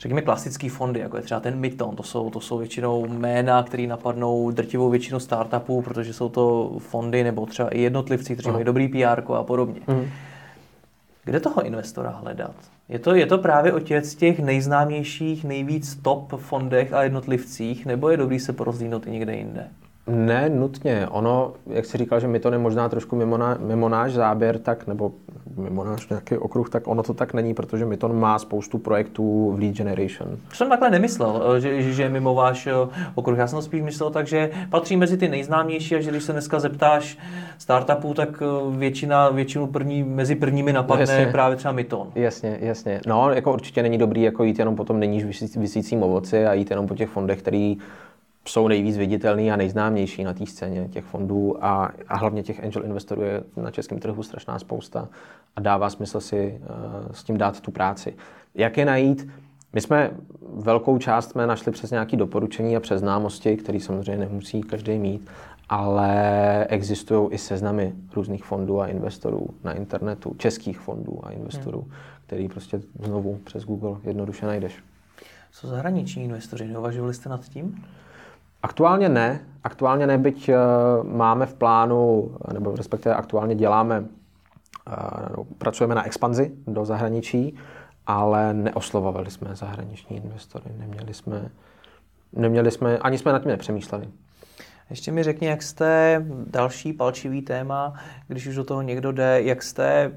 řekněme, 0.00 0.22
klasické 0.22 0.70
fondy, 0.70 1.00
jako 1.00 1.16
je 1.16 1.22
třeba 1.22 1.40
ten 1.40 1.58
Myton, 1.58 1.96
to 1.96 2.02
jsou, 2.02 2.30
to 2.30 2.40
jsou 2.40 2.58
většinou 2.58 3.06
jména, 3.06 3.62
které 3.62 3.86
napadnou 3.86 4.50
drtivou 4.50 4.90
většinu 4.90 5.20
startupů, 5.20 5.82
protože 5.82 6.12
jsou 6.12 6.28
to 6.28 6.72
fondy 6.78 7.24
nebo 7.24 7.46
třeba 7.46 7.68
i 7.68 7.80
jednotlivci, 7.80 8.34
kteří 8.34 8.50
mají 8.50 8.64
dobrý 8.64 8.88
PR 8.88 9.32
a 9.34 9.42
podobně. 9.42 9.80
Mm. 9.86 10.06
Kde 11.24 11.40
toho 11.40 11.62
investora 11.62 12.10
hledat? 12.10 12.54
Je 12.88 12.98
to, 12.98 13.14
je 13.14 13.26
to 13.26 13.38
právě 13.38 13.72
o 13.72 13.80
těch, 13.80 14.14
těch 14.14 14.38
nejznámějších, 14.38 15.44
nejvíc 15.44 15.94
top 15.94 16.32
fondech 16.36 16.92
a 16.92 17.02
jednotlivcích, 17.02 17.86
nebo 17.86 18.10
je 18.10 18.16
dobrý 18.16 18.40
se 18.40 18.52
porozlínout 18.52 19.06
i 19.06 19.10
někde 19.10 19.36
jinde? 19.36 19.68
Ne, 20.06 20.48
nutně. 20.48 21.06
Ono, 21.10 21.52
jak 21.66 21.84
jsi 21.84 21.98
říkal, 21.98 22.20
že 22.20 22.28
my 22.28 22.40
to 22.40 22.52
je 22.52 22.58
možná 22.58 22.88
trošku 22.88 23.16
mimo, 23.16 23.36
na, 23.36 23.58
mimo 23.60 23.88
náš 23.88 24.12
záběr, 24.12 24.58
tak, 24.58 24.86
nebo 24.86 25.12
mimo 25.56 25.84
náš 25.84 26.08
nějaký 26.08 26.36
okruh, 26.36 26.70
tak 26.70 26.88
ono 26.88 27.02
to 27.02 27.14
tak 27.14 27.34
není, 27.34 27.54
protože 27.54 27.84
my 27.84 27.96
to 27.96 28.08
má 28.08 28.38
spoustu 28.38 28.78
projektů 28.78 29.52
v 29.52 29.58
lead 29.58 29.74
generation. 29.74 30.36
To 30.48 30.54
jsem 30.54 30.68
takhle 30.68 30.90
nemyslel, 30.90 31.42
eh, 31.56 31.60
že, 31.60 31.82
že 31.82 32.02
je 32.02 32.08
mimo 32.08 32.34
váš 32.34 32.66
eh, 32.66 32.72
okruh. 33.14 33.38
Já 33.38 33.46
jsem 33.46 33.62
spíš 33.62 33.82
myslel 33.82 34.10
tak, 34.10 34.26
že 34.26 34.50
patří 34.70 34.96
mezi 34.96 35.16
ty 35.16 35.28
nejznámější 35.28 35.96
a 35.96 36.00
že 36.00 36.10
když 36.10 36.22
se 36.22 36.32
dneska 36.32 36.60
zeptáš 36.60 37.18
startupů, 37.58 38.14
tak 38.14 38.42
eh, 38.42 38.76
většina, 38.76 39.28
většinu 39.28 39.66
první, 39.66 40.02
mezi 40.02 40.34
prvními 40.34 40.72
napadne 40.72 41.02
jasně. 41.02 41.32
právě 41.32 41.56
třeba 41.56 41.72
Myton. 41.72 42.08
Jasně, 42.14 42.58
jasně. 42.60 43.00
No, 43.06 43.30
jako 43.30 43.52
určitě 43.52 43.82
není 43.82 43.98
dobrý 43.98 44.22
jako 44.22 44.44
jít 44.44 44.58
jenom 44.58 44.76
po 44.76 44.84
tom 44.84 45.00
není 45.00 45.24
vysícím 45.56 46.02
ovoci 46.02 46.46
a 46.46 46.52
jít 46.52 46.70
jenom 46.70 46.86
po 46.86 46.94
těch 46.94 47.08
fondech, 47.08 47.38
který 47.38 47.78
jsou 48.48 48.68
nejvíc 48.68 48.96
viditelný 48.96 49.52
a 49.52 49.56
nejznámější 49.56 50.24
na 50.24 50.34
té 50.34 50.46
scéně 50.46 50.88
těch 50.88 51.04
fondů 51.04 51.64
a, 51.64 51.90
a 52.08 52.16
hlavně 52.16 52.42
těch 52.42 52.64
angel 52.64 52.84
investorů 52.84 53.22
je 53.22 53.42
na 53.56 53.70
českém 53.70 53.98
trhu 53.98 54.22
strašná 54.22 54.58
spousta 54.58 55.08
a 55.56 55.60
dává 55.60 55.90
smysl 55.90 56.20
si 56.20 56.60
uh, 56.60 57.12
s 57.12 57.24
tím 57.24 57.38
dát 57.38 57.60
tu 57.60 57.70
práci. 57.70 58.14
Jak 58.54 58.76
je 58.76 58.84
najít? 58.84 59.28
My 59.72 59.80
jsme 59.80 60.10
velkou 60.56 60.98
část 60.98 61.30
jsme 61.30 61.46
našli 61.46 61.72
přes 61.72 61.90
nějaké 61.90 62.16
doporučení 62.16 62.76
a 62.76 62.80
přes 62.80 63.00
známosti, 63.00 63.56
které 63.56 63.80
samozřejmě 63.80 64.16
nemusí 64.16 64.62
každý 64.62 64.98
mít, 64.98 65.30
ale 65.68 66.66
existují 66.66 67.28
i 67.30 67.38
seznamy 67.38 67.92
různých 68.14 68.44
fondů 68.44 68.80
a 68.80 68.86
investorů 68.86 69.46
na 69.64 69.72
internetu, 69.72 70.34
českých 70.38 70.78
fondů 70.78 71.20
a 71.22 71.30
investorů, 71.30 71.80
hmm. 71.80 71.92
který 72.26 72.48
prostě 72.48 72.80
znovu 73.04 73.38
přes 73.44 73.64
Google 73.64 73.96
jednoduše 74.04 74.46
najdeš. 74.46 74.82
Co 75.52 75.66
zahraniční 75.66 76.24
investoři? 76.24 76.64
Neuvažovali 76.64 77.14
jste 77.14 77.28
nad 77.28 77.48
tím? 77.48 77.84
Aktuálně 78.64 79.08
ne. 79.08 79.40
Aktuálně 79.64 80.06
ne, 80.06 80.18
byť 80.18 80.48
uh, 80.48 80.54
máme 81.06 81.46
v 81.46 81.54
plánu, 81.54 82.30
nebo 82.52 82.76
respektive 82.76 83.14
aktuálně 83.14 83.54
děláme, 83.54 84.00
uh, 84.00 85.44
pracujeme 85.58 85.94
na 85.94 86.06
expanzi 86.06 86.52
do 86.66 86.84
zahraničí, 86.84 87.56
ale 88.06 88.54
neoslovovali 88.54 89.30
jsme 89.30 89.56
zahraniční 89.56 90.16
investory. 90.16 90.64
Neměli 90.78 91.14
jsme, 91.14 91.50
neměli 92.32 92.70
jsme, 92.70 92.98
ani 92.98 93.18
jsme 93.18 93.32
nad 93.32 93.38
tím 93.42 93.50
nepřemýšleli. 93.50 94.08
Ještě 94.90 95.12
mi 95.12 95.22
řekni, 95.22 95.46
jak 95.46 95.62
jste, 95.62 96.24
další 96.46 96.92
palčivý 96.92 97.42
téma, 97.42 97.94
když 98.28 98.46
už 98.46 98.54
do 98.54 98.64
toho 98.64 98.82
někdo 98.82 99.12
jde, 99.12 99.42
jak 99.42 99.62
jste 99.62 100.12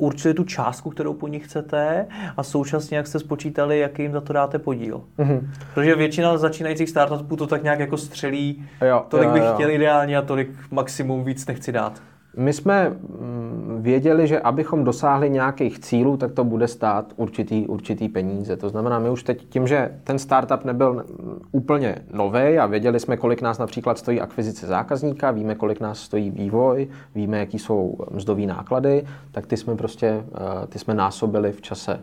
určili 0.00 0.34
tu 0.34 0.44
částku, 0.44 0.90
kterou 0.90 1.14
po 1.14 1.28
nich 1.28 1.44
chcete 1.44 2.06
a 2.36 2.42
současně, 2.42 2.96
jak 2.96 3.06
jste 3.06 3.18
spočítali, 3.18 3.78
jaký 3.78 4.02
jim 4.02 4.12
za 4.12 4.20
to 4.20 4.32
dáte 4.32 4.58
podíl. 4.58 5.02
Mm-hmm. 5.18 5.40
Protože 5.74 5.94
většina 5.94 6.38
začínajících 6.38 6.90
startupů 6.90 7.36
to 7.36 7.46
tak 7.46 7.62
nějak 7.62 7.78
jako 7.80 7.96
střelí, 7.96 8.64
jo, 8.88 9.04
tolik 9.08 9.28
jo, 9.28 9.32
bych 9.32 9.42
jo. 9.42 9.52
chtěl 9.54 9.70
ideálně 9.70 10.16
a 10.16 10.22
tolik 10.22 10.50
maximum 10.70 11.24
víc 11.24 11.46
nechci 11.46 11.72
dát. 11.72 12.02
My 12.36 12.52
jsme 12.52 12.88
mm, 12.90 13.78
věděli, 13.80 14.26
že 14.26 14.40
abychom 14.40 14.84
dosáhli 14.84 15.30
nějakých 15.30 15.78
cílů, 15.78 16.16
tak 16.16 16.32
to 16.32 16.44
bude 16.44 16.68
stát 16.68 17.12
určitý, 17.16 17.66
určitý 17.66 18.08
peníze. 18.08 18.56
To 18.56 18.68
znamená, 18.68 18.98
my 18.98 19.10
už 19.10 19.22
teď 19.22 19.46
tím, 19.48 19.66
že 19.66 19.98
ten 20.04 20.18
startup 20.18 20.64
nebyl 20.64 21.04
úplně 21.52 21.96
nový 22.12 22.58
a 22.58 22.66
věděli 22.66 23.00
jsme, 23.00 23.16
kolik 23.16 23.42
nás 23.42 23.58
například 23.58 23.98
stojí 23.98 24.20
akvizice 24.20 24.66
zákazníka, 24.66 25.30
víme, 25.30 25.54
kolik 25.54 25.80
nás 25.80 25.98
stojí 25.98 26.30
vývoj, 26.30 26.88
víme, 27.14 27.38
jaký 27.38 27.58
jsou 27.58 27.96
mzdové 28.10 28.46
náklady, 28.46 29.04
tak 29.32 29.46
ty 29.46 29.56
jsme 29.56 29.76
prostě 29.76 30.06
eh, 30.06 30.66
ty 30.66 30.78
jsme 30.78 30.94
násobili 30.94 31.52
v 31.52 31.60
čase 31.60 32.00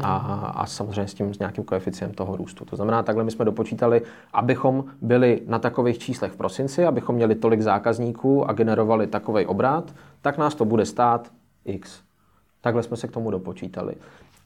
a, 0.00 0.16
a 0.56 0.66
samozřejmě 0.66 1.08
s 1.08 1.14
tím 1.14 1.34
s 1.34 1.38
nějakým 1.38 1.64
koeficientem 1.64 2.16
toho 2.16 2.36
růstu. 2.36 2.64
To 2.64 2.76
znamená, 2.76 3.02
takhle 3.02 3.24
my 3.24 3.30
jsme 3.30 3.44
dopočítali, 3.44 4.02
abychom 4.32 4.84
byli 5.00 5.42
na 5.46 5.58
takových 5.58 5.98
číslech 5.98 6.32
v 6.32 6.36
prosinci, 6.36 6.86
abychom 6.86 7.14
měli 7.14 7.34
tolik 7.34 7.62
zákazníků 7.62 8.50
a 8.50 8.52
generovali 8.52 9.06
takový 9.06 9.46
obrat, 9.46 9.94
tak 10.22 10.38
nás 10.38 10.54
to 10.54 10.64
bude 10.64 10.86
stát 10.86 11.30
X. 11.64 12.00
Takhle 12.60 12.82
jsme 12.82 12.96
se 12.96 13.08
k 13.08 13.12
tomu 13.12 13.30
dopočítali. 13.30 13.94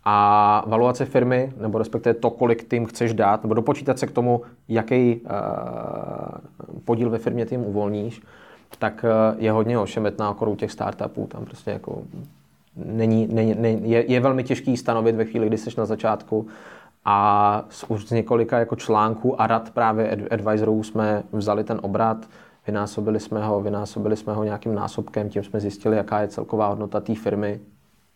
A 0.04 0.64
valuace 0.66 1.04
firmy, 1.04 1.52
nebo 1.60 1.78
respektive 1.78 2.14
to, 2.14 2.30
kolik 2.30 2.64
tým 2.64 2.86
chceš 2.86 3.14
dát, 3.14 3.42
nebo 3.42 3.54
dopočítat 3.54 3.98
se 3.98 4.06
k 4.06 4.10
tomu, 4.10 4.42
jaký 4.68 5.20
uh, 5.20 5.30
podíl 6.84 7.10
ve 7.10 7.18
firmě 7.18 7.46
tím 7.46 7.66
uvolníš, 7.66 8.22
tak 8.78 9.04
uh, 9.04 9.42
je 9.42 9.52
hodně 9.52 9.78
ošemetná 9.78 10.30
okolo 10.30 10.56
těch 10.56 10.72
startupů. 10.72 11.26
Tam 11.26 11.44
prostě 11.44 11.70
jako 11.70 12.02
není, 12.76 13.26
není, 13.26 13.54
není, 13.54 13.90
je, 13.90 14.12
je 14.12 14.20
velmi 14.20 14.44
těžký 14.44 14.76
stanovit 14.76 15.16
ve 15.16 15.24
chvíli, 15.24 15.46
kdy 15.46 15.58
jsi 15.58 15.70
na 15.78 15.86
začátku 15.86 16.46
a 17.04 17.64
z, 17.68 17.84
už 17.88 18.06
z 18.06 18.10
několika 18.10 18.58
jako 18.58 18.76
článků 18.76 19.40
a 19.40 19.46
rad 19.46 19.70
právě 19.70 20.28
advisorů 20.30 20.82
jsme 20.82 21.22
vzali 21.32 21.64
ten 21.64 21.80
obrat, 21.82 22.28
vynásobili 22.66 23.20
jsme 23.20 23.46
ho, 23.46 23.60
vynásobili 23.60 24.16
jsme 24.16 24.34
ho 24.34 24.44
nějakým 24.44 24.74
násobkem, 24.74 25.28
tím 25.28 25.42
jsme 25.42 25.60
zjistili, 25.60 25.96
jaká 25.96 26.20
je 26.20 26.28
celková 26.28 26.68
hodnota 26.68 27.00
té 27.00 27.14
firmy. 27.14 27.60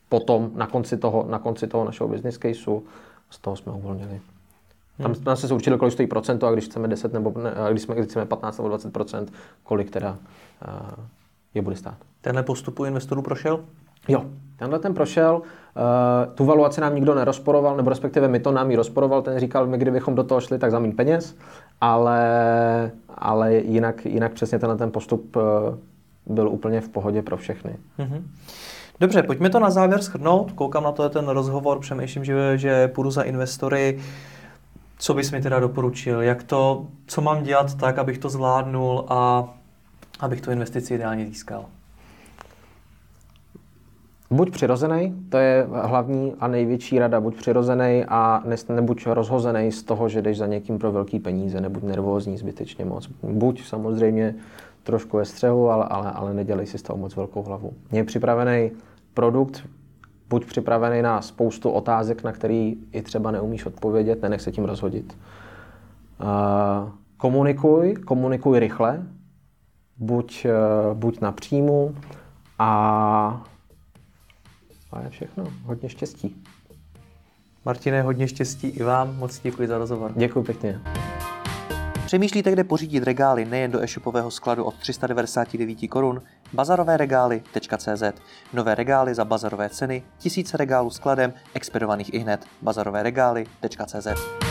Potom 0.08 0.50
na 0.54 0.66
konci 0.66 0.96
toho, 0.96 1.26
na 1.28 1.38
konci 1.38 1.66
toho 1.66 1.84
našeho 1.84 2.08
business 2.08 2.38
caseu 2.38 2.82
z 3.30 3.38
toho 3.38 3.56
jsme 3.56 3.72
uvolnili. 3.72 4.20
Tam, 5.02 5.14
hmm. 5.26 5.36
se 5.36 5.54
určili, 5.54 5.78
kolik 5.78 5.92
stojí 5.92 6.08
procento 6.08 6.46
a 6.46 6.52
když 6.52 6.64
chceme 6.64 6.88
10 6.88 7.12
nebo 7.12 7.34
ne, 7.42 7.52
když, 7.70 7.82
jsme, 7.82 7.94
když 7.94 8.06
chceme 8.06 8.26
15 8.26 8.58
nebo 8.58 8.68
20 8.68 9.32
kolik 9.62 9.90
teda 9.90 10.10
uh, 10.10 11.04
je 11.54 11.62
bude 11.62 11.76
stát. 11.76 11.96
Tenhle 12.20 12.42
postup 12.42 12.80
u 12.80 12.84
investorů 12.84 13.22
prošel? 13.22 13.64
Jo, 14.08 14.24
tenhle 14.56 14.78
ten 14.78 14.94
prošel, 14.94 15.34
uh, 15.34 16.34
tu 16.34 16.44
valuaci 16.44 16.80
nám 16.80 16.94
nikdo 16.94 17.14
nerozporoval, 17.14 17.76
nebo 17.76 17.90
respektive 17.90 18.28
my 18.28 18.40
to 18.40 18.52
nám 18.52 18.70
ji 18.70 18.76
rozporoval, 18.76 19.22
ten 19.22 19.38
říkal, 19.38 19.66
my 19.66 19.78
kdybychom 19.78 20.14
do 20.14 20.24
toho 20.24 20.40
šli, 20.40 20.58
tak 20.58 20.70
za 20.70 20.78
méně 20.78 20.94
peněz, 20.94 21.36
ale, 21.80 22.90
ale 23.08 23.54
jinak, 23.54 24.06
jinak 24.06 24.32
přesně 24.32 24.58
tenhle 24.58 24.78
ten 24.78 24.90
postup 24.90 25.36
uh, 25.36 25.42
byl 26.26 26.48
úplně 26.48 26.80
v 26.80 26.88
pohodě 26.88 27.22
pro 27.22 27.36
všechny. 27.36 27.76
Mm-hmm. 27.98 28.22
Dobře, 29.00 29.22
pojďme 29.22 29.50
to 29.50 29.60
na 29.60 29.70
závěr 29.70 30.02
shrnout. 30.02 30.52
Koukám 30.52 30.84
na 30.84 30.92
to 30.92 31.08
ten 31.08 31.28
rozhovor, 31.28 31.78
přemýšlím, 31.78 32.24
že, 32.24 32.58
že 32.58 32.88
půjdu 32.88 33.10
za 33.10 33.22
investory. 33.22 34.00
Co 34.98 35.14
bys 35.14 35.30
mi 35.30 35.40
teda 35.40 35.60
doporučil? 35.60 36.22
Jak 36.22 36.42
to, 36.42 36.86
co 37.06 37.20
mám 37.20 37.42
dělat 37.42 37.74
tak, 37.74 37.98
abych 37.98 38.18
to 38.18 38.28
zvládnul 38.28 39.04
a 39.08 39.48
abych 40.20 40.40
tu 40.40 40.50
investici 40.50 40.94
ideálně 40.94 41.26
získal? 41.26 41.64
Buď 44.32 44.50
přirozený, 44.50 45.14
to 45.28 45.38
je 45.38 45.66
hlavní 45.72 46.34
a 46.40 46.48
největší 46.48 46.98
rada, 46.98 47.20
buď 47.20 47.36
přirozený 47.36 48.04
a 48.08 48.42
ne, 48.46 48.56
nebuď 48.74 49.06
rozhozený 49.06 49.72
z 49.72 49.82
toho, 49.82 50.08
že 50.08 50.22
jdeš 50.22 50.38
za 50.38 50.46
někým 50.46 50.78
pro 50.78 50.92
velký 50.92 51.18
peníze, 51.18 51.60
nebuď 51.60 51.82
nervózní 51.82 52.36
zbytečně 52.36 52.84
moc. 52.84 53.08
Buď 53.22 53.64
samozřejmě 53.64 54.34
trošku 54.82 55.16
ve 55.16 55.24
střehu, 55.24 55.70
ale, 55.70 55.84
ale, 55.84 56.10
ale 56.10 56.34
nedělej 56.34 56.66
si 56.66 56.78
z 56.78 56.82
toho 56.82 56.96
moc 56.96 57.16
velkou 57.16 57.42
hlavu. 57.42 57.72
Je 57.92 58.04
připravený 58.04 58.70
produkt, 59.14 59.62
buď 60.28 60.44
připravený 60.44 61.02
na 61.02 61.22
spoustu 61.22 61.70
otázek, 61.70 62.24
na 62.24 62.32
který 62.32 62.76
i 62.92 63.02
třeba 63.02 63.30
neumíš 63.30 63.66
odpovědět, 63.66 64.22
nenech 64.22 64.40
se 64.40 64.52
tím 64.52 64.64
rozhodit. 64.64 65.16
Uh, 66.20 66.26
komunikuj, 67.16 67.94
komunikuj 67.94 68.58
rychle, 68.58 69.02
buď, 69.96 70.46
uh, 70.46 70.98
buď 70.98 71.20
na 71.20 71.32
příjmu 71.32 71.94
a 72.58 73.44
a 74.92 75.00
je 75.00 75.10
všechno. 75.10 75.44
Hodně 75.64 75.88
štěstí. 75.88 76.42
Martine, 77.64 78.02
hodně 78.02 78.28
štěstí 78.28 78.68
i 78.68 78.82
vám, 78.82 79.16
moc 79.16 79.40
děkuji 79.40 79.68
za 79.68 79.78
rozhovor. 79.78 80.12
Děkuji 80.16 80.42
pěkně. 80.42 80.80
Přemýšlíte, 82.10 82.52
kde 82.52 82.64
pořídit 82.64 83.04
regály 83.04 83.44
nejen 83.44 83.70
do 83.70 83.82
e-shopového 83.82 84.30
skladu 84.30 84.64
od 84.64 84.74
399 84.74 85.88
korun? 85.88 86.22
Bazarovéregály.cz 86.52 88.02
Nové 88.52 88.74
regály 88.74 89.14
za 89.14 89.24
bazarové 89.24 89.68
ceny, 89.68 90.02
tisíce 90.18 90.56
regálů 90.56 90.90
skladem, 90.90 91.32
expedovaných 91.54 92.14
i 92.14 92.18
hned. 92.18 92.46
Bazarovéregály.cz 92.62 94.49